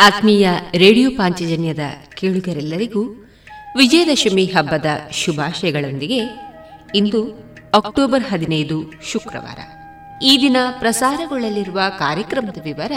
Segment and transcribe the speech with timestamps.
[0.00, 1.78] ಆತ್ಮೀಯ ರೇಡಿಯೋ ಪಾಂಚಜನ್ಯದ
[2.14, 3.30] ಕೇಳುಗರೆಲ್ಲರಿಗೂ
[3.76, 6.20] ವಿಜಯದಶಮಿ ಹಬ್ಬದ ಶುಭಾಶಯಗಳೊಂದಿಗೆ
[6.94, 7.24] ಇಂದು
[7.74, 9.58] ಅಕ್ಟೋಬರ್ ಹದಿನೈದು ಶುಕ್ರವಾರ.
[10.22, 12.92] ಈ ದಿನ ಪ್ರಸಾರಗೊಳ್ಳಲಿರುವ ಕಾರ್ಯಕ್ರಮದ ವಿವರ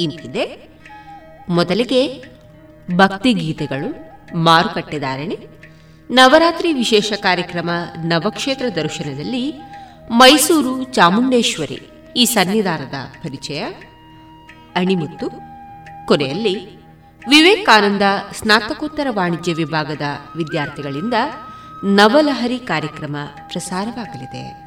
[0.00, 0.68] ಇಂತಿದೆ.
[1.48, 2.24] ಮೊದಲಿಗೆ
[2.96, 3.94] ಭಕ್ತಿಗೀತೆಗಳು
[4.36, 5.38] ಮಾರುಕಟ್ಟೆದಾರಣೆ
[6.10, 9.54] ನವರಾತ್ರಿ ವಿಶೇಷ ಕಾರ್ಯಕ್ರಮ ನವಕ್ಷೇತ್ರ ದರ್ಶನದಲ್ಲಿ
[10.10, 11.80] ಮೈಸೂರು ಚಾಮುಂಡೇಶ್ವರಿ
[12.16, 13.64] ಈ ಸನ್ನಿಧಾನದ ಪರಿಚಯ,
[14.74, 15.45] ಅಣಿಮುತ್ತು
[16.06, 16.76] ಕೊನೆಯಲ್ಲಿ
[17.28, 18.02] ವಿವೇಕಾನಂದ
[18.32, 20.02] ಸ್ನಾತಕೋತ್ತರ ವಾಣಿಜ್ಯ ವಿಭಾಗದ
[20.36, 21.14] ವಿದ್ಯಾರ್ಥಿಗಳಿಂದ
[21.84, 24.66] ನವಲಹರಿ ಕಾರ್ಯಕ್ರಮ ಪ್ರಸಾರವಾಗಲಿದೆ.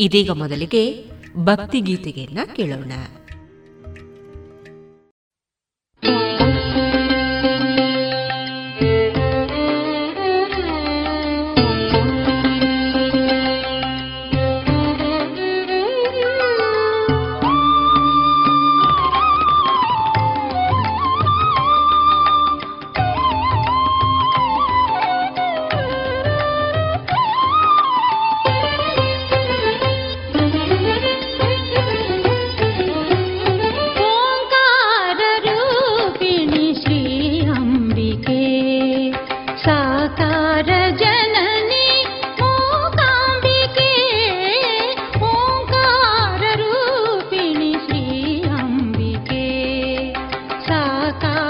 [0.00, 2.92] ಇದೀಗ ಮೊದಲಿಗೆ ಭಕ್ತಿ ಗೀತೆಯನ್ನ ಕೇಳೋಣ.
[6.02, 6.39] ರೇಡಿಯೋ
[51.20, 51.49] está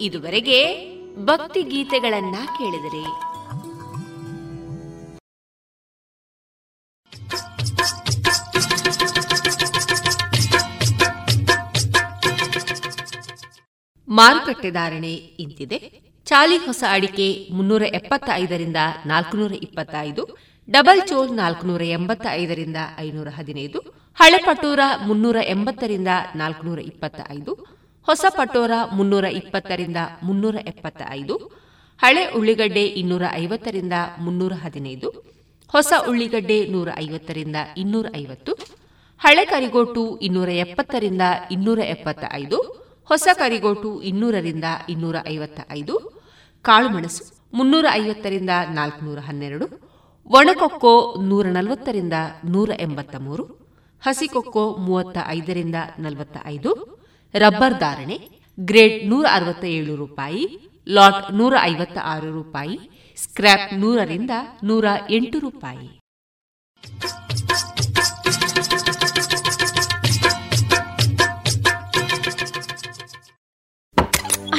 [0.00, 0.58] ಇದುವರೆಗೆ
[1.24, 3.02] ಭಕ್ತಿ ಗೀತೆಗಳನ್ನ ಕೇಳಿದರೆ.
[14.08, 15.78] ಮಾರುಕಟ್ಟೆ ಧಾರಣೆ ಇಂತಿದೆ.
[16.26, 20.22] ಚಾಲಿ ಹೊಸ ಅಡಿಕೆ ಮುನ್ನೂರ ಎಪ್ಪತ್ತೈದರಿಂದ ನಾಲ್ಕುನೂರ ಇಪ್ಪತ್ತೈದು,
[20.70, 23.78] ಡಬಲ್ ಚೋಲ್ ನಾಲ್ಕುನೂರ ಎಂಬತ್ತ ಐದರಿಂದ ಐನೂರ ಹದಿನೈದು,
[24.14, 31.34] ಹಳೆಪಟೂರ ಮುನ್ನೂರ ಎಂಬತ್ತರಿಂದ ನಾಲ್ಕುನೂರ ಇಪ್ಪತ್ತ ಐದು ಹೊಸ ಪಟೋರ ಮುನ್ನೂರ ಇಪ್ಪತ್ತರಿಂದ ಮುನ್ನೂರ ಎಪ್ಪತ್ತ ಐದು
[32.00, 35.08] ಹಳೆ ಉಳ್ಳಿಗಡ್ಡೆ ಇನ್ನೂರ ಐವತ್ತರಿಂದ ಮುನ್ನೂರ ಹದಿನೈದು,
[35.74, 38.52] ಹೊಸ ಉಳ್ಳಿಗಡ್ಡೆ ನೂರ ಐವತ್ತರಿಂದ ಇನ್ನೂರ ಐವತ್ತು,
[39.20, 42.58] ಹಳೆ ಕರಿಗೋಟು ಇನ್ನೂರ ಎಪ್ಪತ್ತರಿಂದ ಇನ್ನೂರ ಎಪ್ಪತ್ತ ಐದು
[43.10, 45.94] ಹೊಸ ಕರಿಗೋಟು ಇನ್ನೂರರಿಂದ ಇನ್ನೂರ ಐವತ್ತ ಐದು
[46.64, 47.22] ಕಾಳುಮೆಣಸು
[47.54, 49.66] ಮುನ್ನೂರ ಐವತ್ತರಿಂದ ನಾಲ್ಕುನೂರ ಹನ್ನೆರಡು,
[50.30, 50.94] ಒಣಕೊಕ್ಕೋ
[51.30, 53.44] ನೂರ ನಲವತ್ತರಿಂದ ನೂರ ಎಂಬತ್ತ ಮೂರು,
[54.02, 56.99] ಹಸಿಕೊಕ್ಕೋ ಮೂವತ್ತ ಐದರಿಂದ ನಲವತ್ತ ಐದು
[57.34, 58.16] ರಬ್ಬರ್ ಧಾರಣೆ,
[58.58, 60.44] ಗ್ರೇಡ್ ನೂರ ಅರವತ್ತ ಏಳು ರೂಪಾಯಿ,
[60.88, 62.78] ಲಾಟ್ ನೂರ ಐವತ್ತ ಆರು ರೂಪಾಯಿ,
[63.16, 64.30] ಸ್ಕ್ರ್ಯಾಪ್ ನೂರರಿಂದ
[64.64, 66.00] ನೂರ ಎಂಟು ರೂಪಾಯಿ.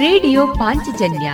[0.00, 1.32] ರೇಡಿಯೋ ಪಾಂಚಜನ್ಯ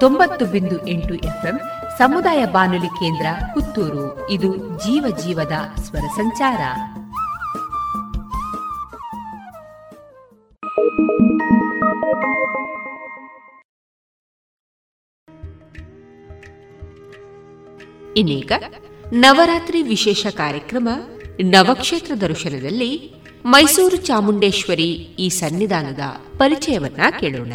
[0.00, 1.60] ತೊಂಬತ್ತು ಬಿಂದು ಎಂಟು ಎಫ್ಎಂ
[1.98, 4.30] ಸಮುದಾಯ ಬಾನುಲಿ ಕೇಂದ್ರ ಪುತ್ತೂರು.
[4.30, 6.60] ಇದು ಜೀವ ಜೀವದ ಸ್ವರ ಸಂಚಾರ.
[18.16, 18.52] ಇನ್ನೀಗ
[19.12, 20.88] ನವರಾತ್ರಿ ವಿಶೇಷ ಕಾರ್ಯಕ್ರಮ
[21.44, 23.14] ನವಕ್ಷೇತ್ರ ದರ್ಶನದಲ್ಲಿ
[23.46, 26.00] ಮೈಸೂರು ಚಾಮುಂಡೇಶ್ವರಿ ಈ ಸನ್ನಿಧಾನದ
[26.38, 27.52] ಪರಿಚಯವನ್ನ ಕೇಳೋಣ.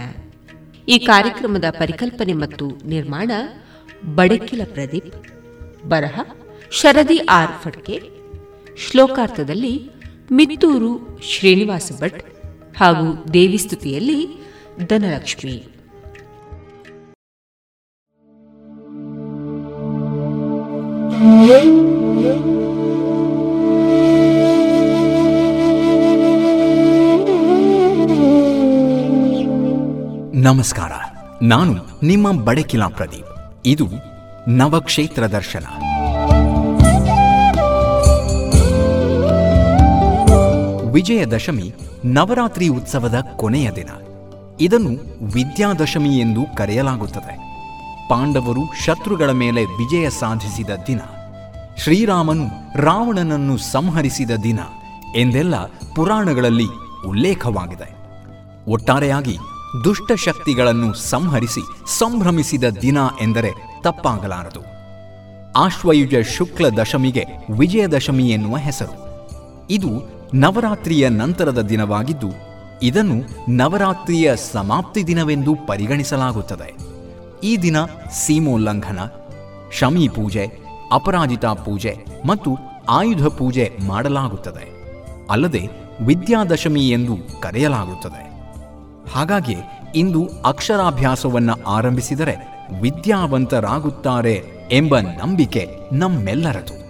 [0.88, 3.32] ಈ ಕಾರ್ಯಕ್ರಮದ ಪರಿಕಲ್ಪನೆ ಮತ್ತು ನಿರ್ಮಾಣ
[4.16, 5.14] ಬಡಕಿಲ ಪ್ರದೀಪ್,
[5.88, 6.20] ಬರಹ
[6.72, 8.02] ಶರದಿ ಆರ್ ಫಡ್ಕೆ,
[8.78, 9.74] ಶ್ಲೋಕಾರ್ಥದಲ್ಲಿ
[10.32, 12.22] ಮಿತ್ತೂರು ಶ್ರೀನಿವಾಸ ಭಟ್
[12.78, 14.20] ಹಾಗೂ ದೇವಿಸ್ತುತಿಯಲ್ಲಿ
[14.88, 15.58] ಧನಲಕ್ಷ್ಮಿ.
[30.48, 30.92] ನಮಸ್ಕಾರ.
[31.42, 33.62] ನಾನು ನಿಮ್ಮ ಬಡಕಿಲಾ ಪ್ರದೀಪ್.
[33.66, 33.88] ಇದು
[34.48, 35.66] ನವಕ್ಷೇತ್ರ ದರ್ಶನ.
[40.92, 41.74] ವಿಜಯದಶಮಿ
[42.06, 43.90] ನವರಾತ್ರಿ ಉತ್ಸವದ ಕೊನೆಯ ದಿನ.
[44.62, 44.90] ಇದನ್ನು
[45.34, 47.38] ವಿದ್ಯಾದಶಮಿ ಎಂದು ಕರೆಯಲಾಗುತ್ತದೆ.
[48.10, 51.00] ಪಾಂಡವರು ಶತ್ರುಗಳ ಮೇಲೆ ವಿಜಯ ಸಾಧಿಸಿದ ದಿನ.
[51.78, 52.48] ಶ್ರೀರಾಮನು
[52.82, 54.60] ರಾವಣನನ್ನು ಸಂಹರಿಸಿದ ದಿನ
[55.16, 55.56] ಎಂದೆಲ್ಲ
[55.96, 56.68] ಪುರಾಣಗಳಲ್ಲಿ
[57.08, 57.96] ಉಲ್ಲೇಖವಾಗಿದೆ.
[58.68, 59.38] ಒಟ್ಟಾರೆಯಾಗಿ
[59.84, 61.62] ದುಷ್ಟಶಕ್ತಿಗಳನ್ನು ಸಂಹರಿಸಿ
[61.98, 63.52] ಸಂಭ್ರಮಿಸಿದ ದಿನ ಎಂದರೆ
[63.82, 64.60] ತಪ್ಪಾಗಲಾರದು.
[65.56, 68.96] ಆಶ್ವಯುಜ ಶುಕ್ಲ ದಶಮಿಗೆ ವಿಜಯದಶಮಿ ಎನ್ನುವ ಹೆಸರು.
[69.70, 69.90] ಇದು
[70.34, 72.28] ನವರಾತ್ರಿಯ ನಂತರದ ದಿನವಾಗಿದ್ದು,
[72.84, 73.16] ಇದನ್ನು
[73.50, 76.76] ನವರಾತ್ರಿಯ ಸಮಾಪ್ತಿ ದಿನವೆಂದು ಪರಿಗಣಿಸಲಾಗುತ್ತದೆ.
[77.44, 77.78] ಈ ದಿನ
[78.12, 79.00] ಸೀಮೋಲ್ಲಂಘನ,
[79.72, 80.52] ಶಮಿ ಪೂಜೆ,
[80.92, 82.58] ಅಪರಾಜಿತಾ ಪೂಜೆ ಮತ್ತು
[82.90, 84.66] ಆಯುಧ ಪೂಜೆ ಮಾಡಲಾಗುತ್ತದೆ.
[85.30, 85.70] ಅಲ್ಲದೆ
[86.02, 88.27] ವಿದ್ಯಾದಶಮಿ ಎಂದು ಕರೆಯಲಾಗುತ್ತದೆ.
[89.14, 89.56] ಹಾಗಾಗಿ
[89.96, 92.36] ಇಂದು ಅಕ್ಷರಾಭ್ಯಾಸವನ್ನು ಆರಂಭಿಸಿದರೆ
[92.82, 96.88] ವಿದ್ಯಾವಂತರಾಗುತ್ತಾರೆ ಎಂಬ ನಂಬಿಕೆ ನಮ್ಮೆಲ್ಲರದು.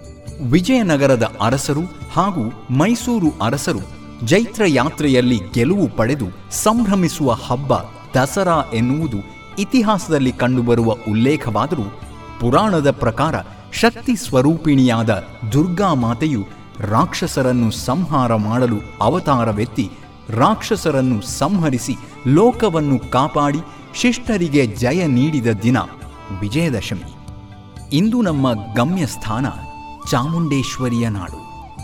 [0.50, 1.80] ವಿಜಯನಗರದ ಅರಸರು
[2.12, 3.80] ಹಾಗೂ ಮೈಸೂರು ಅರಸರು
[4.26, 7.74] ಜೈತ್ರ ಯಾತ್ರೆಯಲ್ಲಿ ಗೆಲುವು ಪಡೆದು ಸಂಭ್ರಮಿಸುವ ಹಬ್ಬ
[8.14, 9.16] ದಸರಾ ಎನ್ನುವುದು
[9.58, 12.00] ಇತಿಹಾಸದಲ್ಲಿ ಕಂಡುಬರುವ ಉಲ್ಲೇಖವಾದರೂ
[12.40, 13.34] ಪುರಾಣದ ಪ್ರಕಾರ
[13.72, 16.46] ಶಕ್ತಿ ಸ್ವರೂಪಿಣಿಯಾದ ದುರ್ಗಾ ಮಾತೆಯು
[16.80, 19.90] ರಾಕ್ಷಸರನ್ನು ಸಂಹಾರ ಮಾಡಲು ಅವತಾರವೆತ್ತಿ
[20.30, 23.58] ರಾಕ್ಷಸರನ್ನು ಸಂಹರಿಸಿ ಲೋಕವನ್ನು ಕಾಪಾಡಿ
[23.94, 25.76] ಶಿಷ್ಟರಿಗೆ ಜಯ ನೀಡಿದ ದಿನ
[26.40, 27.14] ವಿಜಯದಶಮಿ.
[27.92, 29.46] ಇಂದು ನಮ್ಮ ಗಮ್ಯ ಸ್ಥಾನ
[30.10, 31.38] ಚಾಮುಂಡೇಶ್ವರಿಯ ನಾಡು.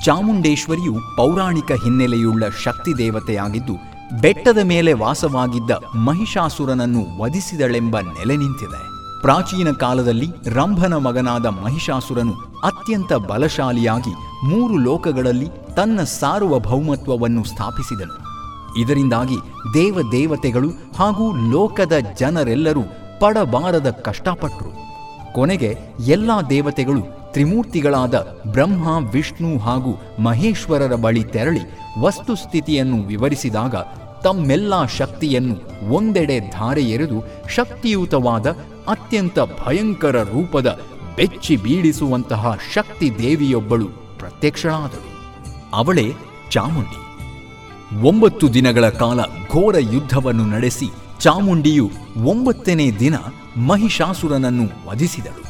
[0.04, 3.72] ಚಾಮುಂಡೇಶ್ವರಿಯು ಪೌರಾಣಿಕ ಹಿನ್ನೆಲೆಯುಳ್ಳ ಶಕ್ತಿ ದೇವತೆಯಾಗಿದ್ದು,
[4.20, 8.94] ಬೆಟ್ಟದ ಮೇಲೆ ವಾಸವಾಗಿದ್ದ ಮಹಿಷಾಸುರನನ್ನು ವಧಿಸಿದಳೆಂಬ ನೆಲೆ ನಿಂತಿದೆ.
[9.20, 12.32] ಪ್ರಾಚೀನ ಕಾಲದಲ್ಲಿ ರಂಭನ ಮಗನಾದ ಮಹಿಷಾಸುರನು
[12.64, 14.10] ಅತ್ಯಂತ ಬಲಶಾಲಿಯಾಗಿ
[14.44, 18.23] ಮೂರು ಲೋಕಗಳಲ್ಲಿ ತನ್ನ ಸಾರ್ವಭೌಮತ್ವವನ್ನು ಸ್ಥಾಪಿಸಿದನು.
[18.78, 19.36] ಇದರಿಂದಾಗಿ
[19.74, 22.82] ದೇವ ದೇವತೆಗಳು ಹಾಗೂ ಲೋಕದ ಜನರೆಲ್ಲರೂ
[23.20, 24.84] ಪಡಬಾರದ ಕಷ್ಟಪಟ್ಟರು
[25.32, 31.60] ಕೊನೆಗೆ ಎಲ್ಲ ದೇವತೆಗಳು ತ್ರಿಮೂರ್ತಿಗಳಾದ ಬ್ರಹ್ಮ, ವಿಷ್ಣು ಹಾಗೂ ಮಹೇಶ್ವರರ ಬಳಿ ತೆರಳಿ
[31.98, 33.74] ವಸ್ತುಸ್ಥಿತಿಯನ್ನು ವಿವರಿಸಿದಾಗ
[34.24, 38.50] ತಮ್ಮೆಲ್ಲ ಶಕ್ತಿಯನ್ನು ಒಂದೆಡೆ ಧಾರೆ ಎರೆದು ಶಕ್ತಿಯುತವಾದ
[38.88, 40.80] ಅತ್ಯಂತ ಭಯಂಕರ ರೂಪದ
[41.16, 45.14] ಬೆಚ್ಚಿ ಬೀಳಿಸುವಂತಹ ಶಕ್ತಿ ದೇವಿಯೊಬ್ಬಳು ಪ್ರತ್ಯಕ್ಷಳಾದಳು.
[45.74, 46.12] ಅವಳೇ
[46.50, 47.03] ಚಾಮುಂಡಿ.
[48.02, 51.90] ಒಂಬತ್ತು ದಿನಗಳ ಕಾಲ ಘೋರ ಯುದ್ಧವನ್ನು ನಡೆಸಿ ಚಾಮುಂಡಿಯು
[52.24, 53.14] ಒಂಬತ್ತನೇ ದಿನ
[53.56, 55.44] ಮಹಿಷಾಸುರನನ್ನು ವಧಿಸಿದಳು.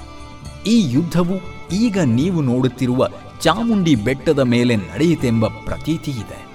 [0.65, 1.41] ಈ ಯುದ್ಧವು
[1.73, 3.09] ಈಗ ನೀವು ನೋಡುತ್ತಿರುವ
[3.41, 6.47] ಚಾಮುಂಡಿ ಬೆಟ್ಟದ ಮೇಲೆ ನಡೆಯಿತೆಂಬ ಪ್ರತೀತಿ ಇದೆ.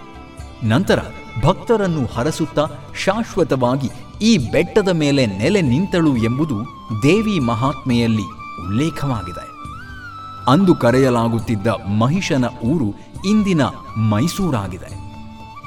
[0.68, 1.00] ನಂತರ
[1.44, 2.68] ಭಕ್ತರನ್ನು ಹರಸುತ್ತಾ
[3.04, 3.90] ಶಾಶ್ವತವಾಗಿ
[4.22, 6.56] ಈ ಬೆಟ್ಟದ ಮೇಲೆ ನೆಲೆ ನಿಂತಳು ಎಂಬುದು
[7.04, 8.26] ದೇವಿ ಮಹಾತ್ಮೆಯಲ್ಲಿ
[8.68, 9.50] ಉಲ್ಲೇಖವಾಗಿದೆ.
[10.52, 11.68] ಅಂದು ಕರೆಯಲಾಗುತ್ತಿದ್ದ
[12.00, 12.94] ಮಹಿಷನ ಊರು
[13.30, 13.62] ಇಂದಿನ
[13.98, 14.99] ಮೈಸೂರಾಗಿದೆ.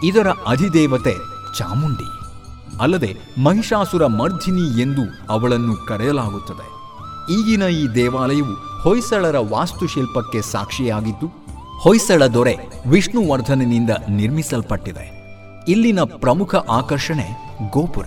[0.05, 1.15] ಇದರ ಅಧಿದೇವತೆ
[1.59, 2.09] ಚಾಮುಂಡಿ.
[2.83, 6.73] ಅಲ್ಲದೆ ಮಹಿಷಾಸುರ ಮರ್ಧಿನಿ ಎಂದು ಅವಳನ್ನು ಕರೆಯಲಾಗುತ್ತದೆ.
[7.33, 11.27] ಈಗಿನ ಈ ದೇವಾಲಯವು ಹೊಯ್ಸಳರ ವಾಸ್ತುಶಿಲ್ಪಕ್ಕೆ ಸಾಕ್ಷಿಯಾಗಿದ್ದು,
[11.81, 15.23] ಹೊಯ್ಸಳ ದೊರೆ ವಿಷ್ಣುವರ್ಧನನಿಂದ ನಿರ್ಮಿಸಲ್ಪಟ್ಟಿದೆ.
[15.69, 18.07] ಇಲ್ಲಿನ ಪ್ರಮುಖ ಆಕರ್ಷಣೆ ಗೋಪುರ.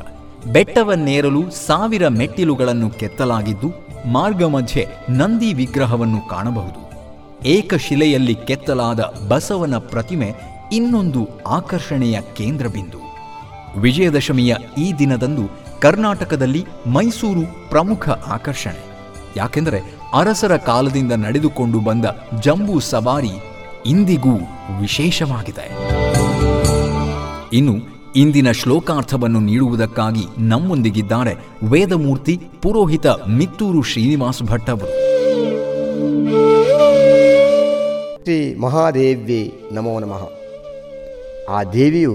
[0.52, 6.86] ಬೆಟ್ಟವನ್ನೇರಲು ಸಾವಿರ ಮೆಟ್ಟಿಲುಗಳನ್ನು ಕೆತ್ತಲಾಗಿದ್ದು, ಮಾರ್ಗ ಮಧ್ಯೆ ನಂದಿ ವಿಗ್ರಹವನ್ನು ಕಾಣಬಹುದು.
[7.46, 13.00] ಏಕಶಿಲೆಯಲ್ಲಿ ಕೆತ್ತಲಾದ ಬಸವನ ಪ್ರತಿಮೆ ಇನ್ನೊಂದು ಆಕರ್ಷಣೆಯ ಕೇಂದ್ರಬಿಂದು.
[13.80, 15.46] ವಿಜಯದಶಮಿಯ ಈ ದಿನದಂದು
[15.82, 18.84] ಕರ್ನಾಟಕದಲ್ಲಿ ಮೈಸೂರು ಪ್ರಮುಖ ಆಕರ್ಷಣೆ.
[19.38, 19.80] ಯಾಕೆಂದರೆ
[20.14, 22.06] ಅರಸರ ಕಾಲದಿಂದ ನಡೆದುಕೊಂಡು ಬಂದ
[22.42, 23.32] ಜಂಬೂ ಸವಾರಿ
[23.86, 24.36] ಇಂದಿಗೂ
[24.82, 25.68] ವಿಶೇಷವಾಗಿದೆ.
[27.54, 27.76] ಇನ್ನು
[28.16, 31.34] ಇಂದಿನ ಶ್ಲೋಕಾರ್ಥವನ್ನು ನೀಡುವುದಕ್ಕಾಗಿ ನಮ್ಮೊಂದಿಗಿದ್ದಾರೆ
[31.64, 34.90] ವೇದಮೂರ್ತಿ ಪುರೋಹಿತ ಮಿತ್ತೂರು ಶ್ರೀನಿವಾಸ ಭಟ್ ಅವರು.
[38.24, 40.45] ಶ್ರೀ ಮಹಾದೇವ್ಯೇ ನಮೋ ನಮಃ.
[41.50, 42.14] ಆ ದೇವಿಯು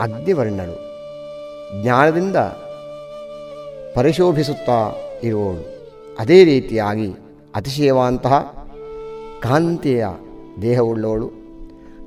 [0.00, 0.92] ಅಗ್ನಿವರ್ಣಳು
[1.82, 2.36] ಜ್ಞಾನದಿಂದ
[3.94, 7.14] ಪರಿಶೋಭಿಸುತ್ತಾ ಇರುವವಳು ಅದೇ ರೀತಿಯಾಗಿ
[7.54, 8.40] ಅತಿಶಯವಂತಹ
[9.42, 10.06] ಕಾಂತಿಯ
[10.62, 11.30] ದೇಹವುಳ್ಳವಳು.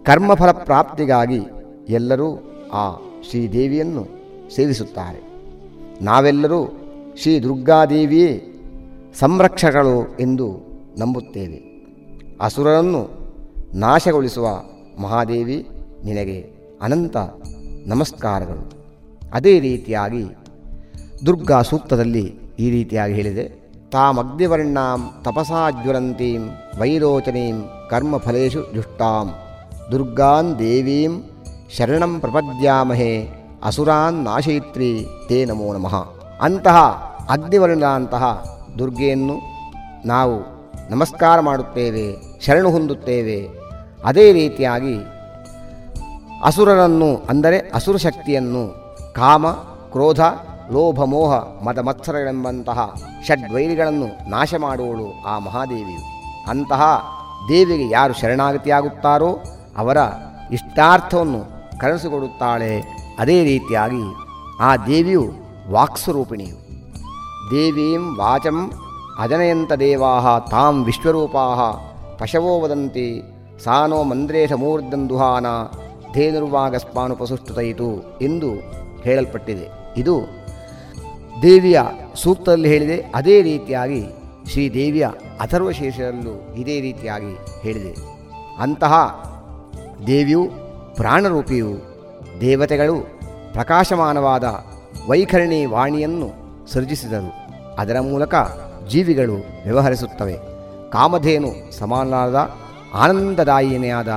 [0.04, 1.40] ಕರ್ಮಫಲ ಪ್ರಾಪ್ತಿಗಾಗಿ
[1.90, 2.96] ಎಲ್ಲರೂ ಆ
[3.30, 4.08] ಶ್ರೀದೇವಿಯನ್ನು
[4.56, 5.22] ಸೇವಿಸುತ್ತಾರೆ.
[6.04, 6.78] ನಾವೆಲ್ಲರೂ
[7.18, 8.44] ಶ್ರೀ ದುರ್ಗಾದೇವಿಯೇ
[9.20, 10.58] ಸಂರಕ್ಷಕಳು ಎಂದು
[11.00, 11.86] ನಂಬುತ್ತೇವೆ.
[12.42, 13.10] ಅಸುರರನ್ನು
[13.74, 14.48] ನಾಶಗೊಳಿಸುವ
[15.04, 15.58] ಮಹಾದೇವಿ,
[16.04, 16.40] ನಿನಗೆ
[16.82, 17.18] ಅನಂತ
[17.88, 18.64] ನಮಸ್ಕಾರಗಳು.
[19.34, 20.24] ಅದೇ ರೀತಿಯಾಗಿ
[21.26, 22.26] ದುರ್ಗಾ ಸೂಕ್ತದಲ್ಲಿ
[22.60, 23.46] ಈ ರೀತಿಯಾಗಿ ಹೇಳಿದೆ.
[23.92, 26.44] ತಾಮಗ್ನಿವರ್ಣಾಂ ತಪಸಾ ಜ್ವಲಂತೀಂ
[26.80, 27.58] ವೈಲೋಚನೀಂ
[27.90, 29.28] ಕರ್ಮಫಲೇಶು ಜುಷ್ಟಾಂ.
[29.92, 31.14] ದುರ್ಗಾನ್ ದೇವೀಂ
[31.78, 33.14] ಶರಣಂ ಪ್ರಪದ್ಯಾಮಹೇ
[33.64, 34.92] ಅಸುರಾನ್ ನಾಶಯಿತ್ರಿ
[35.30, 35.96] ತೇ ನಮೋ ನಮಃ.
[36.42, 36.78] ಅಂತಹ
[37.30, 38.24] ಅಗ್ನಿವರ್ಣದಂತಹ
[38.80, 39.36] ದುರ್ಗೆಯನ್ನು
[40.06, 40.36] ನಾವು
[40.90, 42.06] ನಮಸ್ಕಾರ ಮಾಡುತ್ತೇವೆ,
[42.46, 43.38] ಶರಣು ಹೊಂದುತ್ತೇವೆ
[44.06, 44.96] ಅದೇ ರೀತಿಯಾಗಿ
[46.44, 48.64] ಅಸುರರನ್ನು ಅಂದರೆ ಅಸುರ ಶಕ್ತಿಯನ್ನು
[49.14, 49.46] ಕಾಮ,
[49.94, 50.22] ಕ್ರೋಧ,
[50.72, 51.34] ಲೋಭ, ಮೋಹ,
[51.66, 52.80] ಮದ, ಮತ್ಸರಗಳೆಂಬಂತಹ
[53.28, 56.04] ಷಡ್ವೈರಿಗಳನ್ನು ನಾಶ ಮಾಡುವಳು ಆ ಮಹಾದೇವಿಯು.
[56.50, 56.82] ಅಂತಹ
[57.50, 59.32] ದೇವಿಗೆ ಯಾರು ಶರಣಾಗತಿಯಾಗುತ್ತಾರೋ
[59.78, 59.98] ಅವರ
[60.52, 61.42] ಇಷ್ಟಾರ್ಥವನ್ನು
[61.80, 62.72] ಕರೆಸಿಕೊಡುತ್ತಾಳೆ
[63.20, 64.04] ಅದೇ ರೀತಿಯಾಗಿ
[64.60, 65.26] ಆ ದೇವಿಯು
[65.72, 66.58] ವಾಕ್ಸ್ವರೂಪಿಣಿಯು.
[67.52, 68.58] ದೇವೀಂ ವಾಚಂ
[69.20, 71.46] ಅಜನಯಂತ ದೇವಾ ತಾಂ ವಿಶ್ವರೂಪಾ
[72.20, 73.08] ಪಶವೋ ವದಂತಿ
[73.64, 75.46] ಸಾನೋ ಮಂದ್ರೇಶ ಮೂರ್ಧಂದುಹಾನ
[76.14, 78.48] ಧೇನುರ್ವಾಗಸ್ಪಾನುಪಸುಷ್ಟುತಯಿತು ಎಂದು
[79.02, 79.68] ಹೇಳಲ್ಪಟ್ಟಿದೆ.
[79.98, 80.22] ಇದು
[81.42, 81.82] ದೇವಿಯ
[82.16, 84.06] ಸೂಕ್ತದಲ್ಲಿ ಹೇಳಿದೆ, ಅದೇ ರೀತಿಯಾಗಿ
[84.50, 85.08] ಶ್ರೀದೇವಿಯ
[85.40, 87.96] ಅಥರ್ವಶೇಷರಲ್ಲೂ ಇದೇ ರೀತಿಯಾಗಿ ಹೇಳಿದೆ.
[88.60, 88.94] ಅಂತಹ
[90.08, 90.50] ದೇವಿಯು
[90.96, 91.72] ಪ್ರಾಣರೂಪಿಯು,
[92.42, 92.96] ದೇವತೆಗಳು
[93.54, 94.66] ಪ್ರಕಾಶಮಾನವಾದ
[95.10, 96.30] ವೈಖರಣಿ ವಾಣಿಯನ್ನು
[96.68, 97.34] ಸೃಜಿಸಿದರು.
[97.76, 98.36] ಅದರ ಮೂಲಕ
[98.90, 100.38] ಜೀವಿಗಳು ವ್ಯವಹರಿಸುತ್ತವೆ.
[100.92, 102.36] ಕಾಮಧೇನು ಸಮಾನವಾದ
[102.96, 104.08] ಆನಂದದಾಯಿನಿಯಾದ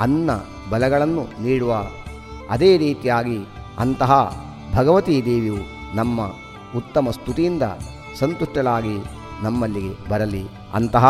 [0.00, 0.30] ಅನ್ನ
[0.70, 1.86] ಬಲಗಳನ್ನು ನೀಡುವ
[2.50, 3.38] ಅದೇ ರೀತಿಯಾಗಿ
[3.78, 4.12] ಅಂತಹ
[4.74, 5.56] ಭಗವತೀ ದೇವಿಯು
[5.96, 6.20] ನಮ್ಮ
[6.76, 7.62] ಉತ್ತಮ ಸ್ತುತಿಯಿಂದ
[8.18, 8.96] ಸಂತುಷ್ಟಳಾಗಿ
[9.42, 10.44] ನಮ್ಮಲ್ಲಿಗೆ ಬರಲಿ.
[10.74, 11.06] ಅಂತಹ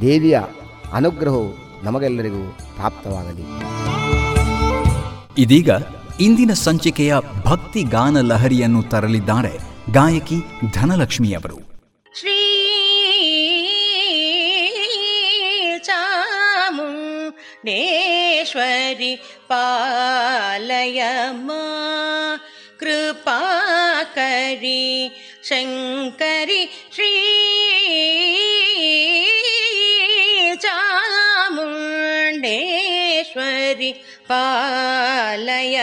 [0.00, 0.40] ದೇವಿಯ
[0.92, 3.44] ಅನುಗ್ರಹವು ನಮಗೆಲ್ಲರಿಗೂ ಪ್ರಾಪ್ತವಾಗಲಿ.
[5.38, 5.70] ಇದೀಗ
[6.20, 7.14] ಇಂದಿನ ಸಂಚಿಕೆಯ
[7.46, 9.58] ಭಕ್ತಿ ಗಾನ ಲಹರಿಯನ್ನು ತರಲಿದ್ದಾರೆ
[9.92, 10.38] ಗಾಯಕಿ
[10.72, 11.70] ಧನಲಕ್ಷ್ಮಿಯವರು
[12.20, 12.36] श्री
[17.66, 19.12] चामुण्डेश्वरि
[19.50, 21.00] पालय
[21.46, 21.64] मा
[22.80, 24.84] कृपाकरि
[25.48, 26.62] शङ्करि
[26.94, 27.10] श्री
[30.64, 31.60] चामुण्डेश्वरि
[34.30, 35.76] पालय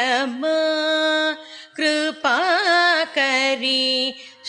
[1.77, 3.85] कृपाकरि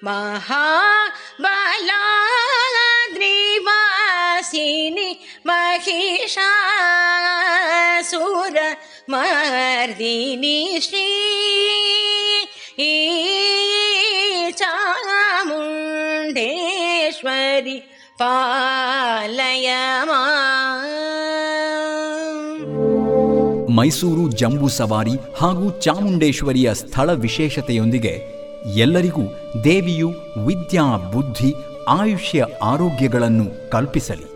[0.08, 0.89] महाबलाद्रिवासिनि
[5.48, 6.52] महिषा
[8.12, 9.20] सुरमहर्दिनि
[10.88, 11.08] श्री
[14.60, 15.08] चामुण्डेश्वरि
[18.20, 18.34] पा
[23.77, 28.21] ಮೈಸೂರು ಜಂಬೂ ಸವಾರಿ ಹಾಗೂ ಚಾಮುಂಡೇಶ್ವರಿಯ ಸ್ಥಳ ವಿಶೇಷತೆಯೊಂದಿಗೆ
[28.75, 29.21] ಎಲ್ಲರಿಗೂ
[29.63, 30.09] ದೇವಿಯು
[30.45, 31.53] ವಿದ್ಯಾ, ಬುದ್ಧಿ,
[31.87, 34.27] ಆಯುಷ್ಯ, ಆರೋಗ್ಯಗಳನ್ನು ಕಲ್ಪಿಸಲಿ.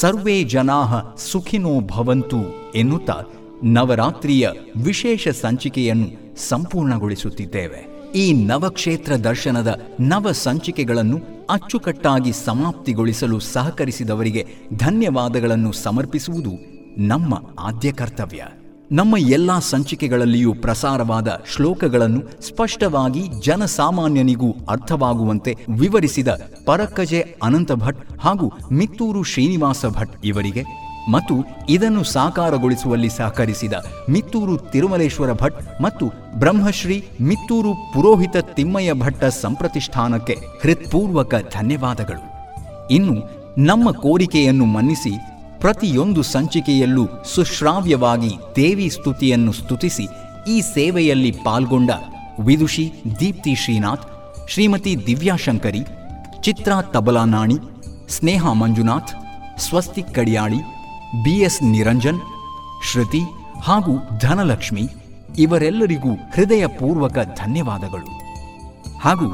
[0.00, 2.36] ಸರ್ವೇ ಜನಾಹ ಸುಖಿನೋ ಭವಂತು
[2.74, 3.22] ಎನ್ನುತ್ತಾ
[3.64, 7.86] ನವರಾತ್ರಿಯ ವಿಶೇಷ ಸಂಚಿಕೆಯನ್ನು ಸಂಪೂರ್ಣಗೊಳಿಸುತ್ತಿದ್ದೇವೆ.
[8.14, 11.18] ಈ ನವಕ್ಷೇತ್ರ ದರ್ಶನದ ನವ ಸಂಚಿಕೆಗಳನ್ನು
[11.50, 16.52] ಅಚ್ಚುಕಟ್ಟಾಗಿ ಸಮಾಪ್ತಿಗೊಳಿಸಲು ಸಹಕರಿಸಿದವರಿಗೆ ಧನ್ಯವಾದಗಳನ್ನು ಸಮರ್ಪಿಸುವುದು
[16.98, 18.44] ನಮ್ಮ ಆದ್ಯ ಕರ್ತವ್ಯ.
[18.92, 26.28] ನಮ್ಮ ಎಲ್ಲಾ ಸಂಚಿಕೆಗಳಲ್ಲಿಯೂ ಪ್ರಸಾರವಾದ ಶ್ಲೋಕಗಳನ್ನು ಸ್ಪಷ್ಟವಾಗಿ ಜನಸಾಮಾನ್ಯನಿಗೂ ಅರ್ಥವಾಗುವಂತೆ ವಿವರಿಸಿದ
[26.66, 30.64] ಪರಕ್ಕಜೆ ಅನಂತ ಭಟ್ ಹಾಗೂ ಮಿತ್ತೂರು ಶ್ರೀನಿವಾಸ ಭಟ್ ಇವರಿಗೆ
[31.10, 31.34] ಮತ್ತು
[31.68, 33.72] ಇದನ್ನು ಸಾಕಾರಗೊಳಿಸುವಲ್ಲಿ ಸಹಕರಿಸಿದ
[34.10, 36.06] ಮಿತ್ತೂರು ತಿರುಮಲೇಶ್ವರ ಭಟ್ ಮತ್ತು
[36.38, 42.48] ಬ್ರಹ್ಮಶ್ರೀ ಮಿತ್ತೂರು ಪುರೋಹಿತ ತಿಮ್ಮಯ್ಯ ಭಟ್ಟ ಸಂಪ್ರತಿಷ್ಠಾನಕ್ಕೆ ಹೃತ್ಪೂರ್ವಕ ಧನ್ಯವಾದಗಳು.
[42.90, 45.33] ಇನ್ನು ನಮ್ಮ ಕೋರಿಕೆಯನ್ನು ಮನ್ನಿಸಿ
[45.64, 50.06] ಪ್ರತಿಯೊಂದು ಸಂಚಿಕೆಯಲ್ಲೂ ಸುಶ್ರಾವ್ಯವಾಗಿ ದೇವಿ ಸ್ತುತಿಯನ್ನು ಸ್ತುತಿಸಿ
[50.48, 51.90] ಈ ಸೇವೆಯಲ್ಲಿ ಪಾಲ್ಗೊಂಡ
[52.40, 54.04] ವಿದುಷಿ ದೀಪ್ತಿ ಶ್ರೀನಾಥ್,
[54.48, 55.82] ಶ್ರೀಮತಿ ದಿವ್ಯಾಶಂಕರಿ
[56.40, 57.56] ಚಿತ್ರಾ ತಬಲಾನಾಣಿ
[58.08, 59.12] ಸ್ನೇಹ ಮಂಜುನಾಥ್,
[59.58, 60.60] ಸ್ವಸ್ತಿ ಕಡಿಯಾಳಿ
[61.24, 62.20] ಬಿ ಎಸ್ ನಿರಂಜನ್,
[62.90, 63.22] ಶ್ರುತಿ
[63.62, 64.88] ಹಾಗೂ ಧನಲಕ್ಷ್ಮಿ
[65.38, 68.06] ಇವರೆಲ್ಲರಿಗೂ ಹೃದಯಪೂರ್ವಕ ಧನ್ಯವಾದಗಳು.
[69.00, 69.28] ಹಾಗೂ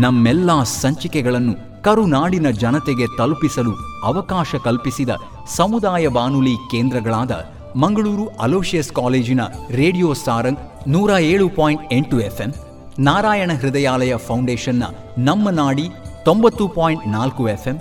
[0.00, 3.72] ನಮ್ಮೆಲ್ಲ ಸಂಚಿಕೆಗಳನ್ನು ಕರುನಾಡಿನ ಜನತೆಗೆ ತಲುಪಿಸಲು
[4.04, 5.12] ಅವಕಾಶ ಕಲ್ಪಿಸಿದ
[5.56, 7.32] ಸಮುದಾಯ ಬಾನುಲಿ ಕೇಂದ್ರಗಳಾದ
[7.76, 12.50] ಮಂಗಳೂರು ಅಲೋಷಿಯಸ್ ಕಾಲೇಜಿನ ರೇಡಿಯೋ ಸಾರಂಗ್ ನೂರ ಏಳು ಪಾಯಿಂಟ್ ಎಂಟು ಎಫ್ಎಂ,
[12.98, 14.84] ನಾರಾಯಣ ಹೃದಯಾಲಯ ಫೌಂಡೇಶನ್ನ
[15.18, 15.86] ನಮ್ಮ ನಾಡಿ
[16.24, 17.78] ತೊಂಬತ್ತು ಪಾಯಿಂಟ್ ನಾಲ್ಕು ಎಫ್ಎಂ,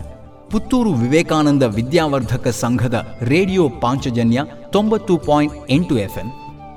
[0.52, 4.40] ಪುತ್ತೂರು ವಿವೇಕಾನಂದ ವಿದ್ಯಾವರ್ಧಕ ಸಂಘದ ರೇಡಿಯೋ ಪಾಂಚಜನ್ಯ
[4.72, 6.28] ತೊಂಬತ್ತು ಪಾಯಿಂಟ್ ಎಂಟು ಎಫ್ಎಂ,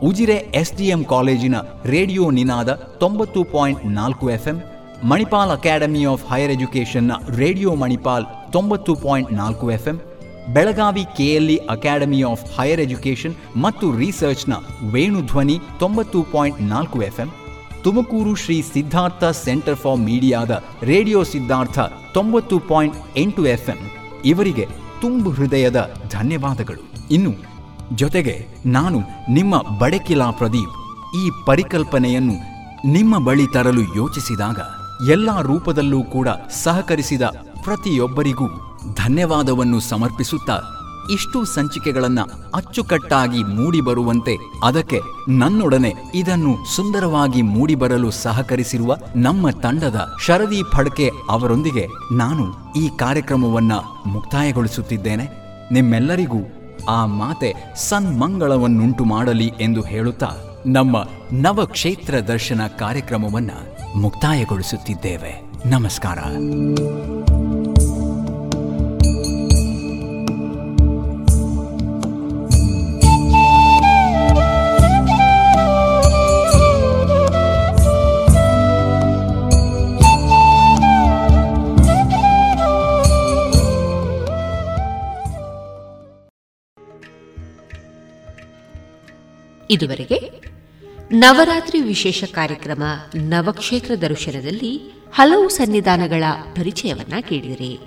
[0.02, 4.58] ಉಜಿರೆ ಎಸ್ಡಿಎಂ ಕಾಲೇಜಿನ ರೇಡಿಯೋ ನಿನಾದ ತೊಂಬತ್ತು ಪಾಯಿಂಟ್ ನಾಲ್ಕು FM
[5.04, 10.00] Manipal academy of higher ಎಜುಕೇಷನ್ನ radio Manipal ತೊಂಬತ್ತು ಪಾಯಿಂಟ್ ನಾಲ್ಕು F M
[10.52, 14.52] Belagavi KLE academy of higher education ಮತ್ತು ರಿಸರ್ಚ್ನ
[14.90, 17.30] ವೇಣುಧ್ವನಿ ತೊಂಬತ್ತು ಪಾಯಿಂಟ್ ನಾಲ್ಕು F M
[17.84, 21.78] Tumakuru Shri Siddhartha centre for ಮೀಡಿಯಾದ radio Siddhartha
[22.14, 23.76] ತೊಂಬತ್ತು ಪಾಯಿಂಟ್ ಎಂಟು ಎಫ್ ಎಂ
[24.24, 24.68] ಇವರಿಗೆ
[25.00, 27.08] ತುಂಬು ಹೃದಯದ ಧನ್ಯವಾದಗಳು.
[27.10, 27.32] ಇನ್ನು
[27.92, 28.98] ಜೊತೆಗೆ ನಾನು
[29.30, 30.74] ನಿಮ್ಮ ಬಡಕಿಲಾ ಪ್ರದೀಪ್
[31.16, 32.56] ಈ ಪರಿಕಲ್ಪನೆಯನ್ನು
[32.92, 34.60] ನಿಮ್ಮ ಬಳಿ ತರಲು ಯೋಚಿಸಿದಾಗ
[35.08, 36.28] ಎಲ್ಲ ರೂಪದಲ್ಲೂ ಕೂಡ
[36.64, 37.22] ಸಹಕರಿಸಿದ
[37.62, 38.46] ಪ್ರತಿಯೊಬ್ಬರಿಗೂ
[38.94, 40.60] ಧನ್ಯವಾದವನ್ನು ಸಮರ್ಪಿಸುತ್ತಾ
[41.10, 51.88] ಇಷ್ಟು ಸಂಚಿಕೆಗಳನ್ನು ಅಚ್ಚುಕಟ್ಟಾಗಿ ಮೂಡಿಬರುವಂತೆ ಅದಕ್ಕೆ ನನ್ನೊಡನೆ ಇದನ್ನು ಸುಂದರವಾಗಿ ಮೂಡಿಬರಲು ಸಹಕರಿಸಿರುವ ನಮ್ಮ ತಂಡದ ಶರದಿ ಫಡ್ಕೆ ಅವರೊಂದಿಗೆ
[52.12, 53.72] ನಾನು ಈ ಕಾರ್ಯಕ್ರಮವನ್ನ
[54.06, 55.28] ಮುಕ್ತಾಯಗೊಳಿಸುತ್ತಿದ್ದೇನೆ.
[55.72, 56.38] ನಿಮ್ಮೆಲ್ಲರಿಗೂ
[56.88, 60.30] ಆ ಮಾತೆ ಸನ್ಮಂಗಳವನ್ನುಂಟು ಮಾಡಲಿ ಎಂದು ಹೇಳುತ್ತಾ
[60.66, 60.96] ನಮ್ಮ
[61.32, 63.50] ನವಕ್ಷೇತ್ರ ದರ್ಶನ ಕಾರ್ಯಕ್ರಮವನ್ನ
[63.96, 65.40] ಮುಕ್ತಾಯಗೊಳಿಸುತ್ತಿದ್ದೇವೆ.
[65.66, 66.18] ನಮಸ್ಕಾರ.
[89.70, 90.35] ಇದುವರೆಗೆ
[91.12, 92.82] ನವರಾತ್ರಿ ವಿಶೇಷ ಕಾರ್ಯಕ್ರಮ
[93.14, 96.24] ನವಕ್ಷೇತ್ರ ದರ್ಶನದಲ್ಲಿ ಹಲವು ಸನ್ನಿಧಾನಗಳ
[96.56, 97.78] ಪರಿಚಯವನ್ನ ಕೇಳಿದರೆ.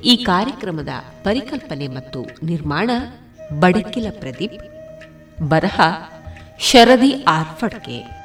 [0.00, 0.88] ಈ ಕಾರ್ಯಕ್ರಮದ
[1.24, 2.90] ಪರಿಕಲ್ಪನೆ ಮತ್ತು ನಿರ್ಮಾಣ
[3.58, 4.62] ಬಡಕಿಲ ಪ್ರದೀಪ್,
[5.42, 5.80] ಬರಹ
[6.58, 8.18] ಶರದಿ ಆರ್ಫಡ್ಕೆ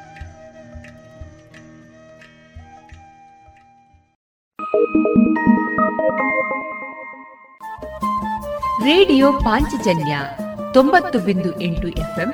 [8.83, 10.19] ರೇಡಿಯೋ ಪಾಂಚಜನ್ಯ
[10.73, 12.33] ತೊಂಬತ್ತು ಬಿಂದು ಎಂಟು ಎಫ್ಎಂ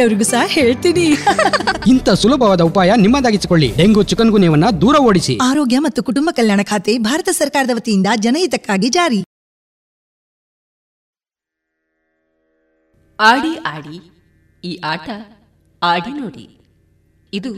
[0.00, 1.06] ಬೇರೆಯವರಿಗೂ ಸಹ ಹೇಳ್ತೀನಿ.
[1.88, 3.68] ಇಂಥ ಸುಲಭವಾದ ಉಪಾಯ ನಿಮ್ಮದಾಗಿಸಿಕೊಳ್ಳಿ.
[3.76, 5.38] ಡೆಂಗು ಚಿಕನ್ ಗುನ್ಯವನ್ನ ದೂರ ಓಡಿಸಿ.
[5.42, 9.20] ಆರೋಗ್ಯ ಮತ್ತು ಕುಟುಂಬ ಕಲ್ಯಾಣ ಖಾತೆ ಭಾರತ ಸರ್ಕಾರದ ವತಿಯಿಂದ ಜನಹಿತಕ್ಕಾಗಿ ಜಾರಿ.
[13.20, 13.96] ಆಡಿ ಆಡಿ
[14.64, 15.08] ಈ ಆಟ
[15.82, 16.46] ಆಡಿ ನೋಡಿ.
[17.32, 17.52] ಇದು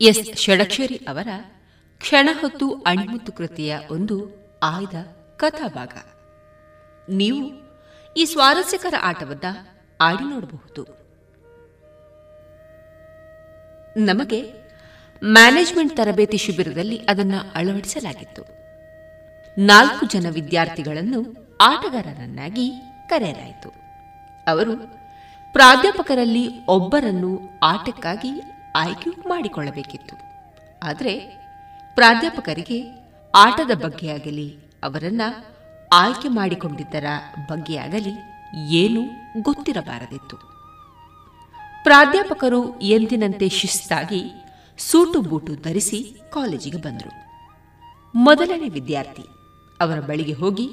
[0.00, 0.36] ಎಸ್.
[0.36, 1.28] ಷಡಕ್ಷರಿ ಅವರ
[1.98, 4.16] ಕ್ಷಣ ಹೊತ್ತು ಅಣಿಮುತ್ತು ಕೃತಿಯ ಒಂದು
[4.62, 4.96] ಆಯ್ದ
[5.36, 5.94] ಕಥಾಭಾಗ.
[7.14, 7.40] ನೀವು
[8.16, 9.48] ಈ ಸ್ವಾರಸ್ಯಕರ ಆಟವನ್ನ
[10.00, 11.03] ಆಡಿ ನೋಡಬಹುದು.
[13.96, 14.52] ನಮಗೆ
[15.24, 18.44] ಮ್ಯಾನೇಜ್ಮೆಂಟ್ ತರಬೇತಿ ಶಿಬಿರದಲ್ಲಿ ಅದನ್ನು ಅಳವಡಿಸಲಾಗಿತ್ತು.
[19.58, 22.72] ನಾಲ್ಕು ಜನ ವಿದ್ಯಾರ್ಥಿಗಳನ್ನು ಆಟಗಾರರನ್ನಾಗಿ
[23.08, 23.68] ಕರೆಯಲಾಯಿತು.
[24.48, 24.76] ಅವರು
[25.52, 28.42] ಪ್ರಾಧ್ಯಾಪಕರಲ್ಲಿ ಒಬ್ಬರನ್ನು ಆಟಕ್ಕಾಗಿ
[28.76, 30.16] ಆಯ್ಕೆ ಮಾಡಿಕೊಳ್ಳಬೇಕಿತ್ತು.
[30.82, 31.18] ಆದರೆ
[31.94, 32.84] ಪ್ರಾಧ್ಯಾಪಕರಿಗೆ
[33.34, 35.22] ಆಟದ ಬಗ್ಗೆಯಾಗಲಿ ಅವರನ್ನ
[35.92, 37.04] ಆಯ್ಕೆ ಮಾಡಿಕೊಂಡಿದ್ದರ
[37.48, 38.14] ಬಗ್ಗೆಯಾಗಲಿ
[38.76, 39.02] ಏನೂ
[39.42, 40.53] ಗೊತ್ತಿರಬಾರದಿತ್ತು.
[41.84, 44.22] ಪ್ರಾಧ್ಯಾಪಕರು ಎಂದಿನಂತೆ ಶಿಸ್ತಾಗಿ
[44.78, 47.12] ಸೂಟು ಬೂಟು ಧರಿಸಿ ಕಾಲೇಜಿಗೆ ಬಂದರು.
[48.14, 49.22] ಮೊದಲನೇ ವಿದ್ಯಾರ್ಥಿ
[49.80, 50.70] ಅವರ ಬಳಿಗೆ ಹೋಗಿ,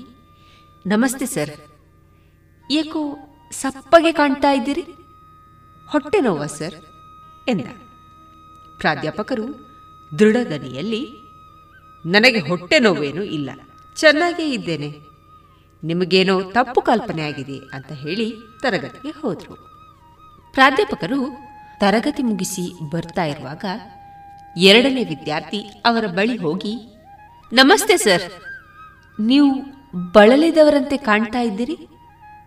[0.87, 1.49] ನಮಸ್ತೆ ಸರ್.
[2.71, 3.17] ಏಕೋ
[3.51, 4.81] ಸಪ್ಪಗೆ ಕಾಣ್ತಾ ಇದ್ದೀರಿ?
[5.89, 6.75] ಹೊಟ್ಟೆ ನೋವಾ ಸರ್?
[7.49, 7.65] ಎಂದ.
[8.77, 9.45] ಪ್ರಾಧ್ಯಾಪಕರು
[10.19, 11.07] ದೃಢದನಿಯಲ್ಲಿ
[12.05, 13.49] ನನಗೆ ಹೊಟ್ಟೆ ನೋವೇನೂ ಇಲ್ಲ.
[13.95, 14.95] ಚೆನ್ನಾಗೇ ಇದ್ದೇನೆ.
[15.83, 19.70] ನಿಮಗೇನೋ ತಪ್ಪು ಕಲ್ಪನೆ ಆಗಿದೆ ಅಂತ ಹೇಳಿ ತರಗತಿಗೆ ಹೋದರು.
[20.53, 21.19] ಪ್ರಾಧ್ಯಾಪಕರು
[21.79, 23.65] ತರಗತಿ ಮುಗಿಸಿ ಬರ್ತಾ ಇರುವಾಗ
[24.55, 26.73] ಎರಡನೇ ವಿದ್ಯಾರ್ಥಿ ಅವರ ಬಳಿ ಹೋಗಿ,
[27.51, 28.25] ನಮಸ್ತೆ ಸರ್,
[29.19, 29.49] ನೀವು
[30.11, 31.77] ಬಳಲಿದವರಂತೆ ಕಾಣ್ತಾ ಇದ್ದೀರಿ?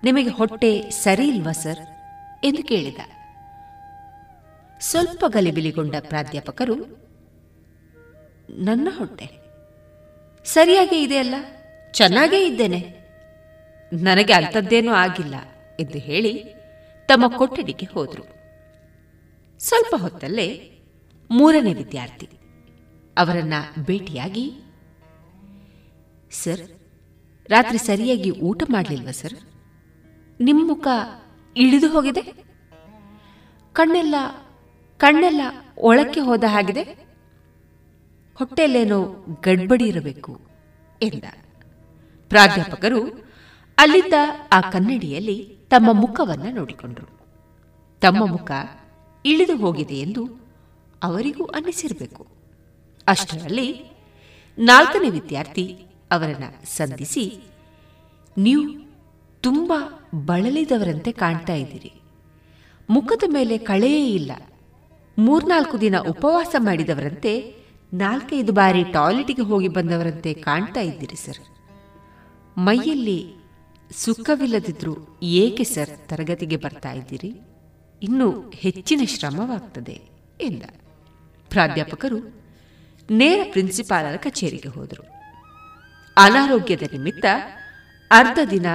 [0.05, 0.71] ನಿಮಗೆ ಹೊಟ್ಟೆ
[1.05, 1.81] ಸರಿ ಇಲ್ವಾ ಸರ್?
[2.45, 3.01] ಎಂದು ಕೇಳಿದ.
[4.81, 6.77] ಸ್ವಲ್ಪ ಗಲಿಬಿಲಿಗೊಂಡ ಪ್ರಾಧ್ಯಾಪಕರು,
[8.65, 9.29] ನನ್ನ ಹೊಟ್ಟೆ
[10.47, 11.35] ಸರಿಯಾಗೇ ಇದೆಯಲ್ಲ
[11.95, 12.81] ಚೆನ್ನಾಗೇ ಇದ್ದೇನೆ.
[13.93, 15.37] ನನಗೆ ಅಂಥದ್ದೇನೂ ಆಗಿಲ್ಲ,
[15.81, 16.35] ಎಂದು ಹೇಳಿ
[17.09, 18.25] ತಮ್ಮ ಕೊಠಡಿಗೆ ಹೋದರು.
[19.61, 20.47] ಸ್ವಲ್ಪ ಹೊತ್ತಲ್ಲೇ
[21.31, 22.29] ಮೂರನೇ ವಿದ್ಯಾರ್ಥಿ
[23.17, 24.47] ಅವರನ್ನ ಭೇಟಿಯಾಗಿ,
[26.31, 26.65] ಸರ್,
[27.49, 29.37] ರಾತ್ರಿ ಸರಿಯಾಗಿ ಊಟ ಮಾಡಲಿಲ್ವ ಸರ್?
[30.41, 30.87] ನಿಮ್ಮ ಮುಖ
[31.57, 32.23] ಇಳಿದು ಹೋಗಿದೆ?
[33.73, 34.15] ಕಣ್ಣೆಲ್ಲ
[34.99, 35.41] ಕಣ್ಣೆಲ್ಲ
[35.79, 36.85] ಒಳಕ್ಕೆ ಹೋದ ಹಾಗಿದೆ?
[38.35, 39.01] ಹೊಟ್ಟೆಯಲ್ಲೇನೋ
[39.43, 40.41] ಗಡ್ಬಡಿ ಇರಬೇಕು,
[41.03, 41.25] ಎಂದ.
[42.31, 43.01] ಪ್ರಾಧ್ಯಾಪಕರು
[43.79, 44.15] ಅಲ್ಲಿದ್ದ
[44.53, 45.39] ಆ ಕನ್ನಡಿಯಲ್ಲಿ
[45.75, 47.09] ತಮ್ಮ ಮುಖವನ್ನು ನೋಡಿಕೊಂಡರು.
[48.03, 48.51] ತಮ್ಮ ಮುಖ
[49.25, 50.23] ಇಳಿದು ಹೋಗಿದೆ ಎಂದು
[51.03, 52.23] ಅವರಿಗೂ ಅನ್ನಿಸಿರಬೇಕು.
[53.07, 53.69] ಅಷ್ಟರಲ್ಲಿ
[54.59, 55.67] ನಾಲ್ಕನೇ ವಿದ್ಯಾರ್ಥಿ
[56.11, 57.25] ಅವರನ್ನು ಸಂಧಿಸಿ,
[58.37, 58.65] ನೀವು
[59.45, 59.73] ತುಂಬ
[60.27, 61.93] ಬಳಲಿದವರಂತೆ ಕಾಣ್ತಾ ಇದ್ದೀರಿ.
[62.89, 64.33] ಮುಖದ ಮೇಲೆ ಕಳೆಯೇ ಇಲ್ಲ.
[65.19, 67.33] ಮೂರ್ನಾಲ್ಕು ದಿನ ಉಪವಾಸ ಮಾಡಿದವರಂತೆ
[67.93, 71.43] ನಾಲ್ಕೈದು ಬಾರಿ ಟಾಯ್ಲೆಟ್ಗೆ ಹೋಗಿ ಬಂದವರಂತೆ ಕಾಣ್ತಾ ಇದ್ದೀರಿ ಸರ್.
[72.59, 73.21] ಮೈಯಲ್ಲಿ
[73.91, 77.41] ಸುಖವಿಲ್ಲದಿದ್ರು ಏಕೆ ಸರ್ ತರಗತಿಗೆ ಬರ್ತಾ ಇದ್ದೀರಿ?
[78.03, 80.01] ಇನ್ನೂ ಹೆಚ್ಚಿನ ಶ್ರಮವಾಗ್ತದೆ
[80.41, 80.63] ಎಂದ.
[81.49, 82.19] ಪ್ರಾಧ್ಯಾಪಕರು
[83.11, 85.03] ನೇರ ಪ್ರಿನ್ಸಿಪಾಲರ ಕಚೇರಿಗೆ ಹೋದರು.
[86.17, 87.25] ಅನಾರೋಗ್ಯದ ನಿಮಿತ್ತ
[88.11, 88.67] ಅರ್ಧ ದಿನ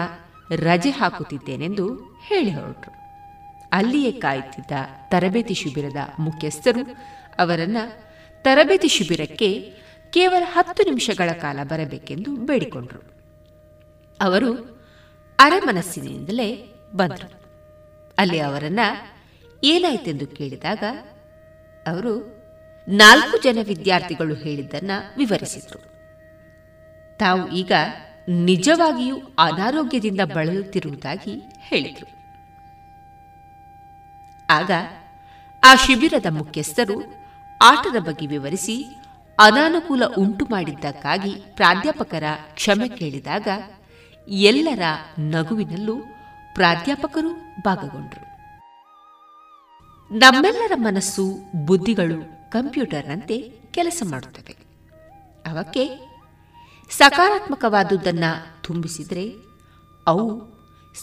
[0.55, 1.95] ರಜೆ ಹಾಕುತ್ತಿದ್ದೇನೆಂದು
[2.27, 2.99] ಹೇಳಿ ಹೊರಟರು.
[3.71, 4.71] ಅಲ್ಲಿಯೇ ಕಾಯುತ್ತಿದ್ದ
[5.09, 6.97] ತರಬೇತಿ ಶಿಬಿರದ ಮುಖ್ಯಸ್ಥರು
[7.39, 7.77] ಅವರನ್ನ
[8.41, 9.73] ತರಬೇತಿ ಶಿಬಿರಕ್ಕೆ
[10.11, 13.13] ಕೇವಲ ಹತ್ತು ನಿಮಿಷಗಳ ಕಾಲ ಬರಬೇಕೆಂದು ಬೇಡಿಕೊಂಡರು.
[14.21, 14.78] ಅವರು
[15.39, 17.39] ಅರೆಮನಸ್ಸಿನಿಂದಲೇ ಬಂದರು.
[18.17, 18.79] ಅಲ್ಲಿ ಅವರನ್ನ
[19.63, 20.83] ಏನಾಯ್ತೆಂದು ಕೇಳಿದಾಗ
[21.87, 22.39] ಅವರು
[22.87, 25.81] ನಾಲ್ಕು ಜನ ವಿದ್ಯಾರ್ಥಿಗಳು ಹೇಳಿದ್ದನ್ನ ವಿವರಿಸಿದರು.
[27.17, 27.71] ತಾವು ಈಗ
[28.27, 32.19] ನಿಜವಾಗಿಯೂ ಅನಾರೋಗ್ಯದಿಂದ ಬಳಲುತ್ತಿರುವುದಾಗಿ ಹೇಳಿದರು.
[34.49, 34.71] ಆಗ
[35.63, 37.13] ಆ ಶಿಬಿರದ ಮುಖ್ಯಸ್ಥರು
[37.61, 38.85] ಆಟದ ಬಗ್ಗೆ ವಿವರಿಸಿ
[39.39, 42.23] ಅನಾನುಕೂಲ ಉಂಟು ಮಾಡಿದ್ದಕ್ಕಾಗಿ ಪ್ರಾಧ್ಯಾಪಕರ
[42.53, 43.47] ಕ್ಷಮೆ ಕೇಳಿದಾಗ
[44.29, 44.81] ಎಲ್ಲರ
[45.19, 45.95] ನಗುವಿನಲ್ಲೂ
[46.53, 48.29] ಪ್ರಾಧ್ಯಾಪಕರು ಭಾಗಗೊಂಡರು.
[50.17, 51.33] ನಮ್ಮೆಲ್ಲರ ಮನಸ್ಸು,
[51.65, 54.57] ಬುದ್ಧಿಗಳು ಕಂಪ್ಯೂಟರ್ನಂತೆ ಕೆಲಸ ಮಾಡುತ್ತವೆ.
[55.51, 56.09] ಅವಕ್ಕೆ
[56.89, 59.33] ಸಕಾರಾತ್ಮಕವಾದುದನ್ನು ತುಂಬಿಸಿದರೆ
[60.07, 60.41] ಅವು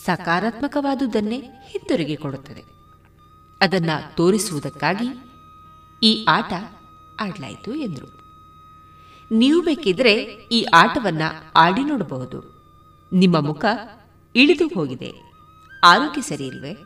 [0.04, 2.62] ಸಕಾರಾತ್ಮಕವಾದುದನ್ನೇ ಹಿಂತಿರುಗಿ ಕೊಡುತ್ತದೆ
[3.60, 5.08] ಅದನ್ನು ತೋರಿಸುವುದಕ್ಕಾಗಿ
[6.02, 6.52] ಈ ಆಟ
[7.20, 8.16] ಆಡಲಾಯಿತು ಎಂದರು.
[9.32, 10.12] ನೀವು ಬೇಕಿದ್ರೆ
[10.52, 12.55] ಈ ಆಟವನ್ನು ಆಡಿ ನೋಡಬಹುದು.
[13.12, 13.64] ನಿಮ್ಮ ಮುಖ
[14.36, 15.12] ಇಳಿದು ಹೋಗಿದೆ.
[15.84, 16.76] ಆರೋಗ್ಯ ಸರಿಯಿಲ್ವೇ?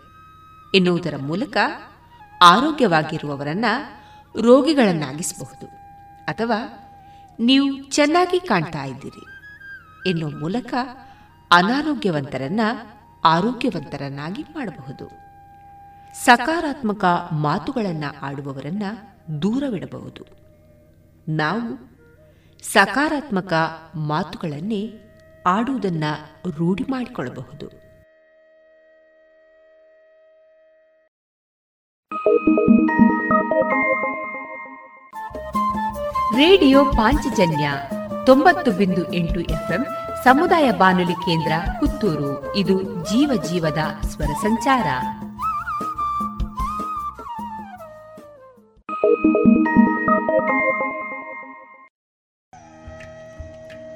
[0.75, 1.57] ಎನ್ನುವುದರ ಮೂಲಕ
[2.43, 3.65] ಆರೋಗ್ಯವಾಗಿರುವವರನ್ನ
[4.43, 5.67] ರೋಗಿಗಳನ್ನಾಗಿಸಬಹುದು.
[6.25, 6.63] ಅಥವಾ
[7.41, 9.25] ನೀವು ಚೆನ್ನಾಗಿ ಕಾಣ್ತಾ ಇದ್ದೀರಿ
[10.11, 10.75] ಎನ್ನುವ ಮೂಲಕ
[11.51, 12.61] ಅನಾರೋಗ್ಯವಂತರನ್ನ
[13.25, 15.11] ಆರೋಗ್ಯವಂತರನ್ನಾಗಿ ಮಾಡಬಹುದು.
[16.25, 18.83] ಸಕಾರಾತ್ಮಕ ಮಾತುಗಳನ್ನು ಆಡುವವರನ್ನ
[19.43, 20.25] ದೂರವಿಡಬಹುದು.
[21.29, 21.91] ನಾವು
[22.73, 23.53] ಸಕಾರಾತ್ಮಕ
[23.95, 25.07] ಮಾತುಗಳನ್ನೇ
[25.47, 26.05] ಆಡುವುದನ್ನ
[26.59, 27.67] ರೂಢಿ ಮಾಡಿಕೊಳ್ಳಬಹುದು.
[36.37, 37.73] ರೇಡಿಯೋ ಪಾಂಚಜನ್ಯ
[38.27, 39.87] ತೊಂಬತ್ತು ಬಿಂದು ಎಂಟು ಎಫ್ಎಂ
[40.25, 42.57] ಸಮುದಾಯ ಬಾನುಲಿ ಕೇಂದ್ರ ಪುತ್ತೂರು.
[42.57, 44.87] ಇದು ಜೀವ ಜೀವದ ಸ್ವರ ಸಂಚಾರ.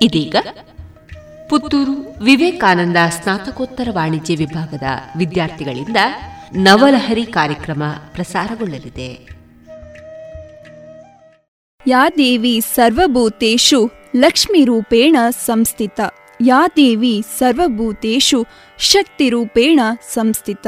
[0.02, 0.36] ಇದೀಗ
[1.48, 4.82] ಪುತ್ತೂರು ವಿವೇಕಾನಂದ ಸ್ನಾತಕೋತ್ತರ ವಾಣಿಜ್ಯ ವಿಭಾಗದ
[5.18, 5.96] ವಿದ್ಯಾರ್ಥಿಗಳಿಂದ
[6.56, 7.82] ನವಲಹರಿ ಕಾರ್ಯಕ್ರಮ
[8.12, 9.28] ಪ್ರಸಾರಗೊಳ್ಳಲಿದೆ.
[11.86, 15.16] ಯಾ ದೇವಿ ಸರ್ವಭೂತೇಷು ಲಕ್ಷ್ಮೀರೂಪೇಣ
[15.46, 16.00] ಸಂಸ್ಥಿತ.
[16.46, 18.46] ಯಾ ದೇವಿ ಸರ್ವಭೂತೇಷು
[18.78, 19.80] ಶಕ್ತಿರೂಪೇಣ
[20.12, 20.66] ಸಂಸ್ಥಿತ.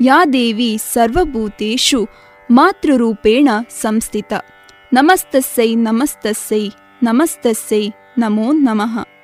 [0.00, 2.08] ಯಾ ದೇವಿ ಸರ್ವಭೂತೇಷು
[2.50, 3.48] ಮಾತೃರೂಪೇಣ
[3.80, 4.32] ಸಂಸ್ಥಿತ.
[4.92, 6.70] ನಮಸ್ತಸ್ಸೈ ನಮಸ್ತಸ್ಸೈ
[7.02, 9.17] ನಮಸ್ತಸ್ಸೈ, ನಮೋ ನಮಃ.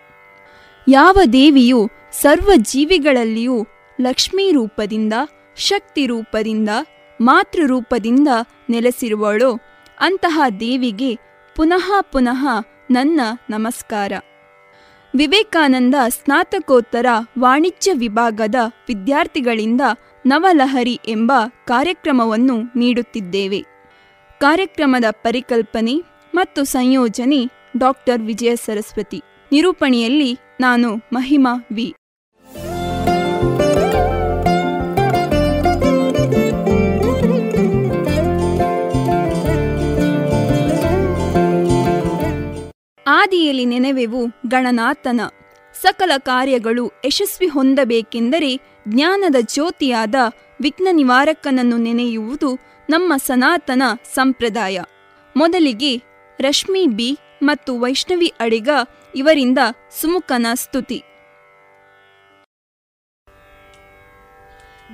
[0.88, 3.66] ಯಾವ ದೇವಿಯು ಸರ್ವ ಜೀವಿಗಳಲ್ಲಿಯೂ
[4.00, 5.12] ಲಕ್ಷ್ಮೀ ರೂಪದಿಂದ,
[5.56, 6.68] ಶಕ್ತಿ ರೂಪದಿಂದ
[7.20, 8.28] ಮಾತೃರೂಪದಿಂದ
[8.70, 9.58] ನೆಲೆಸಿರುವಳೋ,
[10.00, 11.18] ಅಂತಹ ದೇವಿಗೆ
[11.56, 12.46] ಪುನಃ ಪುನಃ
[12.90, 13.20] ನನ್ನ
[13.50, 14.12] ನಮಸ್ಕಾರ.
[15.16, 17.06] ವಿವೇಕಾನಂದ ಸ್ನಾತಕೋತ್ತರ
[17.38, 18.54] ವಾಣಿಜ್ಯ ವಿಭಾಗದ
[18.88, 19.80] ವಿದ್ಯಾರ್ಥಿಗಳಿಂದ
[20.26, 21.32] ನವಲಹರಿ ಎಂಬ
[21.64, 23.64] ಕಾರ್ಯಕ್ರಮವನ್ನು ನೀಡುತ್ತಿದ್ದೇವೆ.
[24.40, 25.94] ಕಾರ್ಯಕ್ರಮದ ಪರಿಕಲ್ಪನೆ
[26.34, 29.22] ಮತ್ತು ಸಂಯೋಜನೆ ಡಾಕ್ಟರ್ ವಿಜಯ ಸರಸ್ವತಿ.
[29.52, 31.94] ನಿರೂಪಣೆಯಲ್ಲಿ ನಾನು ಮಹಿಮಾ ವಿ.
[43.06, 45.20] ಆದಿಯಲ್ಲಿ ನೆನೆವೆವು ಗಣನಾಥನ.
[45.82, 50.14] ಸಕಲ ಕಾರ್ಯಗಳು ಯಶಸ್ವಿ ಹೊಂದಬೇಕೆಂದರೆ ಜ್ಞಾನದ ಜ್ಯೋತಿಯಾದ
[50.60, 52.58] ವಿಘ್ನ ನಿವಾರಕನನ್ನು ನೆನೆಯುವುದು
[52.90, 53.82] ನಮ್ಮ ಸನಾತನ
[54.14, 54.80] ಸಂಪ್ರದಾಯ.
[55.36, 55.96] ಮೊದಲಿಗೆ
[56.40, 57.18] ರಶ್ಮಿ ಬಿ.
[57.42, 58.68] ಮತ್ತು ವೈಷ್ಣವಿ ಅಡಿಗ
[59.14, 59.58] ಇವರಿಂದ
[60.00, 61.02] ಸುಮುಖನ ಸ್ತುತಿ.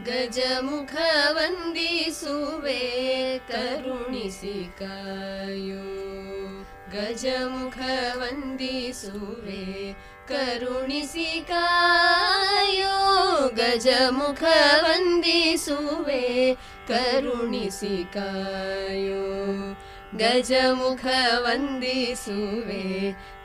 [0.04, 0.96] ಗಜಮುಖ
[1.30, 2.78] ವಂದಿಸುವೆ
[3.38, 4.76] ಕರುಣಿಸಿ
[6.92, 7.78] ಗಜಮುಖ
[8.16, 9.92] ವಂದಿಸುವೆ
[10.28, 12.96] ಕರುಣಿಸಿ ಕಾಯೋ.
[13.48, 14.42] ಗಜಮುಖ
[14.82, 16.54] ವಂದಿಸುವೆ
[16.88, 19.30] ಕರುಣಿಸಿ ಕಾಯೋ.
[20.18, 21.14] गजमुखवन्दिसुवे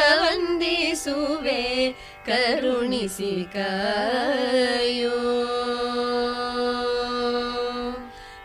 [2.29, 3.61] करुणिसिकायो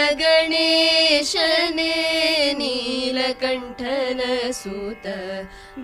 [2.62, 5.08] ನೀಲಕಂಠನ ಸೂತ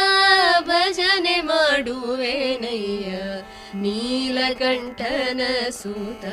[0.68, 3.10] ಭಜನೆ ಮಾಡುವೆನಯ್ಯ
[3.82, 5.40] ನೀಲಕಂಠನ
[5.70, 6.24] ಸೂತ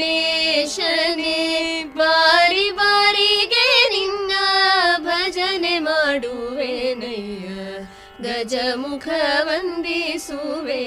[0.00, 1.38] ಬಾಲಗಣೇಶನೇ
[1.96, 3.11] ಬಾರಿ ಬಾರಿಗೆ
[8.73, 10.81] गजमुखवन्दिसुवे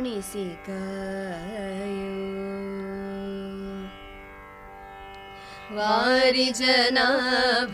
[0.04, 1.53] सुवेणि
[5.76, 7.08] वारिजनाभश्री जना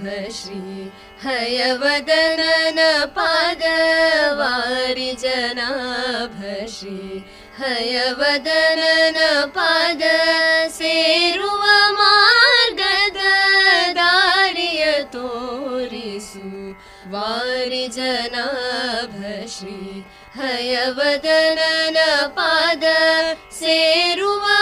[0.01, 0.91] भष्री
[1.23, 2.79] हयवदलन
[3.15, 3.63] पाद
[4.39, 5.69] वारि जना
[6.35, 7.23] भष्री
[7.59, 8.81] हयवदन
[9.57, 10.03] पाद
[10.77, 11.65] शेरुव
[15.13, 16.49] तोरिसु
[17.13, 18.45] वारिजनाभश्री जना
[19.15, 20.03] भष्री
[22.37, 22.83] पाद
[23.59, 24.58] शेरुवा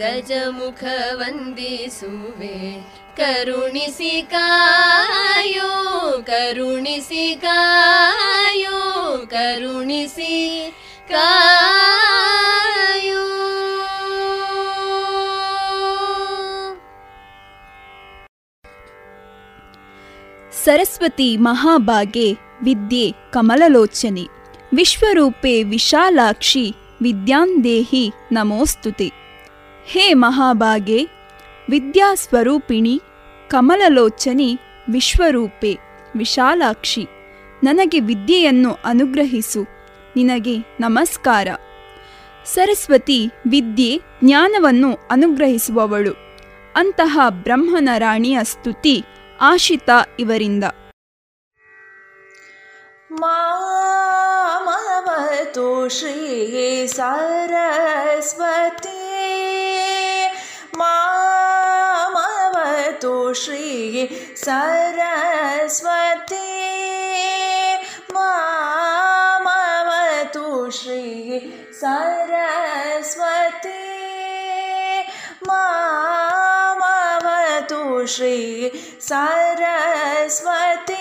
[0.01, 0.85] गजमुख
[1.21, 2.59] वन्दे सुवे
[3.21, 4.41] करुणिसिकायो
[6.29, 7.49] करुणिसिकायो
[9.33, 10.37] करुणिसि
[11.11, 11.39] कायो
[20.65, 24.25] सरस्वती महाभागे विद्ये कमललोचने
[24.77, 26.67] विश्वरूपे विशालाक्षि
[27.01, 29.09] विद्यान्देहि नमोऽस्तु ते
[29.93, 31.05] हे महाभागे
[31.73, 32.99] विद्यास्वरूपिणि
[33.51, 34.59] ಕಮಲಲೋಚನಿ
[34.93, 35.79] ವಿಶ್ವರೂಪೆ,
[36.17, 37.07] ವಿಶಾಲಾಕ್ಷಿ.
[37.65, 39.67] ನನಗೆ ವಿದ್ಯೆಯನ್ನು ಅನುಗ್ರಹಿಸು.
[40.17, 41.49] ನಿನಗೆ ನಮಸ್ಕಾರ.
[42.45, 46.17] ಸರಸ್ವತಿ ವಿದ್ಯೆ ಜ್ಞಾನವನ್ನು ಅನುಗ್ರಹಿಸುವವಳು.
[46.77, 49.05] ಅಂತಹ ಬ್ರಹ್ಮನ ರಾಣಿಯ ಸ್ತುತಿ
[49.41, 50.65] ಆಶಿತ ಇವರಿಂದ.
[53.13, 58.89] ಮಾಮವತು ಶ್ರೀ ಸರಸ್ವತಿ.
[60.77, 61.25] ಮಾ
[63.45, 66.59] श्री सरस्वती।
[68.13, 73.79] मामवतु श्री सरस्वती।
[75.47, 78.71] मामवतु श्री
[79.01, 80.99] सरस्वती।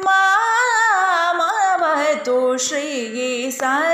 [0.00, 3.91] मामवतु श्री सरस्वती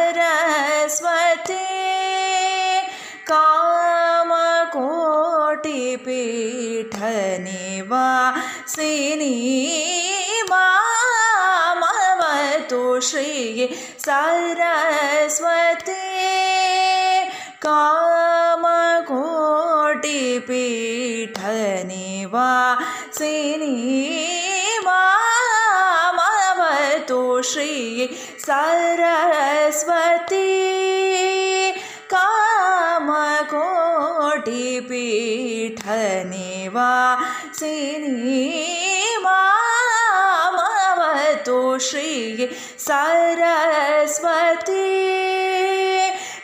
[13.01, 13.69] श्री
[14.05, 15.95] सरस्वती
[20.89, 22.51] कामकोटिपीठनि वा
[23.19, 25.03] सिनी वा
[27.51, 28.07] श्रीये
[28.47, 30.43] सरस्वती
[35.33, 36.91] कामकोटिपीठनि वा
[37.59, 38.78] सिनी
[41.79, 42.49] श्री
[42.79, 43.73] सरस्वती।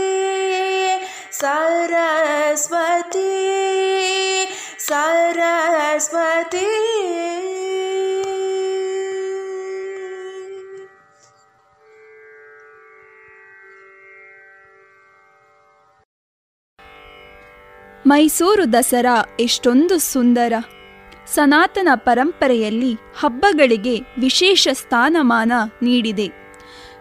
[1.34, 3.64] सरस्वती।
[4.88, 6.66] ಸರಸ್ವತಿ.
[18.08, 20.54] ಮೈಸೂರು ದಸರಾ ಎಷ್ಟೊಂದು ಸುಂದರ.
[21.28, 26.28] ಸನಾತನ ಪರಂಪರೆಯಲ್ಲಿ ಹಬ್ಬಗಳಿಗೆ ವಿಶೇಷ ಸ್ಥಾನಮಾನ ನೀಡಿದೆ.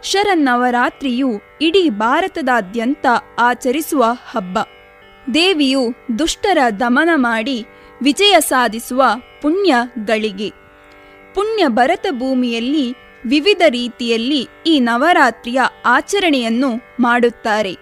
[0.02, 1.30] ಶರನ್ನವರಾತ್ರಿಯು
[1.60, 3.06] ಇಡೀ ಭಾರತದಾದ್ಯಂತ
[3.38, 4.58] ಆಚರಿಸುವ ಹಬ್ಬ.
[5.34, 5.80] ದೇವಿಯು
[6.18, 7.66] ದುಷ್ಟರ ದಮನ ಮಾಡಿ
[8.02, 9.02] ವಿಜಯ ಸಾಧಿಸುವ
[9.42, 9.74] ಪುಣ್ಯ
[10.04, 10.50] ಗಳಿಗೆ
[11.34, 12.94] ಪುಣ್ಯ ಭರತ ಭೂಮಿಯಲ್ಲಿ
[13.26, 17.76] ವಿವಿಧ ರೀತಿಯಲ್ಲಿ ಈ ನವರಾತ್ರಿಯ ಆಚರಣೆಯನ್ನು ಮಾಡುತ್ತಾರೆ.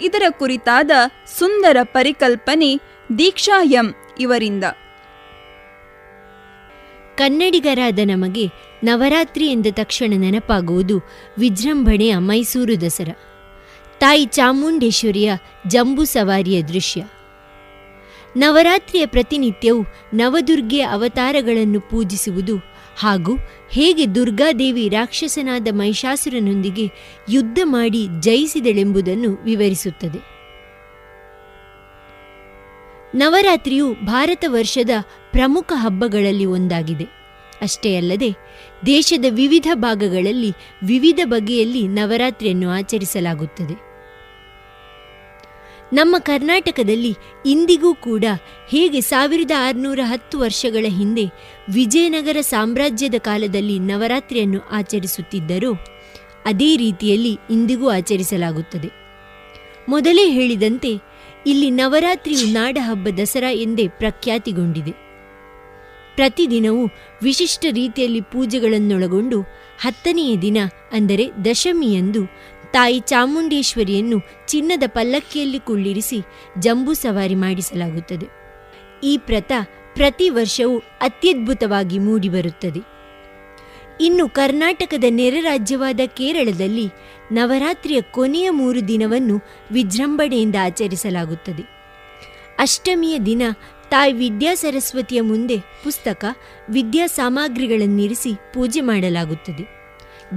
[0.00, 0.90] ಇದರ ಕುರಿತಾದ
[1.38, 2.76] ಸುಂದರ ಪರಿಕಲ್ಪನೆ
[3.18, 4.64] ದೀಕ್ಷಾ ಎಂ ಇವರಿಂದ.
[7.16, 8.46] ಕನ್ನಡಿಗರಾದ ನಮಗೆ
[8.84, 11.00] ನವರಾತ್ರಿ ಎಂದ ತಕ್ಷಣ ನೆನಪಾಗುವುದು
[11.38, 13.18] ವಿಜೃಂಭಣೆಯ ಮೈಸೂರು ದಸರಾ.
[13.98, 15.32] ತಾಯಿ ಚಾಮುಂಡೇಶ್ವರಿಯ
[15.66, 17.04] ಜಂಬೂ ಸವಾರಿಯ ದೃಶ್ಯ.
[18.36, 22.56] ನವರಾತ್ರಿಯ ಪ್ರತಿನಿತ್ಯವೂ ನವದುರ್ಗೆಯ ಅವತಾರಗಳನ್ನು ಪೂಜಿಸುವುದು
[22.98, 23.38] ಹಾಗೂ
[23.70, 26.90] ಹೇಗೆ ದುರ್ಗಾದೇವಿ ರಾಕ್ಷಸನಾದ ಮಹಿಷಾಸುರನೊಂದಿಗೆ
[27.30, 30.34] ಯುದ್ಧ ಮಾಡಿ ಜಯಿಸಿದಳೆಂಬುದನ್ನು ವಿವರಿಸುತ್ತದೆ.
[33.14, 34.90] ನವರಾತ್ರಿಯು ಭಾರತ ವರ್ಷದ
[35.30, 37.04] ಪ್ರಮುಖ ಹಬ್ಬಗಳಲ್ಲಿ ಒಂದಾಗಿದೆ.
[37.62, 38.30] ಅಷ್ಟೇ ಅಲ್ಲದೆ
[38.86, 43.83] ದೇಶದ ವಿವಿಧ ಭಾಗಗಳಲ್ಲಿ ವಿವಿಧ ಬಗೆಯಲ್ಲಿ ನವರಾತ್ರಿಯನ್ನು ಆಚರಿಸಲಾಗುತ್ತದೆ.
[45.94, 47.12] ನಮ್ಮ ಕರ್ನಾಟಕದಲ್ಲಿ
[47.46, 48.24] ಇಂದಿಗೂ ಕೂಡ
[48.68, 51.24] ಹೇಗೆ ಸಾವಿರದ ಆರುನೂರ ಹತ್ತು ವರ್ಷಗಳ ಹಿಂದೆ
[51.74, 55.72] ವಿಜಯನಗರ ಸಾಮ್ರಾಜ್ಯದ ಕಾಲದಲ್ಲಿ ನವರಾತ್ರಿಯನ್ನು ಆಚರಿಸುತ್ತಿದ್ದರೋ
[56.44, 58.90] ಅದೇ ರೀತಿಯಲ್ಲಿ ಇಂದಿಗೂ ಆಚರಿಸಲಾಗುತ್ತದೆ.
[59.88, 60.92] ಮೊದಲೇ ಹೇಳಿದಂತೆ
[61.46, 64.92] ಇಲ್ಲಿ ನವರಾತ್ರಿಯು ನಾಡಹಬ್ಬ ದಸರಾ ಎಂದೇ ಪ್ರಖ್ಯಾತಿಗೊಂಡಿದೆ.
[66.16, 66.82] ಪ್ರತಿದಿನವೂ
[67.22, 69.38] ವಿಶಿಷ್ಟ ರೀತಿಯಲ್ಲಿ ಪೂಜೆಗಳನ್ನೊಳಗೊಂಡು
[69.80, 70.58] ಹತ್ತನೆಯ ದಿನ
[70.92, 72.22] ಅಂದರೆ ದಶಮಿಯಂದು
[72.74, 76.18] ತಾಯಿ ಚಾಮುಂಡೇಶ್ವರಿಯನ್ನು ಚಿನ್ನದ ಪಲ್ಲಕ್ಕಿಯಲ್ಲಿ ಕುಳ್ಳಿರಿಸಿ
[76.58, 78.26] ಜಂಬೂ ಸವಾರಿ ಮಾಡಿಸಲಾಗುತ್ತದೆ.
[79.04, 79.52] ಈ ಪ್ರಥ
[79.94, 82.80] ಪ್ರತಿ ವರ್ಷವೂ ಅತ್ಯದ್ಭುತವಾಗಿ ಮೂಡಿಬರುತ್ತದೆ.
[84.00, 86.86] ಇನ್ನು ಕರ್ನಾಟಕದ ನೆರೆ ರಾಜ್ಯವಾದ ಕೇರಳದಲ್ಲಿ
[87.32, 89.40] ನವರಾತ್ರಿಯ ಕೊನೆಯ ಮೂರು ದಿನವನ್ನು
[89.72, 91.62] ವಿಜೃಂಭಣೆಯಿಂದ ಆಚರಿಸಲಾಗುತ್ತದೆ.
[92.58, 93.42] ಅಷ್ಟಮಿಯ ದಿನ
[93.90, 96.24] ತಾಯಿ ವಿದ್ಯಾ ಸರಸ್ವತಿಯ ಮುಂದೆ ಪುಸ್ತಕ,
[96.70, 99.84] ವಿದ್ಯಾ ಸಾಮಗ್ರಿಗಳನ್ನಿರಿಸಿ ಪೂಜೆ ಮಾಡಲಾಗುತ್ತದೆ.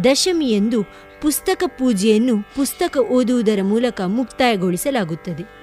[0.03, 0.85] ದಶಮಿಯಂದು
[1.21, 5.57] ಪುಸ್ತಕ ಪೂಜೆಯನ್ನು ಪುಸ್ತಕ ಓದುವುದರ ಮೂಲಕ ಮುಕ್ತಾಯಗೊಳಿಸಲಾಗುತ್ತದೆ.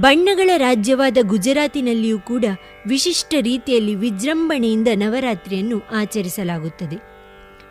[0.00, 2.44] ಬಣ್ಣಗಳ ರಾಜ್ಯವಾದ ಗುಜರಾತಿನಲ್ಲಿಯೂ ಕೂಡ
[2.86, 6.96] ವಿಶಿಷ್ಟ ರೀತಿಯಲ್ಲಿ ವಿಜೃಂಭಣೆಯಿಂದ ನವರಾತ್ರಿಯನ್ನು ಆಚರಿಸಲಾಗುತ್ತದೆ.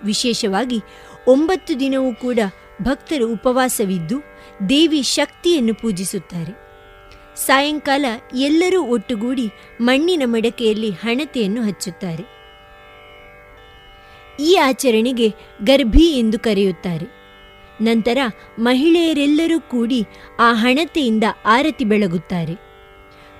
[0.03, 0.79] ವಿಶೇಷವಾಗಿ
[1.27, 2.39] ಒಂಬತ್ತು ದಿನವೂ ಕೂಡ
[2.81, 4.19] ಭಕ್ತರು ಉಪವಾಸವಿದ್ದು
[4.69, 6.71] ದೇವಿ ಶಕ್ತಿಯನ್ನು ಪೂಜಿಸುತ್ತಾರೆ.
[7.35, 9.49] ಸಾಯಂಕಾಲ ಎಲ್ಲರೂ ಒಟ್ಟುಗೂಡಿ
[9.81, 12.40] ಮಣ್ಣಿನ ಮಡಕೆಯಲ್ಲಿ ಹಣತೆಯನ್ನು ಹಚ್ಚುತ್ತಾರೆ.
[14.41, 15.33] ಈ ಆಚರಣೆಗೆ
[15.63, 17.21] ಗರ್ಭಿ ಎಂದು ಕರೆಯುತ್ತಾರೆ.
[17.81, 18.17] ನಂತರ
[18.59, 20.03] ಮಹಿಳೆಯರೆಲ್ಲರೂ ಕೂಡಿ
[20.39, 22.55] ಆ ಹಣತೆಯಿಂದ ಆರತಿ ಬೆಳಗುತ್ತಾರೆ.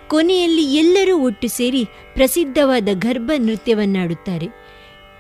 [0.08, 4.47] ಕೊನೆಯಲ್ಲಿ ಎಲ್ಲರೂ ಒಟ್ಟು ಸೇರಿ ಪ್ರಸಿದ್ಧವಾದ ಗರ್ಭ ನೃತ್ಯವನ್ನಾಡುತ್ತಾರೆ.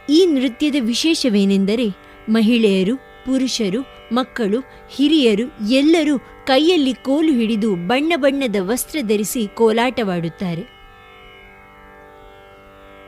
[0.09, 1.87] ಈ ನೃತ್ಯದ ವಿಶೇಷವೇನೆಂದರೆ
[2.29, 4.59] ಮಹಿಳೆಯರು, ಪುರುಷರು, ಮಕ್ಕಳು,
[4.95, 10.80] ಹಿರಿಯರು ಎಲ್ಲರೂ ಕೈಯಲ್ಲಿ ಕೋಲು ಹಿಡಿದು ಬಣ್ಣ ಬಣ್ಣದ ವಸ್ತ್ರ ಧರಿಸಿ ಕೋಲಾಟವಾಡುತ್ತಾರೆ.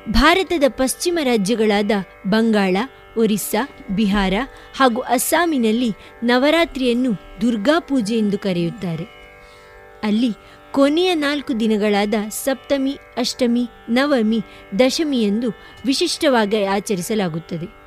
[0.09, 1.91] ಭಾರತದ ಪಶ್ಚಿಮ ರಾಜ್ಯಗಳಾದ
[2.27, 2.77] ಬಂಗಾಳ,
[3.17, 4.33] ಒರಿಸ್ಸಾ, ಬಿಹಾರ
[4.77, 5.91] ಹಾಗೂ ಅಸ್ಸಾಮಿನಲ್ಲಿ
[6.23, 9.03] ನವರಾತ್ರಿಯನ್ನು ದುರ್ಗಾ ಪೂಜೆ ಎಂದು ಕರೆಯುತ್ತಾರೆ.
[10.03, 10.31] ಅಲ್ಲಿ
[10.71, 14.39] ಕೊನೆಯ ನಾಲ್ಕು ದಿನಗಳಾದ ಸಪ್ತಮಿ, ಅಷ್ಟಮಿ, ನವಮಿ,
[14.79, 15.49] ದಶಮಿ ಎಂದು
[15.85, 17.83] ವಿಶಿಷ್ಟವಾಗಿ ಆಚರಿಸಲಾಗುತ್ತದೆ.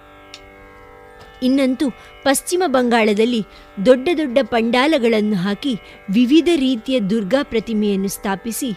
[1.43, 1.91] ಇನ್ನಂತೂ
[2.23, 3.45] ಪಶ್ಚಿಮ ಬಂಗಾಳದಲ್ಲಿ
[3.87, 5.79] ದೊಡ್ಡ ದೊಡ್ಡ ಪಂಡಾಲಗಳನ್ನು ಹಾಕಿ
[6.11, 8.73] ವಿವಿಧ ರೀತಿಯ ದುರ್ಗಾ ಪ್ರತಿಮೆಯನ್ನು ಸ್ಥಾಪಿಸಿ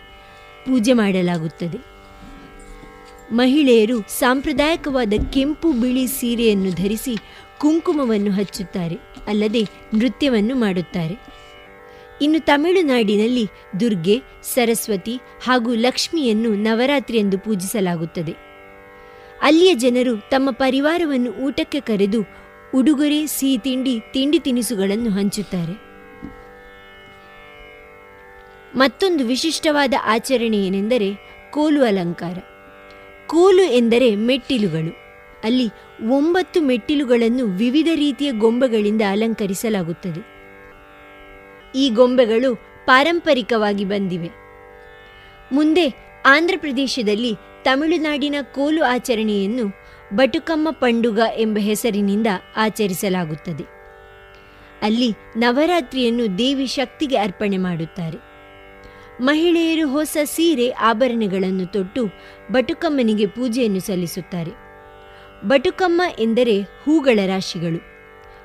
[0.66, 1.99] ಪೂಜೆ ಮಾಡಲಾಗುತ್ತದೆ.
[3.32, 7.16] ಮಹಿಳೆಯರು ಸಾಂಪ್ರದಾಯಿಕವಾದ ಕೆಂಪು ಬಿಳಿ ಸೀರೆಯನ್ನು ಧರಿಸಿ
[7.60, 8.96] ಕುಂಕುಮವನ್ನು ಹಚ್ಚುತ್ತಾರೆ,
[9.28, 9.62] ಅಲ್ಲದೆ
[9.94, 11.16] ನೃತ್ಯವನ್ನು ಮಾಡುತ್ತಾರೆ.
[12.22, 13.46] ಇನ್ನು ತಮಿಳುನಾಡಿನಲ್ಲಿ
[13.80, 18.32] ದುರ್ಗೆ, ಸರಸ್ವತಿ ಹಾಗೂ ಲಕ್ಷ್ಮಿಯನ್ನು ನವರಾತ್ರಿ ಎಂದು ಪೂಜಿಸಲಾಗುತ್ತದೆ.
[19.42, 22.26] ಅಲ್ಲಿಯ ಜನರು ತಮ್ಮ ಪರಿವಾರವನ್ನು ಊಟಕ್ಕೆ ಕರೆದು
[22.76, 25.90] ಉಡುಗೊರೆ ಸಿಹಿ ತಿಂಡಿ ತಿಂಡಿ ತಿನಿಸುಗಳನ್ನು ಹಂಚುತ್ತಾರೆ.
[28.76, 31.16] ಮತ್ತೊಂದು ವಿಶಿಷ್ಟವಾದ ಆಚರಣೆ ಏನೆಂದರೆ
[31.52, 32.38] ಕೋಲು ಅಲಂಕಾರ.
[33.30, 34.96] ಕೋಲು ಎಂದರೆ ಮೆಟ್ಟಿಲುಗಳು.
[35.44, 35.70] ಅಲ್ಲಿ
[36.10, 40.26] ಒಂಬತ್ತು ಮೆಟ್ಟಿಲುಗಳನ್ನು ವಿವಿಧ ರೀತಿಯ ಗೊಂಬೆಗಳಿಂದ ಅಲಂಕರಿಸಲಾಗುತ್ತದೆ.
[41.76, 42.56] ಈ ಗೊಂಬೆಗಳು
[42.86, 44.30] ಪಾರಂಪರಿಕವಾಗಿ ಬಂದಿವೆ.
[45.52, 45.88] ಮುಂದೆ
[46.26, 49.68] ಆಂಧ್ರಪ್ರದೇಶದಲ್ಲಿ ತಮಿಳುನಾಡಿನ ಕೋಲು ಆಚರಣೆಯನ್ನು
[50.16, 52.28] ಬಟುಕಮ್ಮ ಪಂಡುಗ ಎಂಬ ಹೆಸರಿನಿಂದ
[52.58, 53.64] ಆಚರಿಸಲಾಗುತ್ತದೆ.
[54.82, 58.29] ಅಲ್ಲಿ ನವರಾತ್ರಿಯನ್ನು ದೇವಿ ಶಕ್ತಿಗೆ ಅರ್ಪಣೆ ಮಾಡುತ್ತಾರೆ.
[59.22, 62.08] ಮಹಿಳೆಯರು ಹೊಸ ಸೀರೆ ಆಭರಣಗಳನ್ನು ತೊಟ್ಟು
[62.52, 64.52] ಬಟುಕಮ್ಮನಿಗೆ ಪೂಜೆಯನ್ನು ಸಲ್ಲಿಸುತ್ತಾರೆ.
[65.48, 67.78] ಬಟುಕಮ್ಮ ಎಂದರೆ ಹೂಗಳ ರಾಶಿಗಳು.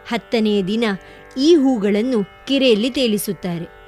[0.08, 0.84] ಹತ್ತನೆಯ ದಿನ
[1.38, 3.84] ಈ ಹೂಗಳನ್ನು ಕೆರೆಯಲ್ಲಿ ತೇಲಿಸುತ್ತಾರೆ.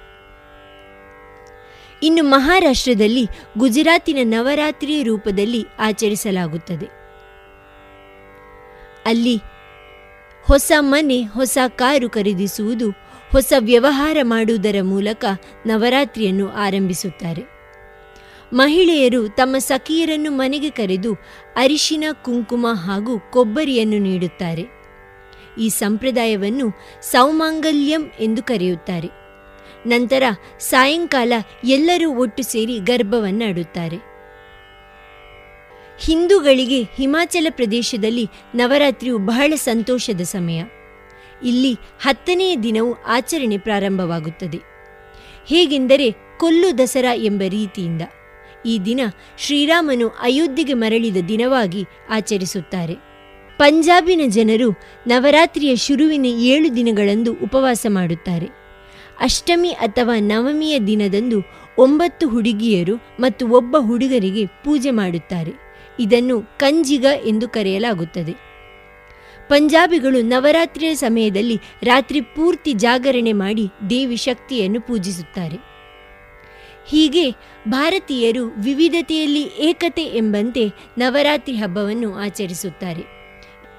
[2.03, 3.26] ಇನ್ನು ಮಹಾರಾಷ್ಟ್ರದಲ್ಲಿ
[3.59, 6.87] ಗುಜರಾತಿನ ನವರಾತ್ರಿ ರೂಪದಲ್ಲಿ ಆಚರಿಸಲಾಗುತ್ತದೆ.
[9.07, 9.37] ಅಲ್ಲಿ
[10.45, 15.24] ಹೊಸ ಮನೆ, ಹೊಸ ಕಾರು ಖರೀದಿಸುವುದು ಹೊಸ ವ್ಯವಹಾರ ಮಾಡುವುದರ ಮೂಲಕ
[15.66, 17.43] ನವರಾತ್ರಿಯನ್ನು ಆರಂಭಿಸುತ್ತಾರೆ.
[18.53, 21.14] ಮಹಿಳೆಯರು ತಮ್ಮ ಸಖಿಯರನ್ನು ಮನೆಗೆ ಕರೆದು
[21.57, 24.64] ಅರಿಶಿನ, ಕುಂಕುಮ ಹಾಗೂ ಕೊಬ್ಬರಿಯನ್ನು ನೀಡುತ್ತಾರೆ.
[25.59, 26.72] ಈ ಸಂಪ್ರದಾಯವನ್ನು
[27.03, 29.09] ಸೌಮಾಂಗಲ್ಯಂ ಎಂದು ಕರೆಯುತ್ತಾರೆ.
[29.87, 30.22] ನಂತರ
[30.59, 31.33] ಸಾಯಂಕಾಲ
[31.64, 33.97] ಎಲ್ಲರೂ ಒಟ್ಟು ಸೇರಿ ಗರ್ಭವನ್ನಾಡುತ್ತಾರೆ.
[36.01, 40.62] ಹಿಂದೂಗಳಿಗೆ ಹಿಮಾಚಲ ಪ್ರದೇಶದಲ್ಲಿ ನವರಾತ್ರಿಯು ಬಹಳ ಸಂತೋಷದ ಸಮಯ.
[41.45, 44.59] ಇಲ್ಲಿ ಹತ್ತನೆಯ ದಿನವು ಆಚರಣೆ ಪ್ರಾರಂಭವಾಗುತ್ತದೆ.
[45.47, 48.03] ಹೇಗೆಂದರೆ ಕೊಲ್ಲು ದಸರಾ ಎಂಬ ರೀತಿಯಿಂದ.
[48.66, 49.01] ಈ ದಿನ
[49.39, 52.95] ಶ್ರೀರಾಮನು ಅಯೋಧ್ಯೆಗೆ ಮರಳಿದ ದಿನವಾಗಿ ಆಚರಿಸುತ್ತಾರೆ.
[53.59, 54.70] ಪಂಜಾಬಿನ ಜನರು
[55.07, 58.47] ನವರಾತ್ರಿಯ ಶುರುವಿನ ಏಳು ದಿನಗಳಂದು ಉಪವಾಸ ಮಾಡುತ್ತಾರೆ.
[59.20, 61.41] ಅಷ್ಟಮಿ ಅಥವಾ ನವಮಿಯ ದಿನದಂದು
[61.78, 65.53] ಒಂಬತ್ತು ಹುಡುಗಿಯರು ಮತ್ತು ಒಬ್ಬ ಹುಡುಗರಿಗೆ ಪೂಜೆ ಮಾಡುತ್ತಾರೆ.
[66.01, 68.45] ಇದನ್ನು ಕಂಜಿಗ ಎಂದು ಕರೆಯಲಾಗುತ್ತದೆ.
[69.49, 75.57] ಪಂಜಾಬಿಗಳು ನವರಾತ್ರಿಯ ಸಮಯದಲ್ಲಿ ರಾತ್ರಿ ಪೂರ್ತಿ ಜಾಗರಣೆ ಮಾಡಿ ದೇವಿ ಶಕ್ತಿಯನ್ನು ಪೂಜಿಸುತ್ತಾರೆ.
[76.88, 77.30] ಹೀಗೆ
[77.68, 80.68] ಭಾರತೀಯರು ವಿವಿಧತೆಯಲ್ಲಿ ಏಕತೆ ಎಂಬಂತೆ
[80.99, 83.03] ನವರಾತ್ರಿ ಹಬ್ಬವನ್ನು ಆಚರಿಸುತ್ತಾರೆ.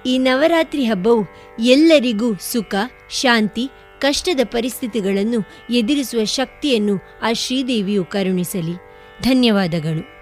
[0.05, 1.26] ಈ ನವರಾತ್ರಿ ಹಬ್ಬವು
[1.59, 2.76] ಎಲ್ಲರಿಗೂ ಸುಖ,
[3.09, 5.43] ಶಾಂತಿ, ಕಷ್ಟದ ಪರಿಸ್ಥಿತಿಗಳನ್ನು
[5.74, 8.76] ಎದುರಿಸುವ ಶಕ್ತಿಯನ್ನು ಆ ಶ್ರೀದೇವಿಯು ಕರುಣಿಸಲಿ.
[9.22, 10.16] ಧನ್ಯವಾದಗಳು.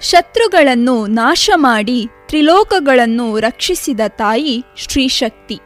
[0.00, 5.58] ಶತ್ರುಗಳನ್ನು ನಾಶ ಮಾಡಿ ತ್ರಿಲೋಕಗಳನ್ನು ರಕ್ಷಿಸಿದ ತಾಯಿ ಶ್ರೀಶಕ್ತಿ.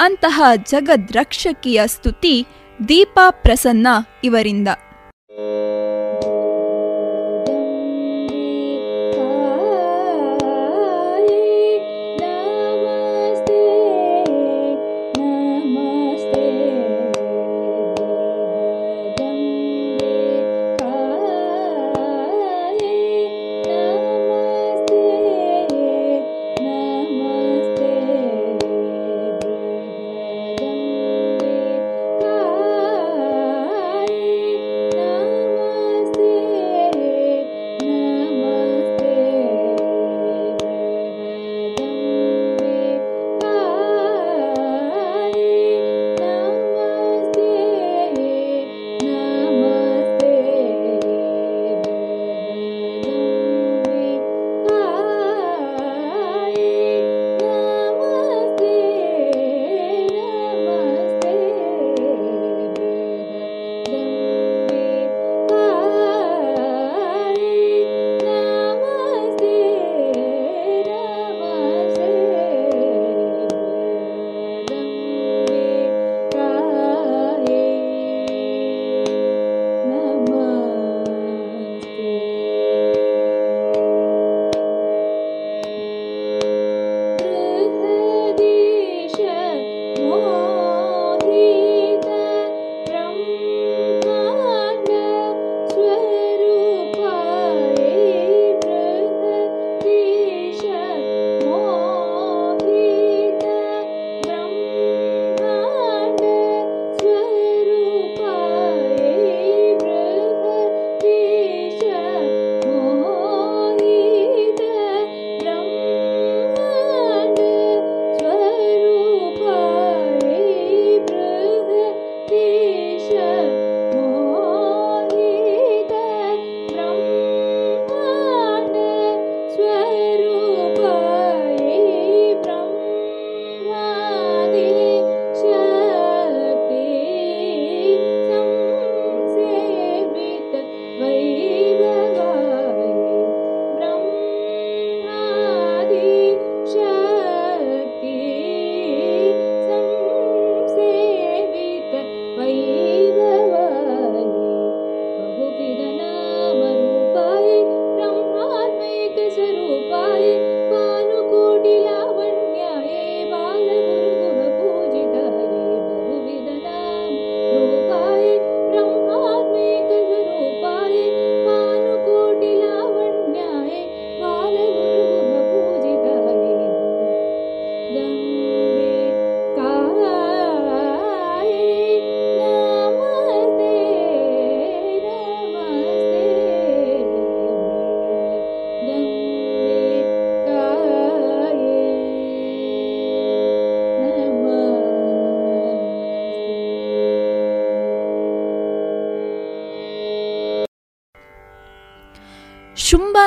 [0.00, 2.46] ಅಂತಹ ಜಗದ್ರಕ್ಷಕಿಯ ಸ್ತುತಿ
[2.88, 3.86] ದೀಪಾ ಪ್ರಸನ್ನ
[4.24, 4.68] ಇವರಿಂದ.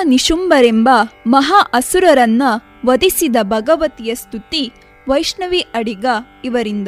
[0.03, 0.89] ನಿಶುಂಬರೆಂಬ
[1.27, 2.43] ಮಹಾ ಅಸುರರನ್ನ
[2.85, 4.71] ವಧಿಸಿದ ಭಗವತಿಯ ಸ್ತುತಿ
[5.09, 6.05] ವೈಷ್ಣವಿ ಅಡಿಗ
[6.45, 6.87] ಇವರಿಂದ.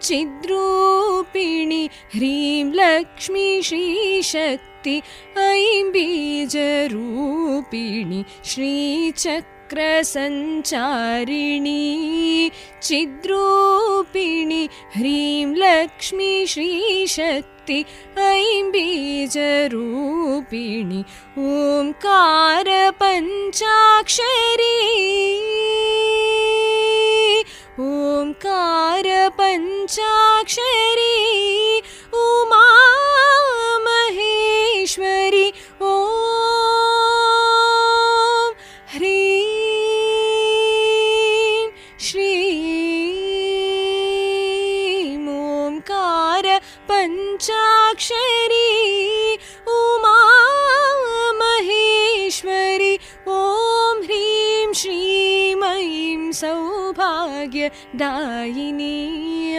[0.02, 5.00] चिद्रूपिणि ह्रीं लक्ष्मी श्रीशक्ति
[5.36, 8.22] ऐं बीजरूपिणि
[9.70, 11.30] श्रीचक्रसञ्चारिणी
[12.82, 14.62] चिद्रूपिणि
[14.94, 17.78] ह्रीं लक्ष्मी श्रीशक्ति
[18.18, 19.40] ऐं बीजरूपिणि
[21.38, 22.68] ओङ्कार
[23.00, 24.78] पञ्चाक्षरी
[27.80, 29.06] ओङ्कार
[29.38, 31.16] पञ्चाक्षरी
[32.24, 32.66] उमा
[33.86, 35.46] महेश्वरि
[35.82, 36.89] ॐ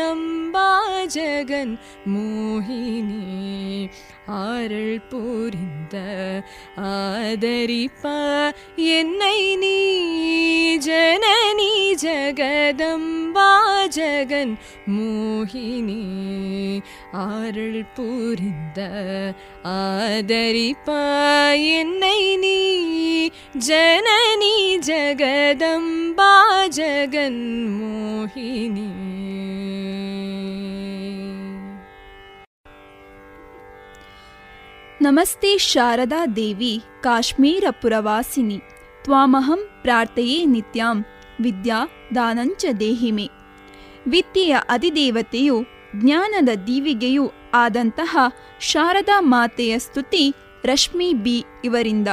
[0.01, 0.69] अम्बा
[1.15, 1.79] जगन्मोहिनी
[4.27, 5.95] ஆரள் பூரிந்த
[6.77, 9.79] ஆதரிப்பா என்னை நீ
[10.77, 13.49] ஜனனி ஜகதம்பா
[13.95, 14.57] ஜகன்
[14.89, 16.03] மோகினி.
[17.11, 18.79] ஆரள் பூரிந்த
[19.63, 21.01] ஆதரிப்பா
[21.65, 23.29] என்னை நீ
[23.67, 26.33] ஜனனி ஜகதம்பா
[26.67, 27.43] ஜகன்
[27.79, 28.89] மோகினி.
[35.01, 38.61] ನಮಸ್ತೆ ಶಾರದಾ ದೇವಿ ಕಾಶ್ಮೀರಪುರವಾಸಿನಿ
[39.03, 41.05] ತ್ವಾಮಹಂ ಪ್ರಾರ್ಥಯೇ ನಿತ್ಯಾಂ,
[41.41, 43.29] ವಿದ್ಯಾ ದಾನಂಚ ದೇಹಿಮೆ.
[44.07, 48.17] ವಿದ್ಯೆಯ ಅಧಿದೇವತೆಯು, ಜ್ಞಾನದ ದೀವಿಗೆಯೂ ಆದಂತಹ
[48.59, 50.33] ಶಾರದಾ ಮಾತೆಯ ಸ್ತುತಿ
[50.65, 52.07] ರಶ್ಮಿ ಬಿ ಇವರಿಂದ.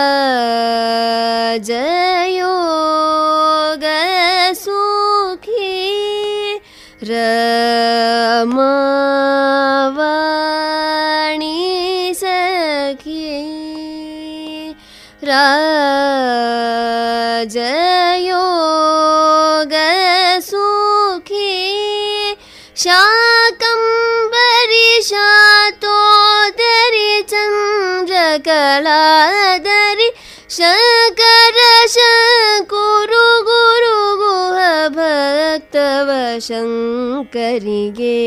[36.47, 38.19] शङ्करिगे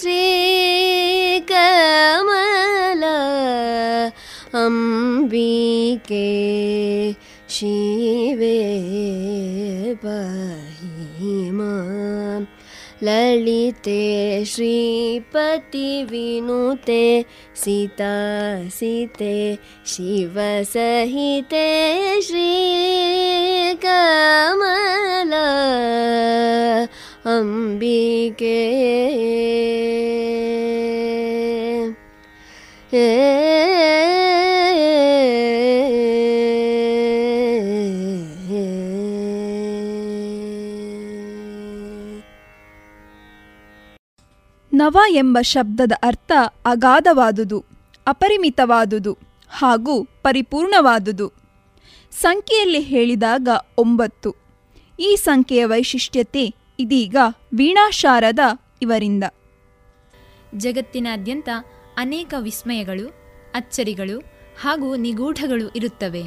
[0.00, 1.58] श्रीकमला
[4.64, 6.28] अम्बिके
[7.56, 8.58] शिवे
[10.04, 12.40] पाहि मां
[13.04, 15.24] ललिते श्रीपतिविनुते
[17.62, 19.34] सीतासीते
[19.86, 21.66] शिवसहिते
[22.22, 22.68] श्रीकमला
[27.36, 28.60] अम्बिके।
[32.92, 32.96] ह
[44.82, 46.32] ನವ ಎಂಬ ಶಬ್ದದ ಅರ್ಥ
[46.66, 47.64] ಅಗಾಧವಾದುದು,
[48.06, 49.18] ಅಪರಿಮಿತವಾದುದು
[49.50, 51.32] ಹಾಗೂ ಪರಿಪೂರ್ಣವಾದುದು.
[52.20, 53.48] ಸಂಖ್ಯೆಯಲ್ಲಿ ಹೇಳಿದಾಗ
[53.78, 54.34] ಒಂಬತ್ತು.
[55.00, 57.16] ಈ ಸಂಖ್ಯೆಯ ವೈಶಿಷ್ಟ್ಯತೆ ಇದೀಗ
[57.54, 58.38] ವೀಣಾಶಾರದ
[58.82, 59.24] ಇವರಿಂದ.
[60.56, 61.48] ಜಗತ್ತಿನಾದ್ಯಂತ
[61.96, 63.14] ಅನೇಕ ವಿಸ್ಮಯಗಳು,
[63.54, 64.18] ಅಚ್ಚರಿಗಳು
[64.60, 66.22] ಹಾಗೂ ನಿಗೂಢಗಳು ಇರುತ್ತವೆ.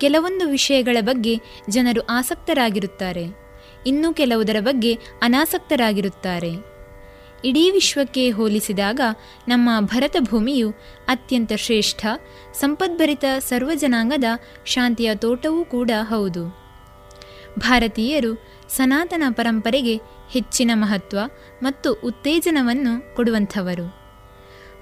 [0.00, 1.40] ಕೆಲವೊಂದು ವಿಷಯಗಳ ಬಗ್ಗೆ
[1.70, 3.24] ಜನರು ಆಸಕ್ತರಾಗಿರುತ್ತಾರೆ.
[3.86, 6.67] ಇನ್ನು ಕೆಲವುದರ ಬಗ್ಗೆ ಅನಾಸಕ್ತರಾಗಿರುತ್ತಾರೆ.
[7.44, 9.00] ಇಡೀ ವಿಶ್ವಕ್ಕೆ ಹೋಲಿಸಿದಾಗ
[9.48, 10.70] ನಮ್ಮ ಭರತ ಭೂಮಿಯು
[11.08, 12.06] ಅತ್ಯಂತ ಶ್ರೇಷ್ಠ,
[12.52, 14.24] ಸಂಪದ್ಭರಿತ ಸರ್ವಜನಾಂಗದ
[14.64, 16.48] ಶಾಂತಿಯ ತೋಟವೂ ಕೂಡ ಹೌದು.
[17.58, 19.96] ಭಾರತೀಯರು ಸನಾತನ ಪರಂಪರೆಗೆ
[20.30, 21.18] ಹೆಚ್ಚಿನ ಮಹತ್ವ
[21.62, 23.86] ಮತ್ತು ಉತ್ತೇಜನವನ್ನು ಕೊಡುವಂಥವರು.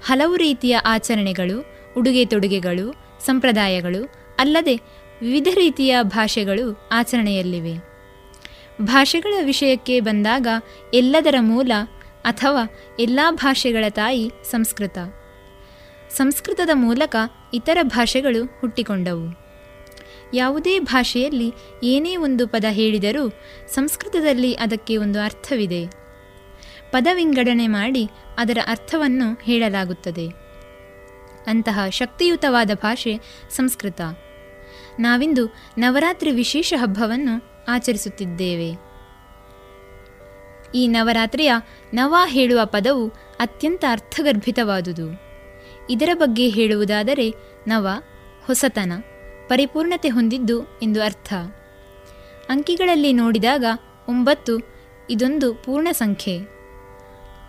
[0.05, 1.65] ಹಲವು ರೀತಿಯ ಆಚರಣೆಗಳು,
[1.97, 2.91] ಉಡುಗೆ ತೊಡುಗೆಗಳು,
[3.25, 4.75] ಸಂಪ್ರದಾಯಗಳು, ಅಲ್ಲದೆ
[5.21, 7.97] ವಿವಿಧ ರೀತಿಯ ಭಾಷೆಗಳು ಆಚರಣೆಯಲ್ಲಿವೆ.
[8.81, 10.47] ಭಾಷೆಗಳ ವಿಷಯಕ್ಕೆ ಬಂದಾಗ
[10.93, 11.71] ಎಲ್ಲದರ ಮೂಲ
[12.27, 14.97] ಅಥವಾ ಎಲ್ಲ ಭಾಷೆಗಳ ತಾಯಿ ಸಂಸ್ಕೃತ.
[16.09, 17.15] ಸಂಸ್ಕೃತದ ಮೂಲಕ
[17.53, 19.47] ಇತರ ಭಾಷೆಗಳು ಹುಟ್ಟಿಕೊಂಡವು.
[20.33, 23.29] ಯಾವುದೇ ಭಾಷೆಯಲ್ಲಿ ಏನೇ ಒಂದು ಪದ ಹೇಳಿದರೂ
[23.67, 25.85] ಸಂಸ್ಕೃತದಲ್ಲಿ ಅದಕ್ಕೆ ಒಂದು ಅರ್ಥವಿದೆ.
[26.91, 30.29] ಪದ ವಿಂಗಡಣೆ ಮಾಡಿ ಅದರ ಅರ್ಥವನ್ನು ಹೇಳಲಾಗುತ್ತದೆ.
[31.47, 34.01] ಅಂತಹ ಶಕ್ತಿಯುತವಾದ ಭಾಷೆ ಸಂಸ್ಕೃತ.
[34.99, 38.86] ನಾವಿಂದು ನವರಾತ್ರಿ ವಿಶೇಷ ಹಬ್ಬವನ್ನು ಆಚರಿಸುತ್ತಿದ್ದೇವೆ.
[40.75, 41.53] ಈ ನವರಾತ್ರಿಯ
[41.93, 45.21] ನವ ಹೇಳುವ ಪದವು ಅತ್ಯಂತ ಅರ್ಥಗರ್ಭಿತವಾದುದು.
[45.89, 47.33] ಇದರ ಬಗ್ಗೆ ಹೇಳುವುದಾದರೆ
[47.67, 47.87] ನವ,
[48.45, 48.91] ಹೊಸತನ,
[49.47, 51.33] ಪರಿಪೂರ್ಣತೆ ಹೊಂದಿದ್ದು ಎಂದು ಅರ್ಥ.
[52.49, 53.65] ಅಂಕಿಗಳಲ್ಲಿ ನೋಡಿದಾಗ
[54.09, 54.59] ಒಂಬತ್ತು,
[55.09, 56.39] ಇದೊಂದು ಪೂರ್ಣ ಸಂಖ್ಯೆ.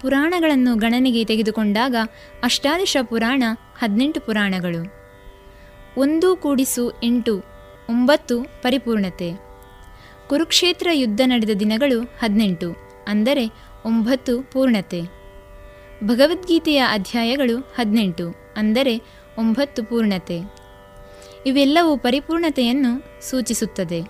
[0.01, 1.97] ಪುರಾಣಗಳನ್ನು ಗಣನೆಗೆ ತೆಗೆದುಕೊಂಡಾಗ
[2.43, 3.43] ಅಷ್ಟಾದಶ ಪುರಾಣ
[3.79, 4.93] ಹದಿನೆಂಟು ಪುರಾಣಗಳು.
[5.97, 7.39] ಒಂದು ಕೂಡಿಸು ಎಂಟು,
[7.91, 9.41] ಒಂಬತ್ತು ಪರಿಪೂರ್ಣತೆ.
[10.29, 12.88] ಕುರುಕ್ಷೇತ್ರ ಯುದ್ಧ ನಡೆದ ದಿನಗಳು ಹದಿನೆಂಟು.
[13.09, 13.47] ಅಂದರೆ
[13.85, 15.01] ಒಂಬತ್ತು ಪೂರ್ಣತೆ.
[16.05, 19.03] ಭಗವದ್ಗೀತೆಯ ಅಧ್ಯಾಯಗಳು ಹದಿನೆಂಟು, ಅಂದರೆ
[19.39, 20.39] ಒಂಬತ್ತು ಪೂರ್ಣತೆ.
[21.47, 24.01] ಇವೆಲ್ಲವೂ ಪರಿಪೂರ್ಣತೆಯನ್ನು ಸೂಚಿಸುತ್ತದೆ.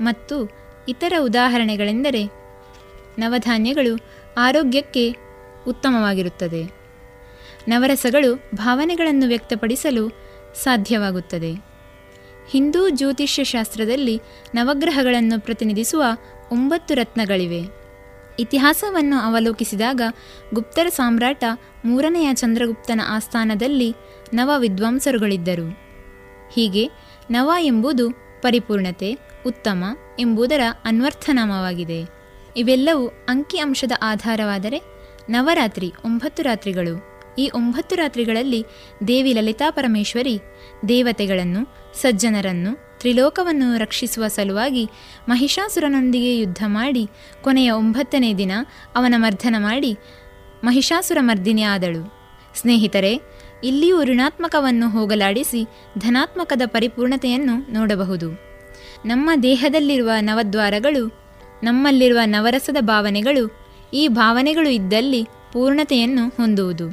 [0.00, 0.36] ಮತ್ತು
[0.88, 2.24] ಇತರ ಉದಾಹರಣೆಗಳೆಂದರೆ
[3.18, 3.98] ನವಧಾನ್ಯಗಳು
[4.38, 5.16] ಆರೋಗ್ಯಕ್ಕೆ
[5.68, 6.62] ಉತ್ತಮವಾಗಿರುತ್ತದೆ.
[7.68, 10.08] ನವರಸಗಳು ಭಾವನೆಗಳನ್ನು ವ್ಯಕ್ತಪಡಿಸಲು
[10.62, 11.52] ಸಾಧ್ಯವಾಗುತ್ತದೆ.
[12.50, 14.20] ಹಿಂದೂ ಜ್ಯೋತಿಷ್ಯಶಾಸ್ತ್ರದಲ್ಲಿ
[14.54, 16.02] ನವಗ್ರಹಗಳನ್ನು ಪ್ರತಿನಿಧಿಸುವ
[16.52, 17.81] ಒಂಬತ್ತು ರತ್ನಗಳಿವೆ.
[18.38, 20.00] ಇತಿಹಾಸವನ್ನು ಅವಲೋಕಿಸಿದಾಗ
[20.54, 21.44] ಗುಪ್ತರ ಸಾಮ್ರಾಟ
[21.84, 23.94] ಮೂರನೆಯ ಚಂದ್ರಗುಪ್ತನ ಆಸ್ಥಾನದಲ್ಲಿ
[24.34, 25.78] ನವ ವಿದ್ವಾಂಸರುಗಳಿದ್ದರು.
[26.52, 26.90] ಹೀಗೆ
[27.30, 28.10] ನವ ಎಂಬುದು
[28.42, 29.84] ಪರಿಪೂರ್ಣತೆ, ಉತ್ತಮ
[30.20, 32.04] ಎಂಬುದರ ಅನ್ವರ್ಥನಾಮವಾಗಿದೆ.
[32.56, 34.82] ಇವೆಲ್ಲವೂ ಅಂಕಿ ಅಂಶದ ಆಧಾರವಾದರೆ
[35.30, 37.12] ನವರಾತ್ರಿ ಒಂಬತ್ತು ರಾತ್ರಿಗಳು.
[37.38, 38.64] ಈ ಒಂಬತ್ತು ರಾತ್ರಿಗಳಲ್ಲಿ
[39.08, 40.38] ದೇವಿ ಲಲಿತಾ ಪರಮೇಶ್ವರಿ
[40.88, 44.90] ದೇವತೆಗಳನ್ನು, ಸಜ್ಜನರನ್ನು ತ್ರಿಲೋಕವನ್ನು ರಕ್ಷಿಸುವ ಸಲುವಾಗಿ
[45.28, 47.08] ಮಹಿಷಾಸುರನೊಂದಿಗೆ ಯುದ್ಧ ಮಾಡಿ
[47.42, 48.52] ಕೊನೆಯ ಒಂಬತ್ತನೇ ದಿನ
[48.96, 49.98] ಅವನ ಮರ್ದನ ಮಾಡಿ
[50.64, 52.02] ಮಹಿಷಾಸುರ ಮರ್ದಿನಿ ಆದಳು.
[52.54, 53.20] ಸ್ನೇಹಿತರೆ,
[53.64, 55.66] ಇಲ್ಲಿಯೂ ಋಣಾತ್ಮಕವನ್ನು ಹೋಗಲಾಡಿಸಿ
[55.98, 58.28] ಧನಾತ್ಮಕದ ಪರಿಪೂರ್ಣತೆಯನ್ನು ನೋಡಬಹುದು.
[59.06, 61.06] ನಮ್ಮ ದೇಹದಲ್ಲಿರುವ ನವದ್ವಾರಗಳು,
[61.62, 63.44] ನಮ್ಮಲ್ಲಿರುವ ನವರಸದ ಭಾವನೆಗಳು,
[63.94, 66.86] ಈ ಭಾವನೆಗಳು ಇದ್ದಲ್ಲಿ ಪೂರ್ಣತೆಯನ್ನು ಹೊಂದುವುದು.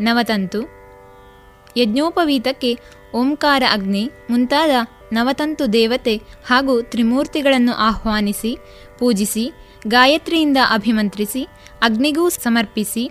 [0.00, 0.60] ನವತಂತು,
[1.76, 2.78] ಯಜ್ಞೋಪವೀತಕ್ಕೆ
[3.14, 4.70] ಓಂಕಾರ ಅಗ್ನಿ ಮುಂತಾದ
[5.14, 6.16] ನವತಂತು ದೇವತೆ
[6.46, 8.56] ಹಾಗೂ ತ್ರಿಮೂರ್ತಿಗಳನ್ನು ಆಹ್ವಾನಿಸಿ,
[8.98, 9.50] ಪೂಜಿಸಿ,
[9.88, 11.48] ಗಾಯತ್ರಿಯಿಂದ ಅಭಿಮಂತ್ರಿಸಿ,
[11.82, 13.10] ಅಗ್ನಿಗೂ ಸಮರ್ಪಿಸಿ,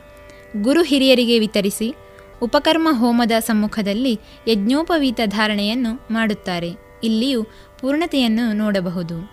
[0.61, 1.95] ಗುರು ಹಿರಿಯರಿಗೆ ವಿತರಿಸಿ,
[2.41, 6.69] ಉಪಕರ್ಮ ಹೋಮದ ಸಮ್ಮುಖದಲ್ಲಿ ಯಜ್ಞೋಪವೀತ ಧಾರಣೆಯನ್ನು ಮಾಡುತ್ತಾರೆ.
[7.03, 7.43] ಇಲ್ಲಿಯೂ
[7.79, 9.31] ಪೂರ್ಣತೆಯನ್ನು ನೋಡಬಹುದು.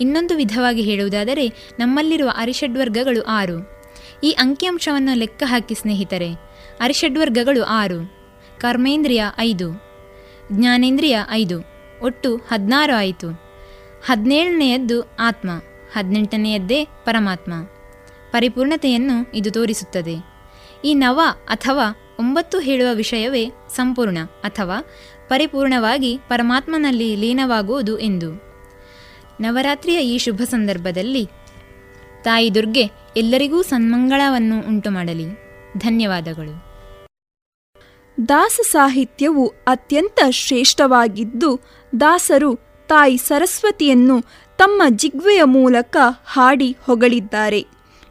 [0.00, 1.48] ಇನ್ನೊಂದು ವಿಧವಾಗಿ ಹೇಳುವುದಾದರೆ,
[1.78, 3.82] ನಮ್ಮಲ್ಲಿರುವ ಅರಿಷಡ್ವರ್ಗಗಳು ಆರು.
[4.24, 6.32] ಈ ಅಂಕಿಅಂಶವನ್ನು ಲೆಕ್ಕ ಹಾಕಿ ಸ್ನೇಹಿತರೆ,
[6.80, 8.14] ಅರಿಷಡ್ವರ್ಗಗಳು ಆರು.
[8.58, 9.82] ಕರ್ಮೇಂದ್ರಿಯ ಐದು.
[10.52, 11.71] ಜ್ಞಾನೇಂದ್ರಿಯ ಐದು.
[12.02, 13.30] ಒಟ್ಟು ಹದಿನಾರು ಆಯಿತು.
[14.04, 15.50] ಹದಿನೇಳನೆಯದ್ದು ಆತ್ಮ,
[15.94, 17.52] ಹದಿನೆಂಟನೆಯದ್ದೇ ಪರಮಾತ್ಮ.
[18.30, 20.14] ಪರಿಪೂರ್ಣತೆಯನ್ನು ಇದು ತೋರಿಸುತ್ತದೆ.
[20.84, 24.80] ಈ ನವ ಅಥವಾ ಒಂಬತ್ತು ಹೇಳುವ ವಿಷಯವೇ ಸಂಪೂರ್ಣ ಅಥವಾ
[25.28, 28.52] ಪರಿಪೂರ್ಣವಾಗಿ ಪರಮಾತ್ಮನಲ್ಲಿ ಲೀನವಾಗುವುದು ಎಂದು.
[29.40, 31.26] ನವರಾತ್ರಿಯ ಈ ಶುಭ ಸಂದರ್ಭದಲ್ಲಿ
[32.22, 35.26] ತಾಯಿ ದುರ್ಗೆ ಎಲ್ಲರಿಗೂ ಸನ್ಮಂಗಳವನ್ನು ಉಂಟು ಮಾಡಲಿ
[35.78, 36.71] ಧನ್ಯವಾದಗಳು.
[38.28, 41.60] ದಾಸ ಸಾಹಿತ್ಯವು ಅತ್ಯಂತ ಶ್ರೇಷ್ಠವಾಗಿದ್ದು,
[42.00, 42.54] ದಾಸರು
[42.88, 44.20] ತಾಯಿ ಸರಸ್ವತಿಯನ್ನು
[44.56, 47.66] ತಮ್ಮ ಜಿಗ್ವೆಯ ಮೂಲಕ ಹಾಡಿ ಹೊಗಳಿದ್ದಾರೆ.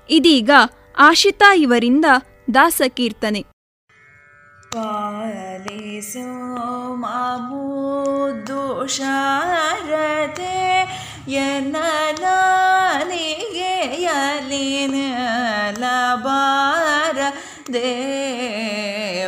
[0.10, 0.52] ಇದೀಗ
[0.98, 2.06] ಆಶಿತಾ ಇವರಿಂದ
[2.54, 3.46] ದಾಸಕೀರ್ತನೆ
[14.04, 14.96] ಯಲಿನ
[16.16, 17.18] ಬಾರ
[17.74, 17.92] ದೇ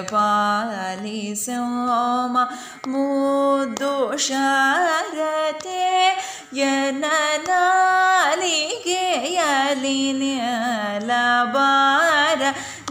[0.02, 1.64] ಪಾಲಿಸೋ
[2.88, 6.16] ಮುದ್ದು ಶಾರದೆ
[6.58, 11.12] ಎನ್ನಲಾಲಿಗೆ ಯಲಿನ
[11.54, 12.42] ಬಾರ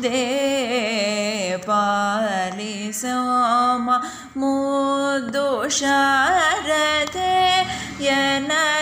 [0.02, 3.90] ದೇ ಪಾಲಿಸೋಮ
[4.36, 7.32] ಮುದ್ದು ಶಾರದೆ
[8.04, 8.81] ಯನನಾಲಿಗೆ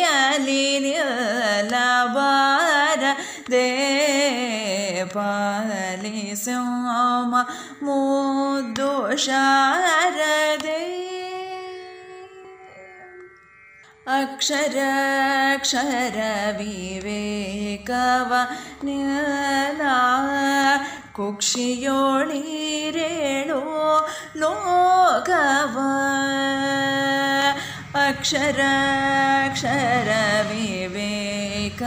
[0.00, 1.74] ಯಲಿನ
[2.14, 3.02] ಬಾರ
[3.50, 3.66] ದೇ
[5.14, 6.58] ಪಾಲಿಸೋ
[7.82, 10.80] ಮುದ್ದು ಶಾರದೆ
[14.20, 14.78] ಅಕ್ಷರ
[15.54, 16.18] ಅಕ್ಷರ
[21.15, 23.59] कुक्षियोळीरेणो
[24.35, 25.77] लोकव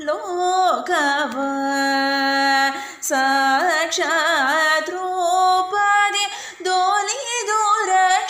[0.00, 1.40] लोकव
[3.02, 6.01] ज्ञ कक्षियोणि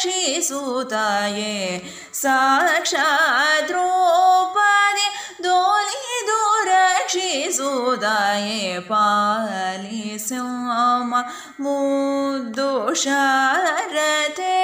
[0.03, 1.81] शिसुता ए
[2.23, 3.09] साक्षा
[3.69, 5.09] द्रुपदे
[5.43, 6.03] ध्वोलि
[8.91, 10.43] पालि सु
[11.63, 11.77] मू
[12.57, 13.25] दोषा
[13.95, 14.61] रथे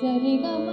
[0.00, 0.69] 在你的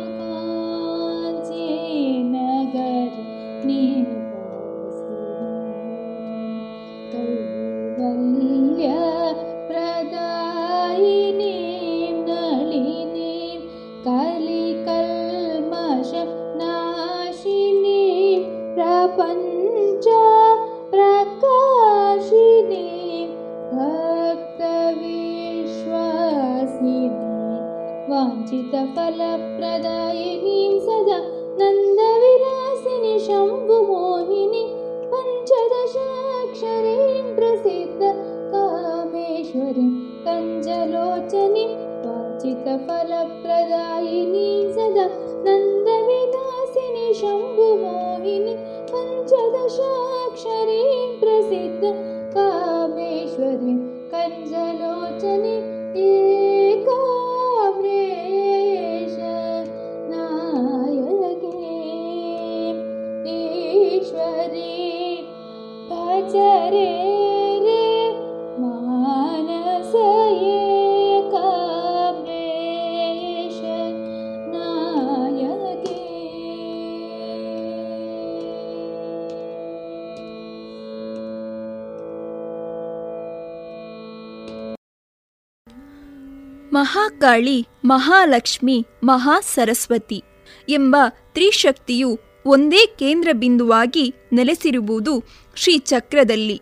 [87.28, 90.24] ಮಹಾಕಾಳಿ ಮಹಾಲಕ್ಷ್ಮಿ, ಮಹಾಸರಸ್ವತಿ
[90.70, 90.96] ಎಂಬ
[91.34, 95.24] ತ್ರಿಶಕ್ತಿಯು ಒಂದೇ ಕೇಂದ್ರ ಬಿಂದುವಾಗಿ ನೆಲೆಸಿರುವುದು
[95.56, 96.62] ಶ್ರೀಚಕ್ರದಲ್ಲಿ.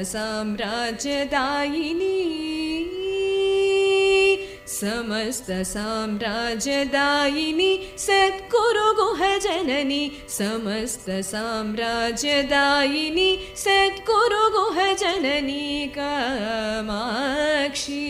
[0.02, 2.18] समस्तसाम्राज्यदायिनी
[4.72, 7.72] समस्तसाम्राज्यदायिनी
[8.98, 10.02] गुहजननी
[10.36, 13.28] समस्तसाम्राज्यदायिनी
[14.56, 15.66] गुहजननी
[15.96, 18.06] कामाक्षी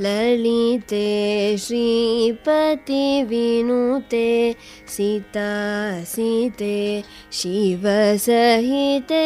[0.00, 4.54] ललिते श्रीपतिविनुते
[4.88, 9.24] सीतासीते शिवसहिते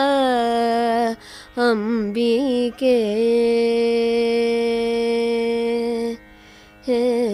[1.58, 3.00] अम्बिके।
[6.88, 7.30] हे।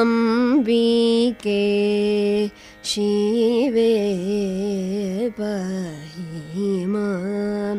[0.00, 1.66] अम्बिके
[2.90, 3.94] शिवे
[5.40, 7.74] पाहि मां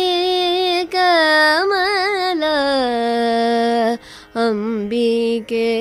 [4.46, 5.72] अम्बिके।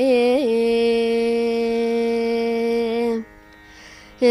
[4.22, 4.26] ह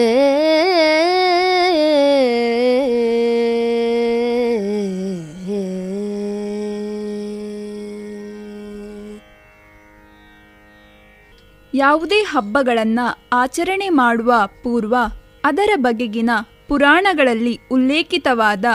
[11.74, 14.34] ಯಾವುದೇ ಹಬ್ಬಗಳನ್ನು ಆಚರಣೆ ಮಾಡುವ
[14.64, 14.96] ಪೂರ್ವ
[15.44, 16.30] ಅದರ ಬಗೆಗಿನ
[16.68, 18.66] ಪುರಾಣಗಳಲ್ಲಿ ಉಲ್ಲೇಖಿತವಾದ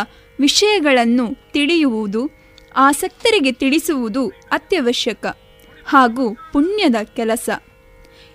[0.41, 2.31] ವಿಷಯಗಳನ್ನು ತಿಳಿಯುವುದು,
[2.77, 5.27] ಆಸಕ್ತರಿಗೆ ತಿಳಿಸುವುದು ಅತ್ಯವಶ್ಯಕ
[5.87, 7.51] ಹಾಗೂ ಪುಣ್ಯದ ಕೆಲಸ.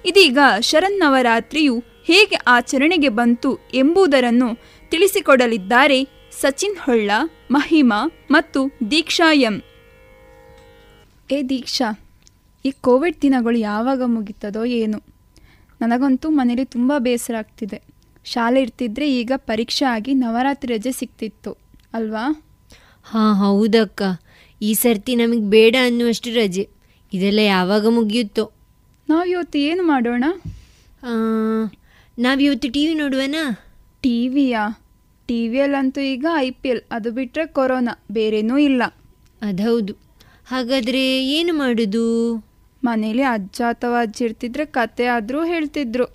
[0.05, 4.49] ಇದೀಗ ಶರನ್ನವರಾತ್ರಿಯು ಹೇಗೆ ಆಚರಣೆಗೆ ಬಂತು ಎಂಬುದರನ್ನು
[4.89, 7.11] ತಿಳಿಸಿಕೊಡಲಿದ್ದಾರೆ ಸಚಿನ್ ಹೊಳ್ಳ,
[7.51, 9.61] ಮಹಿಮಾ ಮತ್ತು ದೀಕ್ಷಾ ಎಂ.
[11.31, 12.12] ಎ ದೀಕ್ಷಾ
[12.65, 14.99] ಈ ಕೋವಿಡ್ ದಿನಗಳು ಯಾವಾಗ ಮುಗೀತದೋ ಏನು?
[15.81, 17.79] ನನಗಂತೂ ಮನೇಲಿ ತುಂಬ ಬೇಸರ ಆಗ್ತಿದೆ.
[18.25, 21.51] ಶಾಲೆ ಇರ್ತಿದ್ರೆ ಈಗ ಪರೀಕ್ಷೆ ಆಗಿ ನವರಾತ್ರಿ ರಜೆ ಸಿಕ್ತಿತ್ತು.
[21.93, 22.23] ಅಲ್ವಾ?
[23.03, 24.01] ಹಾಂ ಹೌದಕ್ಕ.
[24.61, 26.69] ಈ ಸರ್ತಿ ನಮಗೆ ಬೇಡ ಅನ್ನುವಷ್ಟು ರಜೆ.
[27.13, 28.45] ಇದೆಲ್ಲ ಯಾವಾಗ ಮುಗಿಯುತ್ತೋ?
[29.09, 30.23] ನಾವು ಇವತ್ತು ಏನು ಮಾಡೋಣ?
[32.19, 33.35] ನಾವಿವತ್ತು ಟಿ ವಿ ನೋಡುವನ?
[34.03, 34.63] ಟಿ ವಿಯಾ?
[35.29, 38.83] ಟಿ ವಿಯಲ್ಲಂತೂ ಈಗ ಐ ಪಿ ಎಲ್ ಅದು ಬಿಟ್ಟರೆ ಕೊರೋನಾ ಬೇರೇನೂ ಇಲ್ಲ.
[39.41, 39.93] ಅದೌದು
[40.45, 42.05] ಹಾಗಾದರೆ ಏನು ಮಾಡೋದು?
[42.83, 46.05] ಮನೇಲಿ ಅಜ್ಜ ಅಥವಾ ಅಜ್ಜಿ ಇರ್ತಿದ್ರೆ ಕತೆ ಆದರೂ ಹೇಳ್ತಿದ್ರು.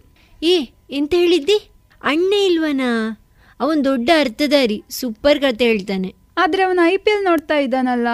[0.43, 1.71] ಏ ಎಂತ ಹೇಳಿದ್ದಿ?
[2.03, 2.91] ಅಣ್ಣ ಇಲ್ವನಾ?
[3.61, 6.15] ಅವನ್ ದೊಡ್ಡ ಅರ್ಥದಾರಿ ಸೂಪರ್ ಕತೆ ಹೇಳ್ತಾನೆ.
[6.39, 8.09] ಆದರೆ ಅವನು ಐ ಪಿ ಎಲ್ ನೋಡ್ತಾ ಇದ್ದಾನಲ್ಲ.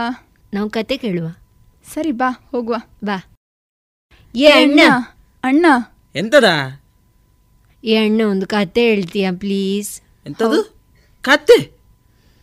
[0.54, 1.26] ನಾವು ಕತೆ ಕೇಳುವ.
[1.94, 2.76] ಸರಿ ಬಾ ಹೋಗುವ.
[3.04, 3.24] ಬಾ.
[4.36, 4.80] ಏ ಅಣ್ಣ
[5.44, 5.66] ಅಣ್ಣ.
[6.14, 6.44] ಎಂತದ?
[7.84, 10.00] ಏ ಅಣ್ಣ ಒಂದು ಕತೆ ಹೇಳ್ತೀಯಾ ಪ್ಲೀಸ್?
[10.26, 10.76] ಎಂತದು?
[11.22, 11.72] ಕತೆ?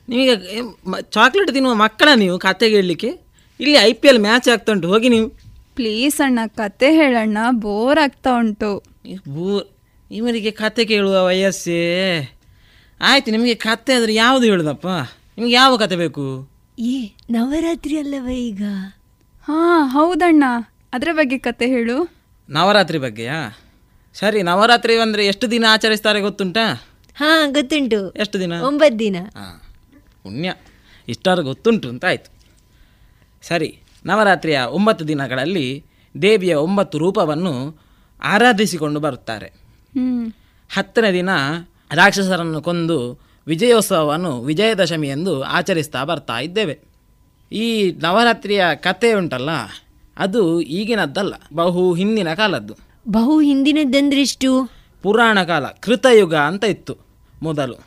[0.09, 0.35] ನಿಮಗೆ
[1.01, 3.07] ಚಾಕ್ಲೇಟ್ ತಿನ್ನುವ ಮಕ್ಕಳ ನೀವು ಕತೆ ಹೇಳಲಿಕ್ಕೆ
[3.59, 5.40] ಇಲ್ಲಿ ಐ ಪಿ ಎಲ್ ಮ್ಯಾಚ್ ಆಗ್ತಾ ಉಂಟು ಹೋಗಿ ನೀವು.
[5.75, 8.83] ಪ್ಲೀಸ್ ಅಣ್ಣ ಕತೆ ಹೇಳಣ್ಣ ಬೋರ್ ಆಗ್ತಾ ಉಂಟು.
[9.29, 9.65] ಬೋರ್
[10.11, 12.19] ಇವರಿಗೆ ಕತೆ ಕೇಳುವ ವಯಸ್ಸೇ.
[13.01, 14.87] ಆಯ್ತು ನಿಮಗೆ ಕತೆ ಆದರೆ ಯಾವುದು ಹೇಳುದಪ್ಪ?
[15.37, 16.49] ನಿಮ್ಗೆ ಯಾವ ಕತೆ ಬೇಕು?
[16.79, 18.61] ಏ ನವರಾತ್ರಿ ಅಲ್ಲವ ಈಗ?
[19.41, 20.43] ಹಾ ಹೌದಣ್ಣ.
[20.93, 22.09] ಅದರ ಬಗ್ಗೆ ಕತೆ ಹೇಳು.
[22.49, 23.57] ನವರಾತ್ರಿ ಬಗ್ಗೆಯಾ?
[24.13, 26.87] ಸರಿ ನವರಾತ್ರಿ ಅಂದರೆ ಎಷ್ಟು ದಿನ ಆಚರಿಸ್ತಾರೆ ಗೊತ್ತುಂಟಾ?
[27.15, 28.11] ಹಾ ಗೊತ್ತುಂಟು.
[28.11, 28.53] ಎಷ್ಟು ದಿನ?
[28.53, 29.15] ಒಂಬತ್ತು ದಿನ.
[29.35, 29.63] ಹಾ
[30.23, 30.53] ಪುಣ್ಯ.
[31.07, 32.31] ಇಷ್ಟಾರು ಗೊತ್ತುಂಟು ಅಂತ ಆಯಿತು.
[33.41, 35.85] ಸರಿ ನವರಾತ್ರಿಯ ಒಂಬತ್ತು ದಿನಗಳಲ್ಲಿ
[36.21, 37.77] ದೇವಿಯ ಒಂಬತ್ತು ರೂಪವನ್ನು
[38.23, 39.47] ಆರಾಧಿಸಿಕೊಂಡು ಬರುತ್ತಾರೆ.
[40.73, 41.29] ಹತ್ತನೇ ದಿನ
[41.91, 46.79] ರಾಕ್ಷಸರನ್ನು ಕೊಂದು ವಿಜಯೋತ್ಸವವನ್ನು ವಿಜಯದಶಮಿ ಎಂದು ಆಚರಿಸ್ತಾ ಬರ್ತಾ ಇದ್ದೇವೆ.
[47.51, 49.49] ಈ ನವರಾತ್ರಿಯ ಕಥೆ ಉಂಟಲ್ಲ
[50.17, 52.75] ಅದು ಈಗಿನದ್ದಲ್ಲ ಬಹು ಹಿಂದಿನ ಕಾಲದ್ದು.
[53.09, 54.69] ಬಹು ಹಿಂದಿನದ್ದೆಂದ್ರಿಷ್ಟು?
[55.01, 56.97] ಪುರಾಣ ಕಾಲ ಕೃತಯುಗ ಅಂತ ಇತ್ತು
[57.41, 57.77] ಮೊದಲು.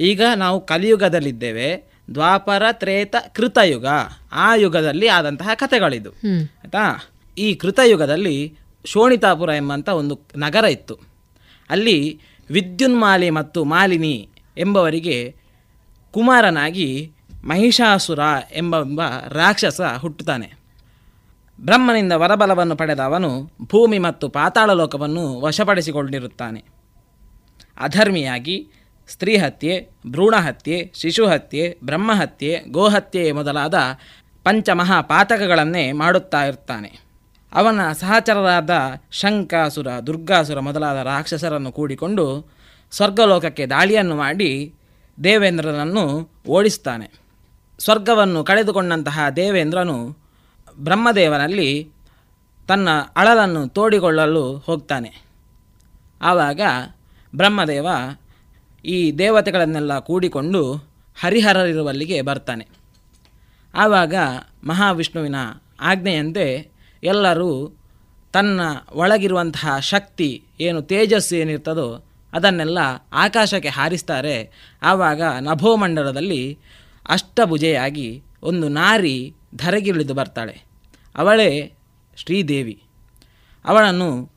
[0.00, 3.86] ಈಗ ನಾವು ಕಲಿಯುಗದಲ್ಲಿದ್ದೇವೆ ದ್ವಾಪರ ತ್ರೇತ ಕೃತಯುಗ.
[4.32, 6.10] ಆ ಯುಗದಲ್ಲಿ ಆದಂತಹ ಕಥೆಗಳಿದು.
[6.10, 7.10] ಆಯಿತಾ?
[7.38, 10.98] ಈ ಕೃತಯುಗದಲ್ಲಿ ಶೋಣಿತಾಪುರ ಎಂಬಂಥ ಒಂದು ನಗರ ಇತ್ತು.
[11.70, 12.20] ಅಲ್ಲಿ
[12.50, 14.28] ವಿದ್ಯುನ್ಮಾಲಿ ಮತ್ತು ಮಾಲಿನಿ
[14.58, 15.36] ಎಂಬವರಿಗೆ
[16.10, 17.12] ಕುಮಾರನಾಗಿ
[17.44, 18.18] ಮಹಿಷಾಸುರ
[18.52, 18.80] ಎಂಬ
[19.28, 20.52] ರಾಕ್ಷಸ ಹುಟ್ಟುತ್ತಾನೆ.
[21.60, 26.64] ಬ್ರಹ್ಮನಿಂದ ವರಬಲವನ್ನು ಪಡೆದ ಅವನು ಭೂಮಿ ಮತ್ತು ಪಾತಾಳ ಲೋಕವನ್ನು ವಶಪಡಿಸಿಕೊಂಡಿರುತ್ತಾನೆ.
[27.80, 28.68] ಅಧರ್ಮಿಯಾಗಿ
[29.08, 33.74] ಸ್ತ್ರೀ ಹತ್ಯೆ ಭ್ರೂಣಹತ್ಯೆ ಶಿಶುಹತ್ಯೆ ಬ್ರಹ್ಮಹತ್ಯೆ ಗೋಹತ್ಯೆ ಮೊದಲಾದ
[34.44, 37.06] ಪಂಚಮಹಾಪಾತಕಗಳನ್ನೇ ಮಾಡುತ್ತಾ ಇರ್ತಾನೆ.
[37.52, 38.70] ಅವನ ಸಹಚರರಾದ
[39.10, 42.50] ಶಂಕಾಸುರ, ದುರ್ಗಾಸುರ ಮೊದಲಾದ ರಾಕ್ಷಸರನ್ನು ಕೂಡಿಕೊಂಡು
[42.90, 44.74] ಸ್ವರ್ಗಲೋಕಕ್ಕೆ ದಾಳಿಯನ್ನು ಮಾಡಿ
[45.24, 47.10] ದೇವೇಂದ್ರನನ್ನು ಓಡಿಸ್ತಾನೆ.
[47.78, 50.18] ಸ್ವರ್ಗವನ್ನು ಕಳೆದುಕೊಂಡಂತಹ ದೇವೇಂದ್ರನು
[50.78, 51.90] ಬ್ರಹ್ಮದೇವನಲ್ಲಿ
[52.68, 55.24] ತನ್ನ ಅಳಲನ್ನು ತೋಡಿಕೊಳ್ಳಲು ಹೋಗ್ತಾನೆ.
[56.22, 56.60] ಆವಾಗ
[57.36, 57.86] ಬ್ರಹ್ಮದೇವ
[58.86, 60.74] ಈ ದೇವತೆಗಳನ್ನೆಲ್ಲ ಕೂಡಿಕೊಂಡು
[61.20, 62.68] ಹರಿಹರರಿರುವಲ್ಲಿಗೆ ಬರ್ತಾನೆ.
[63.74, 64.14] ಆವಾಗ
[64.64, 65.34] ಮಹಾವಿಷ್ಣುವಿನ
[65.80, 66.70] ಆಜ್ಞೆಯಂತೆ
[67.02, 67.72] ಎಲ್ಲರೂ
[68.32, 68.60] ತನ್ನ
[68.92, 72.78] ಒಳಗಿರುವಂತಹ ಶಕ್ತಿ ಏನು ತೇಜಸ್ಸು ಏನಿರ್ತದೋ ಅದನ್ನೆಲ್ಲ
[73.12, 74.50] ಆಕಾಶಕ್ಕೆ ಹಾರಿಸ್ತಾರೆ.
[74.82, 76.58] ಆವಾಗ ನಭೋಮಂಡಲದಲ್ಲಿ
[77.08, 80.62] ಅಷ್ಟಭುಜೆಯಾಗಿ ಒಂದು ನಾರಿ ಧರೆಗಿಳಿದು ಬರ್ತಾಳೆ.
[81.16, 81.72] ಅವಳೇ
[82.16, 82.82] ಶ್ರೀದೇವಿ.
[83.64, 84.30] ಅವಳನ್ನು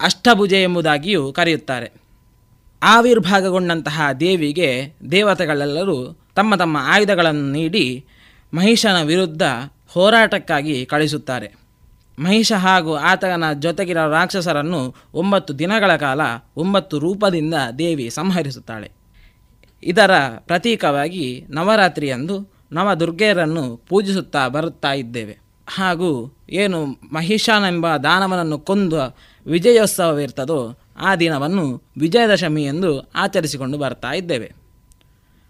[0.00, 2.05] ಅಷ್ಟಭುಜೆ ಎಂಬುದಾಗಿಯೂ ಕರೆಯುತ್ತಾರೆ.
[2.86, 8.04] ಆವಿರ್ಭಾಗಗೊಂಡಂತಹ ದೇವಿಗೆ ದೇವತೆಗಳೆಲ್ಲರೂ ತಮ್ಮ ತಮ್ಮ ಆಯುಧಗಳನ್ನು ನೀಡಿ
[8.54, 9.42] ಮಹಿಷನ ವಿರುದ್ಧ
[9.88, 11.54] ಹೋರಾಟಕ್ಕಾಗಿ ಕಳಿಸುತ್ತಾರೆ.
[12.18, 16.20] ಮಹಿಷ ಹಾಗೂ ಆತನ ಜೊತೆಗಿನ ರಾಕ್ಷಸರನ್ನು ಒಂಬತ್ತು ದಿನಗಳ ಕಾಲ
[16.56, 18.90] ಒಂಬತ್ತು ರೂಪದಿಂದ ದೇವಿ ಸಂಹರಿಸುತ್ತಾಳೆ.
[19.82, 25.38] ಇದರ ಪ್ರತೀಕವಾಗಿ ನವರಾತ್ರಿಯಂದು ನವದುರ್ಗೆಯರನ್ನು ಪೂಜಿಸುತ್ತಾ ಬರುತ್ತಾ ಇದ್ದೇವೆ.
[25.68, 34.54] ಹಾಗೂ ಏನು ಮಹಿಷನೆಂಬ ದಾನವನನ್ನು ಕೊಂದು ವಿಜಯೋತ್ಸವವಿರ್ತದೋ ಆ ದಿನವನ್ನು ವಿಜಯದಶಮಿ ಎಂದು ಆಚರಿಸಿಕೊಂಡು ಬರ್ತಾ ಇದ್ದೇವೆ.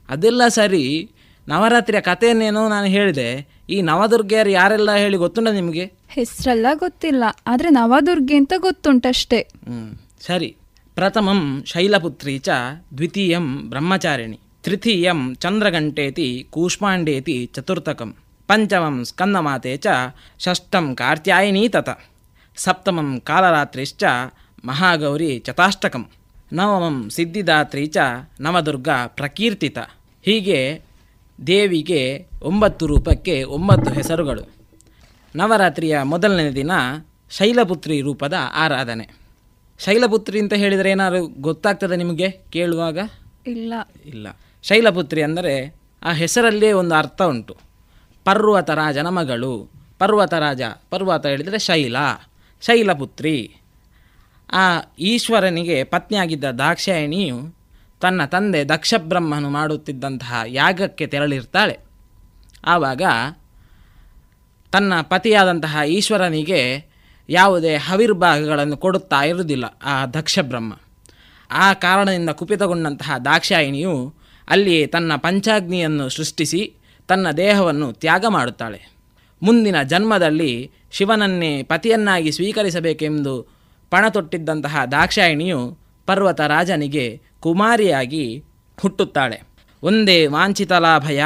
[0.09, 1.11] ಅದೆಲ್ಲ ಸರಿ
[1.49, 5.93] ನವರಾತ್ರಿಯ ಕಥೆಯನ್ನೇನೋ ನಾನು ಹೇಳಿದೆ ಈ ನವದುರ್ಗೆಯರು ಯಾರೆಲ್ಲ ಹೇಳಿ ಗೊತ್ತುಂಟ ನಿಮಗೆ?
[6.09, 9.47] ಹೆಸರೆಲ್ಲ ಗೊತ್ತಿಲ್ಲ ಆದರೆ ನವದುರ್ಗೆ ಅಂತ ಗೊತ್ತುಂಟಷ್ಟೇ.
[10.21, 10.57] ಸರಿ.
[10.95, 12.49] ಪ್ರಥಮಂ ಶೈಲಪುತ್ರಿ ಚ
[12.97, 18.15] ದ್ವಿತೀಯಂ ಬ್ರಹ್ಮಚಾರಿಣಿ ತೃತೀಯಂ ಚಂದ್ರಗಂಟೇತಿ ಕೂಷ್ಮಾಂಡೇತಿ ಚತುರ್ಥಕಂ
[18.47, 19.87] ಪಂಚಮಂ ಸ್ಕಂದಮಾತೆ ಚ
[20.39, 21.91] ಷಷ್ಠಂ ಕಾರ್ತ್ಯಾಯಿನಿ ತತ
[22.57, 24.05] ಸಪ್ತಮಂ ಕಾಲರಾತ್ರಿಶ್ಚ
[24.67, 26.11] ಮಹಾಗೌರಿ ಚತಾಷ್ಟಕಂ
[26.53, 27.97] ನವಮಂ ಸಿದ್ಧಿದಾತ್ರಿ ಚ
[28.41, 29.79] ನವದುರ್ಗ ಪ್ರಕೀರ್ತಿತ.
[30.23, 30.83] ಹೀಗೆ
[31.47, 34.51] ದೇವಿಗೆ ಒಂಬತ್ತು ರೂಪಕ್ಕೆ ಒಂಬತ್ತು ಹೆಸರುಗಳು.
[35.37, 36.71] ನವರಾತ್ರಿಯ ಮೊದಲನೇ ದಿನ
[37.31, 39.09] ಶೈಲಪುತ್ರಿ ರೂಪದ ಆರಾಧನೆ.
[39.79, 42.99] ಶೈಲಪುತ್ರಿ ಅಂತ ಹೇಳಿದರೆ ಏನಾದ್ರು ಗೊತ್ತಾಗ್ತದೆ ನಿಮಗೆ ಕೇಳುವಾಗ?
[43.47, 43.75] ಇಲ್ಲ.
[44.07, 44.27] ಇಲ್ಲ.
[44.63, 47.57] ಶೈಲಪುತ್ರಿ ಅಂದರೆ ಆ ಹೆಸರಲ್ಲೇ ಒಂದು ಅರ್ಥ ಉಂಟು.
[48.25, 49.71] ಪರ್ವತರಾಜನ ಮಗಳು.
[49.99, 51.97] ಪರ್ವತರಾಜ ಪರ್ವತ ಹೇಳಿದರೆ ಶೈಲ.
[52.61, 53.57] ಶೈಲಪುತ್ರಿ.
[54.53, 57.55] ಆ ಈಶ್ವರನಿಗೆ ಪತ್ನಿಯಾಗಿದ್ದ ದಾಕ್ಷಾಯಣಿಯು
[58.01, 61.79] ತನ್ನ ತಂದೆ ದಕ್ಷಬ್ರಹ್ಮನು ಮಾಡುತ್ತಿದ್ದಂತಹ ಯಾಗಕ್ಕೆ ತೆರಳಿರ್ತಾಳೆ.
[62.65, 63.03] ಆವಾಗ
[64.73, 66.85] ತನ್ನ ಪತಿಯಾದಂತಹ ಈಶ್ವರನಿಗೆ
[67.29, 70.73] ಯಾವುದೇ ಹವಿರ್ಭಾಗಗಳನ್ನು ಕೊಡುತ್ತಾ ಇರುವುದಿಲ್ಲ ಆ ದಕ್ಷಬ್ರಹ್ಮ.
[71.51, 74.15] ಆ ಕಾರಣದಿಂದ ಕುಪಿತಗೊಂಡಂತಹ ದಾಕ್ಷಾಯಿಣಿಯು
[74.49, 76.75] ಅಲ್ಲಿಯೇ ತನ್ನ ಪಂಚಾಗ್ನಿಯನ್ನು ಸೃಷ್ಟಿಸಿ
[77.09, 78.97] ತನ್ನ ದೇಹವನ್ನು ತ್ಯಾಗ ಮಾಡುತ್ತಾಳೆ.
[79.43, 83.56] ಮುಂದಿನ ಜನ್ಮದಲ್ಲಿ ಶಿವನನ್ನೇ ಪತಿಯನ್ನಾಗಿ ಸ್ವೀಕರಿಸಬೇಕೆಂದು
[83.91, 88.45] ಪಣ ತೊಟ್ಟಿದ್ದಂತಹ ದಾಕ್ಷಾಯಿಣಿಯು ಪರ್ವತ ರಾಜನಿಗೆ ಕುಮಾರಿಯಾಗಿ
[88.81, 89.43] ಹುಟ್ಟುತ್ತಾಳೆ.
[89.83, 91.23] ಒಂದೇ ವಾಂಛಿತಲಾಭಯ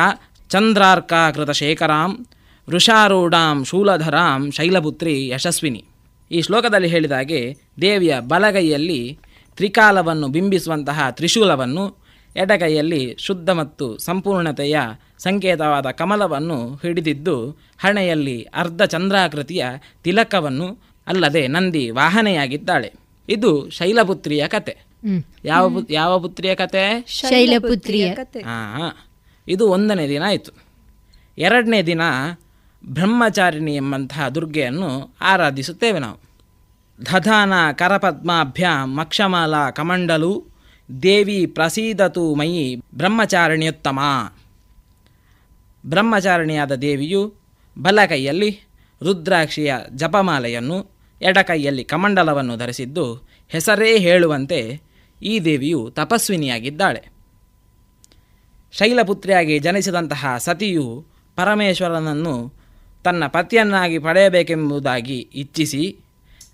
[0.48, 2.26] ಚಂದ್ರಾರ್ಕಾಕೃತ ಶೇಖರಾಂ,
[2.68, 5.84] ವೃಷಾರೂಢಾಂ ಶೂಲಧರಾಂ ಶೈಲಪುತ್ರಿ ಯಶಸ್ವಿನಿ.
[6.30, 9.18] ಈ ಶ್ಲೋಕದಲ್ಲಿ ಹೇಳಿದ ಹಾಗೆ ದೇವಿಯ ಬಲಗೈಯಲ್ಲಿ
[9.56, 12.00] ತ್ರಿಕಾಲವನ್ನು ಬಿಂಬಿಸುವಂತಹ ತ್ರಿಶೂಲವನ್ನು,
[12.36, 14.78] ಎಡಗೈಯಲ್ಲಿ ಶುದ್ಧ ಮತ್ತು ಸಂಪೂರ್ಣತೆಯ
[15.18, 19.64] ಸಂಕೇತವಾದ ಕಮಲವನ್ನು ಹಿಡಿದಿದ್ದು ಹಣೆಯಲ್ಲಿ ಅರ್ಧ ಚಂದ್ರಾಕೃತಿಯ
[20.04, 22.93] ತಿಲಕವನ್ನು ಅಲ್ಲದೆ ನಂದಿ ವಾಹನೆಯಾಗಿದ್ದಾಳೆ.
[23.28, 24.78] ಇದು ಶೈಲಪುತ್ರಿಯ ಕತೆ.
[25.44, 27.05] ಯಾವ ಯಾವ ಪುತ್ರಿಯ ಕತೆ?
[27.09, 28.14] ಶೈಲಪುತ್ರಿಯ
[28.44, 29.09] ಹಾ
[29.48, 30.52] ಇದು ಒಂದನೇ ದಿನ ಆಯಿತು.
[31.39, 32.01] ಎರಡನೇ ದಿನ
[32.86, 36.18] ಬ್ರಹ್ಮಚಾರಿಣಿ ಎಂಬಂತಹ ದುರ್ಗೆಯನ್ನು ಆರಾಧಿಸುತ್ತೇವೆ ನಾವು.
[37.06, 40.44] ದಧಾನ ಕರಪದ್ಮಾಭ್ಯಾ ಮಕ್ಷಮಾಲಾ ಕಮಂಡಲು
[41.02, 43.98] ದೇವಿ ಪ್ರಸೀದತು ಮಯಿ ಬ್ರಹ್ಮಚಾರಿಣಿಯುತ್ತಮ.
[45.86, 47.35] ಬ್ರಹ್ಮಚಾರಿಣಿಯಾದ ದೇವಿಯು
[47.78, 48.69] ಬಲಕೈಯಲ್ಲಿ
[49.02, 54.81] ರುದ್ರಾಕ್ಷಿಯ ಜಪಮಾಲೆಯನ್ನು ಎಡಕೈಯಲ್ಲಿ ಕಮಂಡಲವನ್ನು ಧರಿಸಿದ್ದು ಹೆಸರೇ ಹೇಳುವಂತೆ
[55.22, 57.09] ಈ ದೇವಿಯು ತಪಸ್ವಿನಿಯಾಗಿದ್ದಾಳೆ.
[58.72, 61.06] ಶೈಲಪುತ್ರಿಯಾಗಿ ಜನಿಸಿದಂತಹ ಸತಿಯು
[61.36, 62.52] ಪರಮೇಶ್ವರನನ್ನು
[63.05, 65.97] ತನ್ನ ಪತಿಯನ್ನಾಗಿ ಪಡೆಯಬೇಕೆಂಬುದಾಗಿ ಇಚ್ಛಿಸಿ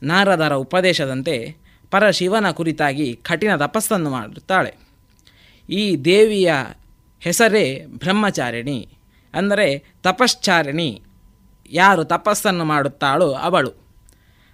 [0.03, 1.57] ನಾರದರ ಉಪದೇಶದಂತೆ
[1.91, 4.75] ಪರಶಿವನ ಕುರಿತಾಗಿ ಕಠಿಣ ತಪಸ್ಸನ್ನು ಮಾಡುತ್ತಾಳೆ.
[5.71, 6.55] ಈ ದೇವಿಯ
[7.21, 8.89] ಹೆಸರೇ ಬ್ರಹ್ಮಚಾರಿಣಿ
[9.35, 11.03] ಅಂದರೆ ತಪಶ್ಚಾರಿಣಿ
[11.71, 13.73] ಯಾರು ತಪಸ್ಸನ್ನು ಮಾಡುತ್ತಾಳೋ ಅವಳು.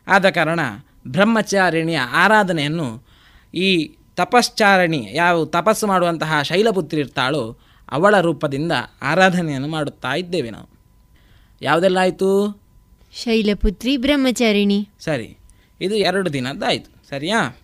[0.07, 0.61] ಆದ ಕಾರಣ
[1.09, 3.07] ಬ್ರಹ್ಮಚಾರಿಣಿಯ ಆರಾಧನೆಯನ್ನು
[3.55, 7.59] ಈ ತಪಶ್ಚಾರಣಿ ಯಾವ ತಪಸ್ಸು ಮಾಡುವಂತಹ ಶೈಲಪುತ್ರಿ ಇರ್ತಾಳೋ
[7.91, 8.73] ಅವಳ ರೂಪದಿಂದ
[9.03, 10.69] ಆರಾಧನೆಯನ್ನು ಮಾಡುತ್ತಾ ಇದ್ದೇವೆ ನಾವು.
[11.63, 12.61] ಯಾವುದೆಲ್ಲ ಆಯಿತು?
[13.13, 14.89] ಶೈಲಪುತ್ರಿ ಬ್ರಹ್ಮಚಾರಿಣಿ.
[15.01, 15.39] ಸರಿ
[15.81, 17.09] ಇದು ಎರಡು ದಿನದ್ದಾಯಿತು.
[17.09, 17.57] ಸರಿಯಾ?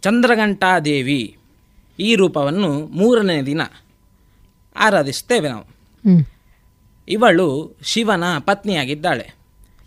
[0.00, 1.36] ಚಂದ್ರಘಂಟಾದೇವಿ
[2.00, 3.60] ಈ ರೂಪವನ್ನು ಮೂರನೇ ದಿನ
[4.76, 5.64] ಆರಾಧಿಸುತ್ತೇವೆ ನಾವು.
[7.08, 9.34] ಇವಳು ಶಿವನ ಪತ್ನಿಯಾಗಿದ್ದಾಳೆ.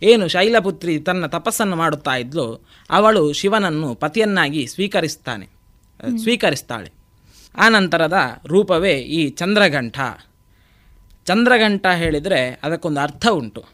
[0.04, 5.46] ಏನು ಶೈಲಪುತ್ರಿ ತನ್ನ ತಪಸ್ಸನ್ನು ಮಾಡುತ್ತಾ ಇದ್ಲು, ಅವಳು ಶಿವನನ್ನು ಪತಿಯನ್ನಾಗಿ ಸ್ವೀಕರಿಸ್ತಾನೆ
[6.18, 6.92] ಸ್ವೀಕರಿಸ್ತಾಳೆ.
[7.58, 8.14] ಆನಂತರದ
[8.46, 10.00] ರೂಪವೇ ಈ ಚಂದ್ರಘಂಠ.
[11.26, 13.66] ಚಂದ್ರಘಂಠ ಹೇಳಿದರೆ ಅದಕ್ಕೊಂದು ಅರ್ಥ ಉಂಟು.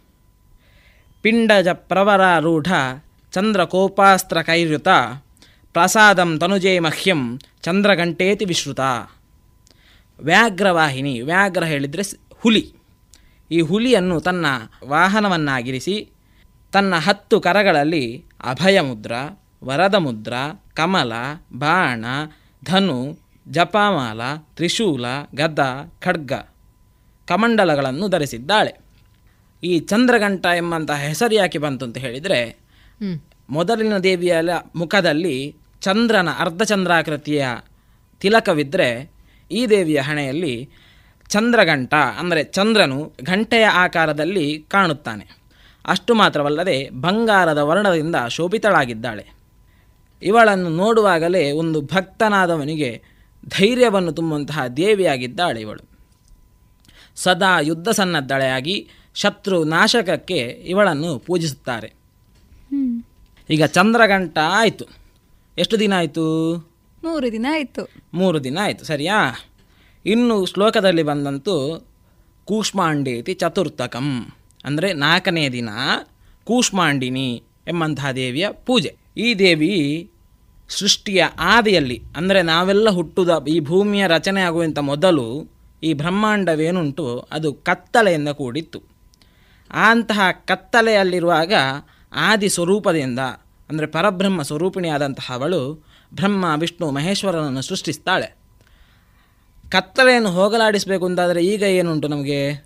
[1.22, 2.72] ಪಿಂಡಜ ಪ್ರವರಾರೂಢ
[3.32, 4.88] ಚಂದ್ರಕೋಪಾಸ್ತ್ರ ಕೈರುತ,
[5.74, 8.80] ಪ್ರಸಾದಂ ತನುಜೇ ಮಹ್ಯಂ ಚಂದ್ರಘಂಟೇತಿ ವಿಶ್ರುತ.
[10.20, 12.04] ವ್ಯಾಘ್ರವಾಹಿನಿ, ವ್ಯಾಘ್ರ ಹೇಳಿದರೆ
[12.42, 12.75] ಹುಲಿ.
[13.52, 14.46] ಈ ಹುಲಿಯನ್ನು ತನ್ನ
[14.84, 16.10] ವಾಹನವನ್ನಾಗಿರಿಸಿ
[16.72, 19.12] ತನ್ನ ಹತ್ತು ಕರಗಳಲ್ಲಿ ಅಭಯ ಮುದ್ರ
[19.64, 20.34] ವರದ ಮುದ್ರ
[20.74, 21.14] ಕಮಲ
[21.54, 22.06] ಬಾಣ
[22.66, 24.22] ಧನು ಜಪಾಮಾಲ
[24.56, 25.06] ತ್ರಿಶೂಲ
[25.36, 25.60] ಗದ
[26.00, 26.32] ಖಡ್ಗ
[27.28, 28.80] ಕಮಂಡಲಗಳನ್ನು ಧರಿಸಿದ್ದಾಳೆ.
[29.64, 32.60] ಈ ಚಂದ್ರಗಂಟ ಎಂಬಂತಹ ಹೆಸರು ಯಾಕೆ ಬಂತು ಅಂತ ಹೇಳಿದರೆ
[33.50, 34.36] ಮೊದಲಿನ ದೇವಿಯ
[34.76, 37.48] ಮುಖದಲ್ಲಿ ಚಂದ್ರನ ಅರ್ಧಚಂದ್ರಾಕೃತಿಯ
[38.20, 39.14] ತಿಲಕವಿದ್ದರೆ
[39.52, 40.70] ಈ ದೇವಿಯ ಹಣೆಯಲ್ಲಿ
[41.30, 45.46] ಚಂದ್ರಘಂಟ ಅಂದರೆ ಚಂದ್ರನು ಘಂಟೆಯ ಆಕಾರದಲ್ಲಿ ಕಾಣುತ್ತಾನೆ.
[45.86, 49.36] ಅಷ್ಟು ಮಾತ್ರವಲ್ಲದೆ ಬಂಗಾರದ ವರ್ಣದಿಂದ ಶೋಭಿತಳಾಗಿದ್ದಾಳೆ.
[50.24, 53.02] ಇವಳನ್ನು ನೋಡುವಾಗಲೇ ಒಂದು ಭಕ್ತನಾದವನಿಗೆ
[53.50, 55.90] ಧೈರ್ಯವನ್ನು ತುಂಬುವಂತಹ ದೇವಿಯಾಗಿದ್ದಾಳೆ ಇವಳು.
[57.16, 61.94] ಸದಾ ಯುದ್ಧ ಸನ್ನದ್ದಳೆಯಾಗಿ ಶತ್ರು ನಾಶಕಕ್ಕೆ ಇವಳನ್ನು ಪೂಜಿಸುತ್ತಾರೆ.
[63.50, 64.86] ಈಗ ಚಂದ್ರಗಂಟ ಆಯಿತು.
[65.58, 66.56] ಎಷ್ಟು ದಿನ ಆಯಿತು?
[67.04, 67.90] ಮೂರು ದಿನ ಆಯಿತು.
[68.14, 68.86] ಮೂರು ದಿನ ಆಯಿತು.
[68.86, 69.36] ಸರಿಯಾ?
[70.06, 71.56] ಇನ್ನು ಶ್ಲೋಕದಲ್ಲಿ ಬಂದಂತೂ
[72.46, 74.10] ಕೂಷ್ಮಾಂಡೇತಿ ಚತುರ್ಥಕಂ
[74.66, 75.70] ಅಂದರೆ ನಾಲ್ಕನೇ ದಿನ
[76.48, 77.30] ಕೂಷ್ಮಾಂಡಿನಿ
[77.68, 78.92] ಎಂಬಂತಹ ದೇವಿಯ ಪೂಜೆ.
[79.18, 79.72] ಈ ದೇವಿ
[80.70, 85.26] ಸೃಷ್ಟಿಯ ಆದಿಯಲ್ಲಿ, ಅಂದರೆ ನಾವೆಲ್ಲ ಹುಟ್ಟುದ, ಈ ಭೂಮಿಯ ರಚನೆ ಆಗುವಂಥ ಮೊದಲು
[85.84, 88.80] ಈ ಬ್ರಹ್ಮಾಂಡವೇನುಂಟು, ಅದು ಕತ್ತಲೆಯಿಂದ ಕೂಡಿತ್ತು.
[89.72, 91.54] ಅಂತಹ ಕತ್ತಲೆಯಲ್ಲಿರುವಾಗ
[92.14, 93.20] ಆದಿ ಸ್ವರೂಪದಿಂದ,
[93.70, 95.62] ಅಂದರೆ ಪರಬ್ರಹ್ಮ ಸ್ವರೂಪಿಣಿಯಾದಂತಹ ಅವಳು
[96.14, 98.45] ಬ್ರಹ್ಮ, ವಿಷ್ಣು, ಮಹೇಶ್ವರನನ್ನು ಸೃಷ್ಟಿಸ್ತಾಳೆ.
[99.72, 102.66] ಕತ್ತಲೆಯನ್ನು ಹೋಗಲಾಡಿಸಬೇಕು ಅಂತಾದರೆ ಈಗ ಏನುಂಟು ನಮಗೆ?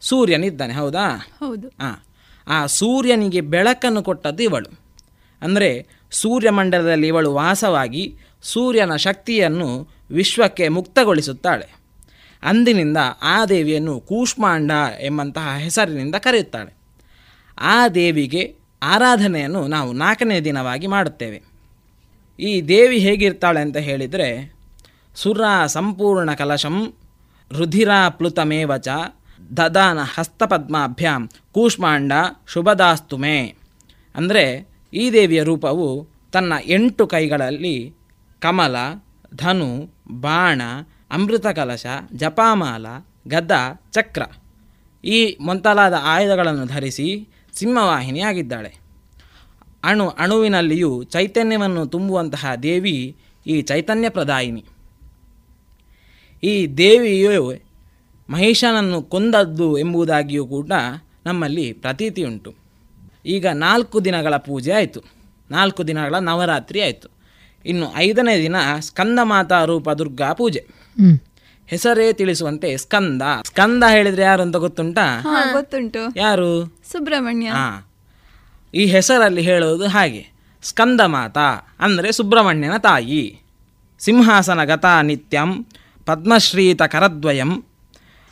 [0.00, 1.28] ಸೂರ್ಯನಿದ್ದಾನೆ ಹೌದಾ?
[1.40, 1.68] ಹೌದು.
[1.68, 2.02] ಹಾಂ
[2.48, 4.80] ಆ ಸೂರ್ಯನಿಗೆ ಬೆಳಕನ್ನು ಕೊಟ್ಟದ್ದು ಇವಳು.
[5.42, 11.74] ಅಂದರೆ ಸೂರ್ಯಮಂಡಲದಲ್ಲಿ ಇವಳು ವಾಸವಾಗಿ ಸೂರ್ಯನ ಶಕ್ತಿಯನ್ನು ವಿಶ್ವಕ್ಕೆ ಮುಕ್ತಗೊಳಿಸುತ್ತಾಳೆ.
[12.42, 14.70] ಅಂದಿನಿಂದ ಆ ದೇವಿಯನ್ನು ಕೂಷ್ಮಾಂಡ
[15.00, 16.74] ಎಂಬಂತಹ ಹೆಸರಿನಿಂದ ಕರೆಯುತ್ತಾಳೆ.
[17.58, 21.42] ಆ ದೇವಿಗೆ ಆರಾಧನೆಯನ್ನು ನಾವು ನಾಲ್ಕನೇ ದಿನವಾಗಿ ಮಾಡುತ್ತೇವೆ.
[22.40, 24.53] ಈ ದೇವಿ ಹೇಗಿರ್ತಾಳೆ ಅಂತ ಹೇಳಿದರೆ
[25.16, 26.94] ಸುರ ಸಂಪೂರ್ಣ ಕಲಶಂ
[27.50, 28.88] ರುಧಿರಾಪ್ಲುತಮೇವ ಚ
[29.56, 32.12] ದದಾನ ಹಸ್ತಪದ್ಮಾಭ್ಯಾಂ ಕೂಷ್ಮಾಂಡ
[32.52, 33.54] ಶುಭದಾಸ್ತು ಮೇ.
[34.14, 34.44] ಅಂದರೆ
[34.92, 35.86] ಈ ದೇವಿಯ ರೂಪವು
[36.32, 37.94] ತನ್ನ ಎಂಟು ಕೈಗಳಲ್ಲಿ
[38.42, 38.76] ಕಮಲ,
[39.34, 39.68] ಧನು,
[40.20, 40.62] ಬಾಣ,
[41.10, 42.86] ಅಮೃತ ಕಲಶ, ಜಪಾಮಾಲ,
[43.28, 43.52] ಗದ,
[43.92, 44.22] ಚಕ್ರ.
[45.04, 47.28] ಈ ಮೊಂತಲಾದ ಆಯುಧಗಳನ್ನು ಧರಿಸಿ
[47.58, 48.72] ಸಿಂಹವಾಹಿನಿಯಾಗಿದ್ದಾಳೆ
[49.84, 53.16] ಅಣು ಅಣುವಿನಲ್ಲಿಯೂ ಚೈತನ್ಯವನ್ನು ತುಂಬುವಂತಹ ದೇವಿ
[53.46, 54.62] ಈ ಚೈತನ್ಯ ಪ್ರದಾಯಿನಿ
[56.44, 57.62] ಈ ದೇವಿಯು
[58.30, 60.72] ಮಹಿಷನನ್ನು ಕೊಂದದ್ದು ಎಂಬುದಾಗಿಯೂ ಕೂಡ
[61.26, 62.54] ನಮ್ಮಲ್ಲಿ ಪ್ರತೀತಿ ಉಂಟು.
[63.26, 65.00] ಈಗ ನಾಲ್ಕು ದಿನಗಳ ಪೂಜೆ ಆಯಿತು.
[65.50, 67.08] ನಾಲ್ಕು ದಿನಗಳ ನವರಾತ್ರಿ ಆಯಿತು.
[67.66, 70.66] ಇನ್ನು ಐದನೇ ದಿನ ಸ್ಕಂದ ಮಾತಾ ರೂಪ ದುರ್ಗಾ ಪೂಜೆ.
[71.66, 73.22] ಹೆಸರೇ ತಿಳಿಸುವಂತೆ ಸ್ಕಂದ.
[73.44, 75.20] ಸ್ಕಂದ ಹೇಳಿದ್ರೆ ಯಾರು ಅಂತ ಗೊತ್ತುಂಟಾ?
[75.20, 75.52] ಹಾ.
[75.52, 75.98] ಗೊತ್ತುಂಟು.
[76.16, 76.76] ಯಾರು?
[76.92, 77.46] ಸುಬ್ರಹ್ಮಣ್ಯ.
[77.46, 77.92] ಹಾ.
[78.74, 80.26] ಈ ಹೆಸರಲ್ಲಿ ಹೇಳುವುದು ಹಾಗೆ.
[80.62, 83.40] ಸ್ಕಂದ ಮಾತಾ ಅಂದರೆ ಸುಬ್ರಹ್ಮಣ್ಯನ ತಾಯಿ.
[83.98, 85.66] ಸಿಂಹಾಸನ ಗತಾ ನಿತ್ಯಂ.
[86.06, 87.64] ಪದ್ಮಶ್ರೀತ ಕರದ್ವಯಂ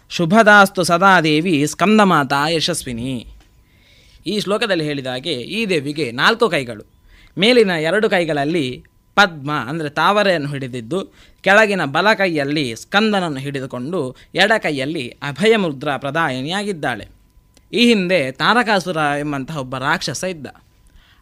[0.09, 3.27] ಶುಭದಾಸ್ತು ಸದಾದೇವಿ ಸ್ಕಂದಮಾತಾ ಯಶಸ್ವಿನಿ.
[4.27, 6.85] ಈ ಶ್ಲೋಕದಲ್ಲಿ ಹೇಳಿದ ಹಾಗೆ ಈ ದೇವಿಗೆ ನಾಲ್ಕು ಕೈಗಳು.
[7.39, 8.85] ಮೇಲಿನ ಎರಡು ಕೈಗಳಲ್ಲಿ
[9.15, 17.09] ಪದ್ಮ ಅಂದರೆ ತಾವರೆಯನ್ನು ಹಿಡಿದಿದ್ದು, ಕೆಳಗಿನ ಬಲ ಕೈಯಲ್ಲಿ ಸ್ಕಂದನನ್ನು ಹಿಡಿದುಕೊಂಡು ಎಡ ಕೈಯಲ್ಲಿ ಅಭಯ ಮುದ್ರಾ ಪ್ರದಾಯಿನಿಯಾಗಿದ್ದಾಳೆ.
[17.73, 20.47] ಈ ಹಿಂದೆ ತಾರಕಾಸುರ ಎಂಬಂತಹ ಒಬ್ಬ ರಾಕ್ಷಸ ಇದ್ದ.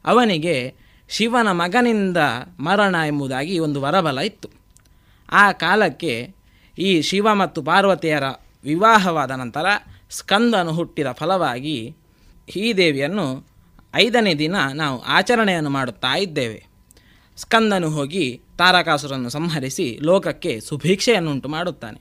[0.04, 0.74] ಅವನಿಗೆ
[1.08, 2.16] ಶಿವನ ಮಗನಿಂದ
[2.60, 4.48] ಮರಣ ಎಂಬುದಾಗಿ ಒಂದು ವರಬಲ ಇತ್ತು.
[5.32, 6.39] ಆ ಕಾಲಕ್ಕೆ
[6.80, 8.22] ಈ ಶಿವ ಮತ್ತು ಪಾರ್ವತಿಯರ
[8.64, 9.66] ವಿವಾಹವಾದ ನಂತರ
[10.10, 11.96] ಸ್ಕಂದನು ಹುಟ್ಟಿದ ಫಲವಾಗಿ
[12.56, 13.46] ಈ ದೇವಿಯನ್ನು
[13.94, 16.66] ಐದನೇ ದಿನ ನಾವು ಆಚರಣೆಯನ್ನು ಮಾಡುತ್ತಾ ಇದ್ದೇವೆ.
[17.36, 22.00] ಸ್ಕಂದನು ಹೋಗಿ ತಾರಕಾಸುರನ್ನು ಸಂಹರಿಸಿ ಲೋಕಕ್ಕೆ ಸುಭೀಕ್ಷೆಯನ್ನುಂಟು ಮಾಡುತ್ತಾನೆ.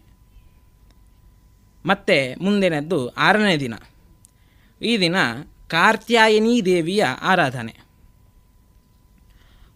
[1.86, 3.74] ಮತ್ತೆ ಮುಂದಿನದ್ದು ಆರನೇ ದಿನ.
[4.82, 5.16] ಈ ದಿನ
[5.68, 7.76] ಕಾರ್ತ್ಯಾಯನಿ ದೇವಿಯ ಆರಾಧನೆ.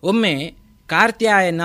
[0.03, 0.55] ಒಮ್ಮೆ
[0.87, 1.61] ಕಾರ್ತ್ಯಾಯನ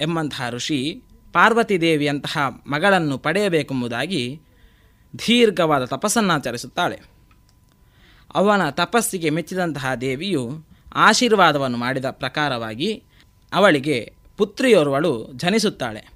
[0.00, 1.02] ಎಂಬಂತಹ ಋಷಿ
[1.32, 4.40] ಪಾರ್ವತಿ ದೇವಿಯಂತಹ ಮಗಳನ್ನು ಪಡೆಯಬೇಕೆಂಬುದಾಗಿ
[5.18, 7.00] ದೀರ್ಘವಾದ ತಪಸ್ಸನ್ನಾಚರಿಸುತ್ತಾಳೆ
[8.34, 13.04] ಅವನ ತಪಸ್ಸಿಗೆ ಮೆಚ್ಚಿದಂತಹ ದೇವಿಯು ಆಶೀರ್ವಾದವನ್ನು ಮಾಡಿದ ಪ್ರಕಾರವಾಗಿ
[13.52, 16.08] ಅವಳಿಗೆ ಪುತ್ರಿಯೋರ್ವಳು ಜನಿಸುತ್ತಾಳೆ.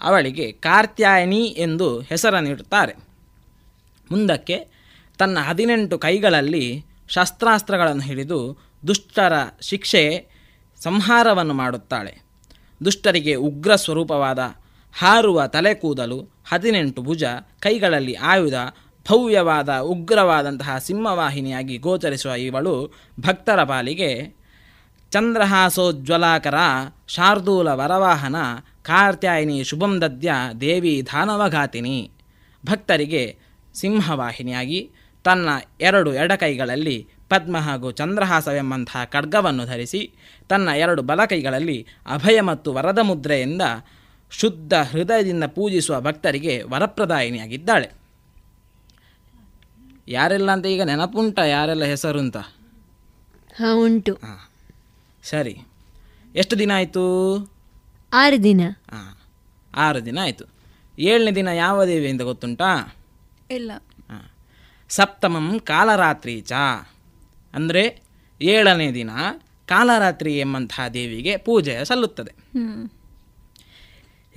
[0.00, 2.92] ಅವಳಿಗೆ ಕಾರ್ತ್ಯಾಯಿನಿ ಎಂದು ಹೆಸರನ್ನಿಡುತ್ತಾರೆ
[4.10, 4.66] ಮುಂದಕ್ಕೆ
[5.18, 10.26] ತನ್ನ ಹದಿನೆಂಟು ಕೈಗಳಲ್ಲಿ ಶಸ್ತ್ರಾಸ್ತ್ರಗಳನ್ನು ಹಿಡಿದು ದುಷ್ಟರ ಶಿಕ್ಷೆ
[10.82, 12.27] ಸಂಹಾರವನ್ನು ಮಾಡುತ್ತಾಳೆ.
[12.84, 14.38] ದುಷ್ಟರಿಗೆ ಉಗ್ರ ಸ್ವರೂಪವಾದ
[14.94, 16.18] ಹಾರುವ ತಲೆ ಕೂದಲು
[16.48, 17.24] ಹದಿನೆಂಟು ಭುಜ
[17.60, 18.54] ಕೈಗಳಲ್ಲಿ ಆಯುಧ,
[19.06, 24.38] ಭವ್ಯವಾದ ಉಗ್ರವಾದಂತಹ ಸಿಂಹವಾಹಿನಿಯಾಗಿ ಗೋಚರಿಸುವ ಇವಳು ಭಕ್ತರ ಪಾಲಿಗೆ
[25.10, 26.54] ಚಂದ್ರಹಾಸೋಜ್ವಲಾಕರ,
[27.08, 28.36] ಶಾರ್ದೂಲ ವರವಾಹನ,
[28.82, 32.10] ಕಾರ್ತ್ಯಾಯಿನಿ ಶುಭಂ ದದ್ಯ, ದೇವಿ ಧಾನವಘಾತಿನಿ.
[32.66, 33.38] ಭಕ್ತರಿಗೆ
[33.74, 34.90] ಸಿಂಹವಾಹಿನಿಯಾಗಿ
[35.24, 35.48] ತನ್ನ
[35.80, 40.12] ಎರಡು ಎಡಕೈಗಳಲ್ಲಿ ಪದ್ಮ ಹಾಗೂ ಚಂದ್ರಹಾಸವೆಂಬಂತಹ ಖಡ್ಗವನ್ನು ಧರಿಸಿ
[40.48, 43.62] ತನ್ನ ಎರಡು ಬಲಕೈಗಳಲ್ಲಿ ಅಭಯ ಮತ್ತು ವರದ ಮುದ್ರೆಯಿಂದ
[44.30, 47.90] ಶುದ್ಧ ಹೃದಯದಿಂದ ಪೂಜಿಸುವ ಭಕ್ತರಿಗೆ ವರಪ್ರದಾಯಿನಿಯಾಗಿದ್ದಾಳೆ.
[50.08, 51.38] ಯಾರೆಲ್ಲ ಅಂತ ಈಗ ನೆನಪುಂಟ?
[51.38, 52.36] ಯಾರೆಲ್ಲ ಹೆಸರು ಅಂತ?
[52.36, 54.18] ಹಾಂ ಉಂಟು.
[55.22, 55.58] ಸರಿ.
[56.34, 57.04] ಎಷ್ಟು ದಿನ ಆಯಿತು?
[58.12, 58.60] ಆರು ದಿನ.
[58.92, 59.16] ಹಾಂ
[59.74, 60.44] ಆರು ದಿನ ಆಯಿತು.
[60.98, 62.96] ಏಳನೇ ದಿನ ಯಾವ ದೇವಿ ಅಂತ ಗೊತ್ತುಂಟಾ?
[63.50, 63.72] ಇಲ್ಲ.
[64.88, 66.52] ಸಪ್ತಮಂ ಕಾಲರಾತ್ರಿ ಚ.
[67.54, 68.02] ಅಂದರೆ
[68.40, 69.10] ಏಳನೇ ದಿನ
[69.66, 72.32] ಕಾಲರಾತ್ರಿ ಎಂಬಂತಹ ದೇವಿಗೆ ಪೂಜೆ ಸಲ್ಲುತ್ತದೆ.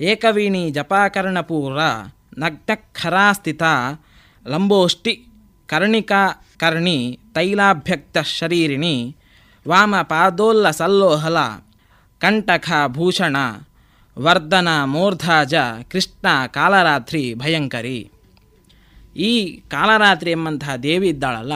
[0.00, 1.80] ಏಕವೀಣಿ ಜಪಾಕರ್ಣಪೂರ
[2.38, 3.62] ನಗ್ನಖರಾಸ್ಥಿತ
[4.46, 5.26] ಲಂಬೋಷ್ಟಿ
[5.66, 9.16] ಕರ್ಣಿಕಾ ಕರ್ಣಿ ತೈಲಾಭ್ಯಕ್ತ ಶರೀರಿಣಿ
[9.68, 11.36] ವಾಮ ಪಾದೋಲ್ಲ ಸಲ್ಲೋಹಲ
[12.18, 13.36] ಕಂಟಕ ಭೂಷಣ
[14.18, 15.54] ವರ್ಧನ ಮೂರ್ಧಾಜ
[15.90, 18.10] ಕೃಷ್ಣ ಕಾಲರಾತ್ರಿ ಭಯಂಕರಿ.
[19.16, 21.52] ಈ ಕಾಲರಾತ್ರಿ ಎಂಬಂತಹ ದೇವಿ ಇದ್ದಾಳಲ್ಲ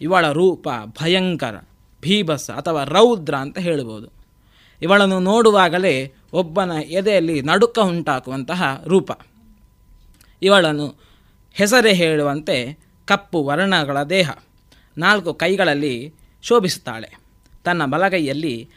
[0.00, 0.68] ಇವಳ ರೂಪ
[1.00, 1.56] ಭಯಂಕರ
[2.02, 4.08] ಭೀಭಸ ಅಥವಾ ರೌದ್ರ ಅಂತ ಹೇಳ್ಬೋದು.
[4.82, 5.94] ಇವಳನ್ನು ನೋಡುವಾಗಲೇ
[6.32, 9.10] ಒಬ್ಬನ ಎದೆಯಲ್ಲಿ ನಡುಕ ಉಂಟಾಕುವಂತಹ ರೂಪ.
[10.42, 10.86] ಇವಳನ್ನು
[11.56, 12.56] ಹೆಸರೇ ಹೇಳುವಂತೆ
[13.06, 14.30] ಕಪ್ಪು ವರ್ಣಗಳ ದೇಹ.
[14.98, 15.94] ನಾಲ್ಕು ಕೈಗಳಲ್ಲಿ
[16.42, 17.08] ಶೋಭಿಸುತ್ತಾಳೆ.
[17.64, 18.68] ತನ್ನ ಬಲಗೈಯಲ್ಲಿ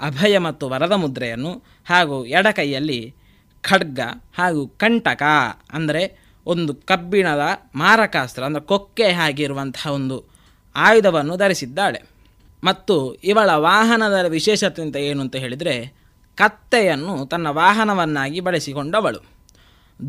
[0.00, 1.52] ಅಭಯ ಮತ್ತು ವರದ ಮುದ್ರೆಯನ್ನು
[1.86, 3.14] ಹಾಗೂ ಎಡಕೈಯಲ್ಲಿ
[3.62, 4.00] ಖಡ್ಗ
[4.38, 5.22] ಹಾಗೂ ಕಂಟಕ,
[5.72, 6.02] ಅಂದರೆ
[6.46, 7.44] ಒಂದು ಕಬ್ಬಿಣದ
[7.74, 10.29] ಮಾರಕಾಸ್ತ್ರ, ಅಂದರೆ ಕೊಕ್ಕೆ ಆಗಿರುವಂತಹ ಒಂದು
[10.80, 12.02] ಆಯುಧವನ್ನು ಧರಿಸಿದ್ದಾಳೆ.
[12.64, 15.94] ಮತ್ತು ಇವಳ ವಾಹನದ ವಿಶೇಷತೆ ಅಂತ ಏನು ಅಂತ ಹೇಳಿದರೆ,
[16.34, 19.40] ಕತ್ತೆಯನ್ನು ತನ್ನ ವಾಹನವನ್ನಾಗಿ ಬಳಸಿಕೊಂಡವಳು.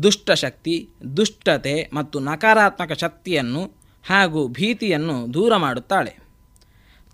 [0.02, 3.72] ದುಷ್ಟಶಕ್ತಿ ದುಷ್ಟತೆ ಮತ್ತು ನಕಾರಾತ್ಮಕ ಶಕ್ತಿಯನ್ನು
[4.08, 6.22] ಹಾಗೂ ಭೀತಿಯನ್ನು ದೂರ ಮಾಡುತ್ತಾಳೆ.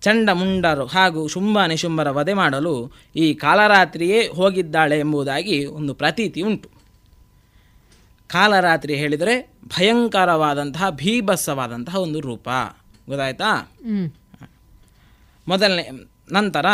[0.01, 6.71] ಚಂಡಮುಂಡರು ಹಾಗೂ ಶುಂಭ ನಿಶುಂಭರ ವಧೆ ಮಾಡಲು ಈ ಕಾಲರಾತ್ರಿಯೇ ಹೋಗಿದ್ದಾಳೆ ಎಂಬುದಾಗಿ ಒಂದು ಪ್ರತೀತಿ ಉಂಟು.
[8.29, 12.49] ಕಾಲರಾತ್ರಿ ಹೇಳಿದರೆ ಭಯಂಕರವಾದಂತಹ, ಭೀಭತ್ಸವಾದಂತಹ ಒಂದು ರೂಪ.
[13.09, 13.73] ಗೊತ್ತಾಯ್ತಾ?
[15.49, 15.91] ಮೊದಲನೇ
[16.33, 16.67] ನಂತರ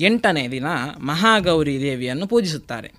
[0.00, 0.64] ಎಂಟನೇ ದಿನ
[0.98, 2.92] ಮಹಾಗೌರಿ ದೇವಿಯನ್ನು ಪೂಜಿಸುತ್ತಾರೆ.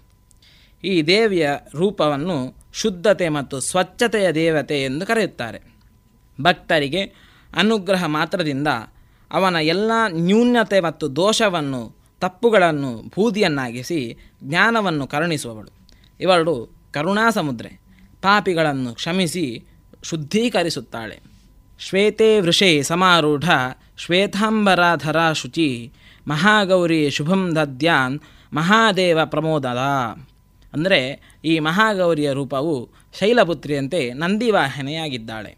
[0.84, 5.62] ಈ ದೇವಿಯ ರೂಪವನ್ನು ಶುದ್ಧತೆ ಮತ್ತು ಸ್ವಚ್ಛತೆಯ ದೇವತೆ ಎಂದು ಕರೆಯುತ್ತಾರೆ.
[6.42, 7.02] ಭಕ್ತರಿಗೆ
[7.56, 8.68] ಅನುಗ್ರಹ ಮಾತ್ರದಿಂದ
[9.32, 15.72] ಅವನ ಎಲ್ಲ ನ್ಯೂನ್ಯತೆ ಮತ್ತು ದೋಷವನ್ನು ತಪ್ಪುಗಳನ್ನು ಬೂದಿಯನ್ನಾಗಿಸಿ ಜ್ಞಾನವನ್ನು ಕರುಣಿಸುವವಳು.
[16.20, 17.70] ಇವಳು ಕರುಣಾಸಮುದ್ರೆ
[18.22, 19.66] ಪಾಪಿಗಳನ್ನು ಕ್ಷಮಿಸಿ
[20.04, 21.33] ಶುದ್ಧೀಕರಿಸುತ್ತಾಳೆ.
[21.80, 23.50] ಶ್ವೇತೆ ವೃಷೇ ಸಮಾರೂಢ,
[23.98, 25.92] ಶ್ವೇತಾಂಬರಾಧರ ಶುಚಿ,
[26.28, 28.20] ಮಹಾಗೌರಿ ಶುಭಂ ದದ್ಯಾನ್,
[28.54, 29.78] ಮಹಾದೇವ ಪ್ರಮೋದದ.
[30.74, 32.90] ಅಂದರೆ ಈ ಮಹಾಗೌರಿಯ ರೂಪವು
[33.20, 35.56] ಶೈಲಪುತ್ರಿಯಂತೆ ನಂದಿವಾಹಿನಿಯಾಗಿದ್ದಾಳೆ.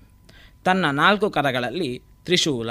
[0.66, 2.70] ತನ್ನ ನಾಲ್ಕು ಕರಗಳಲ್ಲಿ ತ್ರಿಶೂಲ,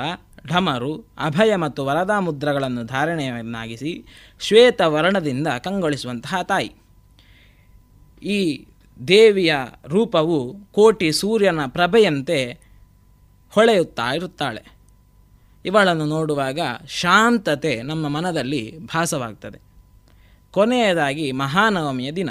[0.48, 4.04] ಢಮರು, ಅಭಯ ಮತ್ತು ವರದಾ ಮುದ್ರಗಳನ್ನು ಧಾರಣೆಯನ್ನಾಗಿಸಿ
[4.40, 6.72] ಶ್ವೇತ ವರ್ಣದಿಂದ ಕಂಗೊಳಿಸುವಂತಹ ತಾಯಿ.
[8.22, 8.66] ಈ
[9.08, 9.54] ದೇವಿಯ
[9.88, 12.63] ರೂಪವು ಕೋಟಿ ಸೂರ್ಯನ ಪ್ರಭೆಯಂತೆ
[13.54, 14.74] ಹೊಳೆಯುತ್ತಾ ಇರುತ್ತಾಳೆ.
[15.64, 16.58] ಇವಳನ್ನು ನೋಡುವಾಗ
[16.88, 19.58] ಶಾಂತತೆ ನಮ್ಮ ಮನದಲ್ಲಿ ಭಾಸವಾಗ್ತದೆ.
[20.50, 22.30] ಕೊನೆಯದಾಗಿ ಮಹಾನವಮಿಯ ದಿನ.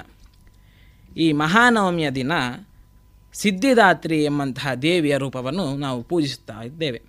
[1.18, 2.32] ಈ ಮಹಾನವಮಿಯ ದಿನ
[3.34, 7.02] ಸಿದ್ಧಿದಾತ್ರಿ ಎಂಬಂತಹ ದೇವಿಯ ರೂಪವನ್ನು ನಾವು ಪೂಜಿಸುತ್ತಾ ಇದ್ದೇವೆ.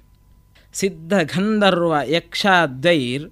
[0.72, 3.30] ಸಿದ್ಧ ಗಂಧರ್ವ ಯಕ್ಷಾದ್ವೈರ್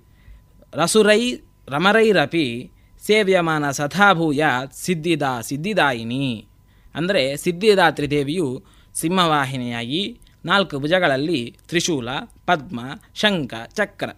[0.75, 1.37] ರಸುರೈ
[1.69, 2.71] ರಮರೈರಪಿ
[3.07, 6.49] ಸೇವ್ಯಮಾನ ಸದಾಭೂಯ ಸಿದ್ಧಿದಾ ಸಿದ್ಧಿದಾಯಿನಿ.
[6.95, 8.65] ಅಂದರೆ ಸಿದ್ಧಿದಾತ್ರಿ ದೇವಿಯು
[8.95, 12.09] ಸಿಂಹವಾಹಿನಿಯಾಗಿ ನಾಲ್ಕು ಭುಜಗಳಲ್ಲಿ ತ್ರಿಶೂಲ,
[12.47, 12.81] ಪದ್ಮ,
[13.14, 14.10] ಶಂಖ, ಚಕ್ರ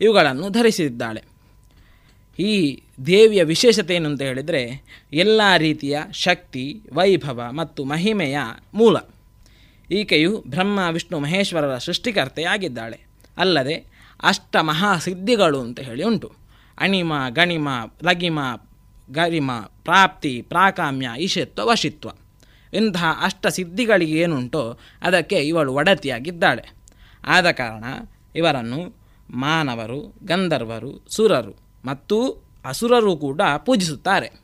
[0.00, 1.22] ಇವುಗಳನ್ನು ಧರಿಸಿದ್ದಾಳೆ.
[2.38, 4.82] ಈ ದೇವಿಯ ವಿಶೇಷತೆ ಏನು ಅಂತ ಹೇಳಿದರೆ
[5.12, 8.38] ಎಲ್ಲ ರೀತಿಯ ಶಕ್ತಿ, ವೈಭವ ಮತ್ತು ಮಹಿಮೆಯ
[8.74, 8.96] ಮೂಲ.
[9.90, 13.00] ಈಕೆಯು ಬ್ರಹ್ಮ, ವಿಷ್ಣು, ಮಹೇಶ್ವರರ ಸೃಷ್ಟಿಕರ್ತೆಯಾಗಿದ್ದಾಳೆ.
[13.38, 13.74] ಅಲ್ಲದೆ
[14.22, 16.32] ಅಷ್ಟ ಮಹಾಸಿದ್ಧಿಗಳು ಅಂತ ಹೇಳಿ ಉಂಟು.
[16.78, 17.68] ಅಣಿಮ, ಗಣಿಮ,
[18.04, 18.40] ಲಗಿಮ,
[19.12, 22.08] ಗರಿಮ, ಪ್ರಾಪ್ತಿ, ಪ್ರಾಕಾಮ್ಯ, ಈಶತ್ವ, ವಶಿತ್ವ.
[22.76, 26.64] ಇಂತಹ ಅಷ್ಟ ಸಿದ್ಧಿಗಳಿಗೆ ಏನುಂಟೋ ಅದಕ್ಕೆ ಇವಳು ಒಡತಿಯಾಗಿದ್ದಾಳೆ.
[27.26, 27.84] ಆದ ಕಾರಣ
[28.36, 28.96] ಇವರನ್ನು
[29.30, 34.40] ಮಾನವರು, ಗಂಧರ್ವರು, ಸುರರು ಮತ್ತು ಅಸುರರು ಕೂಡ ಪೂಜಿಸುತ್ತಾರೆ.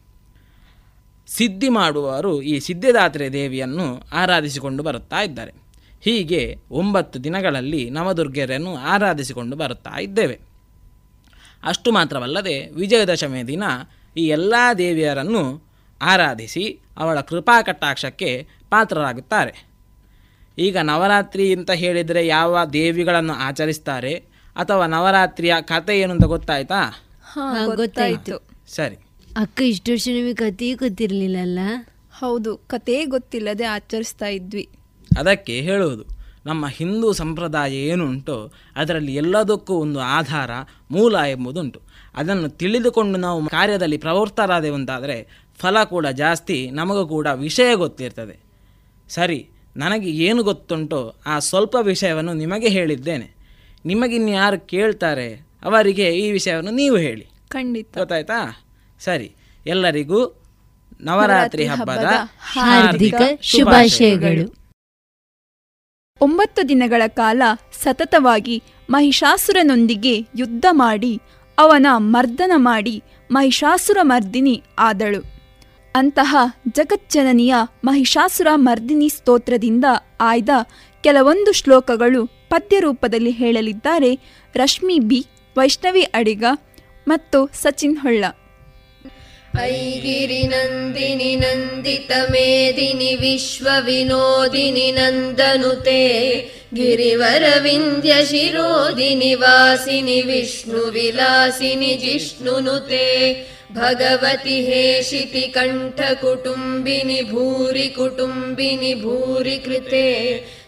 [1.27, 5.53] ಸಿದ್ಧಿ ಮಾಡುವವರು ಈ ಸಿದ್ಧಿದಾತ್ರೆ ದೇವಿಯನ್ನು ಆರಾಧಿಸಿಕೊಂಡು ಬರುತ್ತಾ ಇದ್ದಾರೆ.
[6.01, 10.41] ಹೀಗೆ ಒಂಬತ್ತು ದಿನಗಳಲ್ಲಿ ನವದುರ್ಗೆಯರನ್ನು ಆರಾಧಿಸಿಕೊಂಡು ಬರುತ್ತಾ ಇದ್ದೇವೆ.
[11.65, 13.63] ಅಷ್ಟು ಮಾತ್ರವಲ್ಲದೆ ವಿಜಯದಶಮಿಯ ದಿನ
[14.17, 15.63] ಈ ಎಲ್ಲ ದೇವಿಯರನ್ನು
[16.03, 19.73] ಆರಾಧಿಸಿ ಅವಳ ಕೃಪಾ ಕಟಾಕ್ಷಕ್ಕೆ ಪಾತ್ರರಾಗುತ್ತಾರೆ.
[20.59, 24.15] ಈಗ ನವರಾತ್ರಿ ಅಂತ ಹೇಳಿದರೆ ಯಾವ ದೇವಿಗಳನ್ನು ಆಚರಿಸ್ತಾರೆ
[24.57, 27.77] ಅಥವಾ ನವರಾತ್ರಿಯ ಕಥೆ ಏನು ಅಂತ ಗೊತ್ತಾಯ್ತಾ ಗೊತ್ತಾಯಿತು.
[27.77, 28.49] ಗೊತ್ತಾಯ್ತು.
[28.75, 28.97] ಸರಿ.
[29.37, 31.59] ಅಕ್ಕ ಇಷ್ಟು ವರ್ಷ ನಿಮಗೆ ಕಥೆಯೇ ಗೊತ್ತಿರಲಿಲ್ಲಲ್ಲ?
[32.19, 34.69] ಹೌದು ಕತೆ ಗೊತ್ತಿಲ್ಲದೆ ಆಚರಿಸ್ತಾ ಇದ್ವಿ.
[35.19, 36.05] ಅದಕ್ಕೆ ಹೇಳುವುದು
[36.47, 40.51] ನಮ್ಮ ಹಿಂದೂ ಸಂಪ್ರದಾಯ ಏನುಂಟೋ ಅದರಲ್ಲಿ ಎಲ್ಲದಕ್ಕೂ ಒಂದು ಆಧಾರ
[40.91, 41.81] ಮೂಲ ಎಂಬುದುಂಟು.
[42.15, 48.39] ಅದನ್ನು ತಿಳಿದುಕೊಂಡು ನಾವು ಕಾರ್ಯದಲ್ಲಿ ಪ್ರವೃತ್ತರಾದೆವಂತಾದರೆ ಫಲ ಕೂಡ ಜಾಸ್ತಿ ನಮಗೂ ಕೂಡ ವಿಷಯ ಗೊತ್ತಿರ್ತದೆ.
[49.09, 53.35] ಸರಿ ನನಗೆ ಏನು ಗೊತ್ತುಂಟೋ ಆ ಸ್ವಲ್ಪ ವಿಷಯವನ್ನು ನಿಮಗೆ ಹೇಳಿದ್ದೇನೆ.
[53.87, 57.27] ನಿಮಗಿನ್ಯಾರು ಕೇಳ್ತಾರೆ ಅವರಿಗೆ ಈ ವಿಷಯವನ್ನು ನೀವು ಹೇಳಿ.
[57.49, 57.99] ಖಂಡಿತ.
[57.99, 58.67] ಗೊತ್ತಾಯ್ತಾ?
[59.01, 59.35] ಸರಿ
[59.67, 60.41] ಎಲ್ಲರಿಗೂ
[61.01, 62.05] ನವರಾತ್ರಿ ಹಬ್ಬದ
[62.39, 64.55] ಹಾರ್ದಿಕ ಶುಭಾಶಯಗಳು.
[66.21, 67.43] ಒಂಬತ್ತು ದಿನಗಳ ಕಾಲ
[67.83, 71.21] ಸತತವಾಗಿ ಮಹಿಷಾಸುರನೊಂದಿಗೆ ಯುದ್ಧ ಮಾಡಿ
[71.59, 75.42] ಅವನ ಮರ್ದನ ಮಾಡಿ ಮಹಿಷಾಸುರ ಮರ್ದಿನಿ ಆದಳು.
[75.96, 76.36] ಅಂತಹ
[76.78, 79.86] ಜಗಜ್ಜನನಿಯ ಮಹಿಷಾಸುರ ಮರ್ದಿನಿ ಸ್ತೋತ್ರದಿಂದ
[80.22, 80.50] ಆಯ್ದ
[81.04, 84.20] ಕೆಲವೊಂದು ಶ್ಲೋಕಗಳು ಪದ್ಯ ರೂಪದಲ್ಲಿ ಹೇಳಲಿದ್ದಾರೆ
[84.56, 85.26] ರಶ್ಮಿ ಬಿ
[85.56, 86.44] ವೈಷ್ಣವಿ ಅಡಿಗ
[87.08, 88.26] ಮತ್ತು ಸಚಿನ್ ಹೊಳ್ಳ
[89.60, 96.02] ऐगिरिनन्दिनि नन्दितमेदिनि विश्वविनोदिनि नन्दनुते
[96.78, 103.08] गिरिवरविन्द्यशिरोदिनि वासिनि विष्णुविलासिनि जिष्णुनुते
[103.75, 110.09] भगवति हेशिति कण्ठकुटुम्बिनि भूरि कुटुम्बिनि भूरि कृते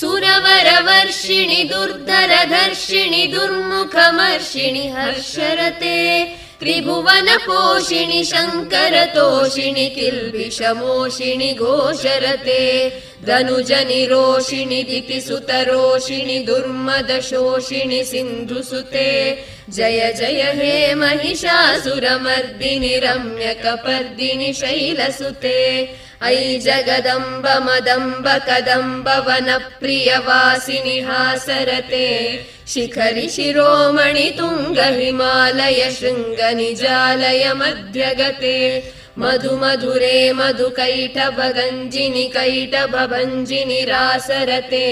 [0.00, 5.98] सुरवरवर्षिणि दुर्धरधर्षिणि दुर्मुखमर्षिणि हर्षरते
[6.60, 12.62] त्रिभुवनपोषिणि शङ्करतोषिणि किल्बिषमोषिणि घोषरते
[13.26, 19.10] धनुजनिरोषिणि दितिसुतरोषिणि दुर्मदशोषिणि सिन्धुसुते
[19.76, 20.72] जय जय हे
[21.02, 25.60] महिषासुरमर्दिनि रम्यकपर्दिनि शैलसुते
[26.24, 28.26] अयि जगदम्ब मदम्ब
[29.26, 32.08] वनप्रियवासिनि हासरते।
[32.68, 38.58] शिखरि शिरोमणि तुङ्ग हिमालय शृङ्ग निजालय मध्यगते।
[39.18, 44.88] मधु मधुरे मधु कैटभगञ्जिनि कैटभञ्जिनि रासरते।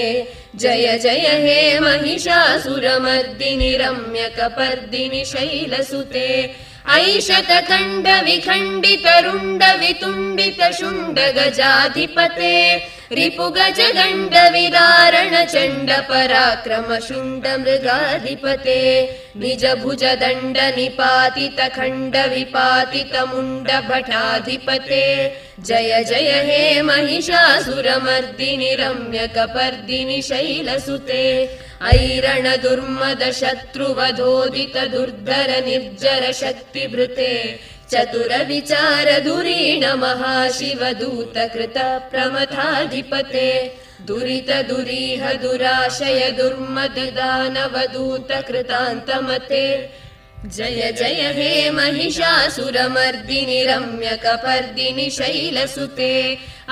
[0.55, 6.29] जय जय हे महिषासुरमर्दिनि रम्यकपर्दिनि शैलसुते
[6.85, 12.55] ऐशतखण्ड विखण्डित रुण्ड वितुण्डित शुण्ड गजाधिपते
[13.17, 14.35] रिपुगज गण्ड
[17.63, 18.79] मृगाधिपते
[19.41, 19.65] निज
[20.77, 25.03] निपातित खण्ड विपातितमुण्ड भटाधिपते
[25.67, 31.23] जय जय हे महिषासुरमर्दिनि रम्यकपर्दिनि शैलसुते
[31.91, 37.33] ऐरण दुर्मद शत्रुवधोदित दुर्धर निर्जर शक्तिभृते
[37.93, 39.07] चतुरविचार
[40.03, 41.77] महाशिवदूतकृत
[42.11, 43.49] प्रमथाधिपते।
[44.07, 49.65] दुरित दुरीह दुराशय दुर्मदानवदूत कृतान्तमते
[50.45, 56.15] जय जय हे महिषासुरमर्दिनि रम्यकपर्दिनि शैलसुते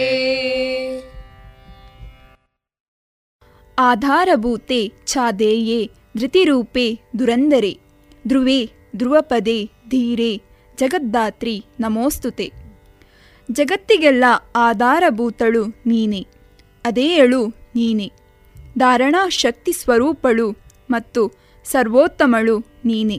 [3.77, 5.79] ಆಧಾರಭೂತೆ ಛಾದೇಯೇ
[6.17, 6.85] ಧೃತಿರೂಪೆ
[7.19, 7.71] ದುರಂದರೆ
[8.27, 8.59] ಧ್ರುವೆ
[8.95, 9.57] ಧ್ರುವಪದೇ
[9.87, 10.31] ಧೀರೆ
[10.77, 12.47] ಜಗದ್ದಾತ್ರಿ ನಮೋಸ್ತುತೆ
[13.49, 14.25] ಜಗತ್ತಿಗೆಲ್ಲ
[14.61, 16.21] ಆಧಾರಭೂತಳು ನೀನೆ
[16.85, 17.41] ಅದೇ ಅಳು
[17.75, 18.07] ನೀನೆ
[18.77, 20.47] ಧಾರಣಾ ಶಕ್ತಿ ಸ್ವರೂಪಳು
[20.89, 21.21] ಮತ್ತು
[21.65, 22.55] ಸರ್ವೋತ್ತಮಳು
[22.85, 23.17] ನೀನೆ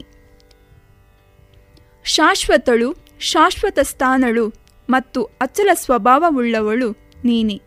[2.04, 4.52] ಶಾಶ್ವತಳು ಶಾಶ್ವತ ಸ್ಥಾನಳು
[4.90, 6.90] ಮತ್ತು ಅಚಲ ಸ್ವಭಾವವುಳ್ಳವಳು
[7.24, 7.60] ನೀನೆ.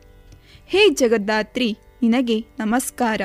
[0.68, 3.22] ಹೇ ಜಗದ್ದಾತ್ರಿ ನಿನಗೆ ನಮಸ್ಕಾರ.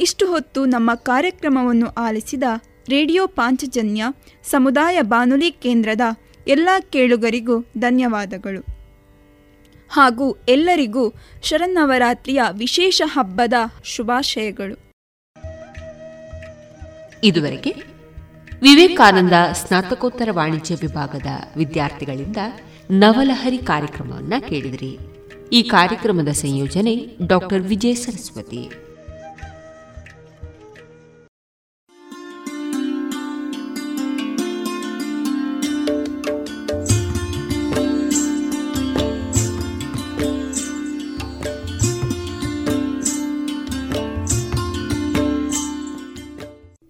[0.00, 2.42] ಇಷ್ಟು ಹೊತ್ತು ನಮ್ಮ ಕಾರ್ಯಕ್ರಮವನ್ನು ಆಲಿಸಿದ
[2.88, 4.04] ರೇಡಿಯೋ ಪಾಂಚಜನ್ಯ
[4.42, 6.00] ಸಮುದಾಯ ಬಾನುಲಿ ಕೇಂದ್ರದ
[6.48, 8.66] ಎಲ್ಲ ಕೇಳುಗರಿಗೂ ಧನ್ಯವಾದಗಳು.
[9.90, 11.12] ಹಾಗೂ ಎಲ್ಲರಿಗೂ
[11.42, 13.52] ಶರನ್ನವರಾತ್ರಿಯ ವಿಶೇಷ ಹಬ್ಬದ
[13.84, 14.92] ಶುಭಾಶಯಗಳು.
[17.24, 17.91] ಇದುವರೆಗೆ
[18.62, 21.26] ವಿವೇಕಾನಂದ ಸ್ನಾತಕೋತ್ತರ ವಾಣಿಜ್ಯ ವಿಭಾಗದ
[21.56, 22.36] ವಿದ್ಯಾರ್ಥಿಗಳಿಂದ
[22.90, 24.98] ನವಲಹರಿ ಕಾರ್ಯಕ್ರಮವನ್ನು ಕೇಳಿದ್ರಿ.
[25.52, 28.91] ಈ ಕಾರ್ಯಕ್ರಮದ ಸಂಯೋಜನೆ ಡಾಕ್ಟರ್ ವಿಜಯ ಸರಸ್ವತಿ.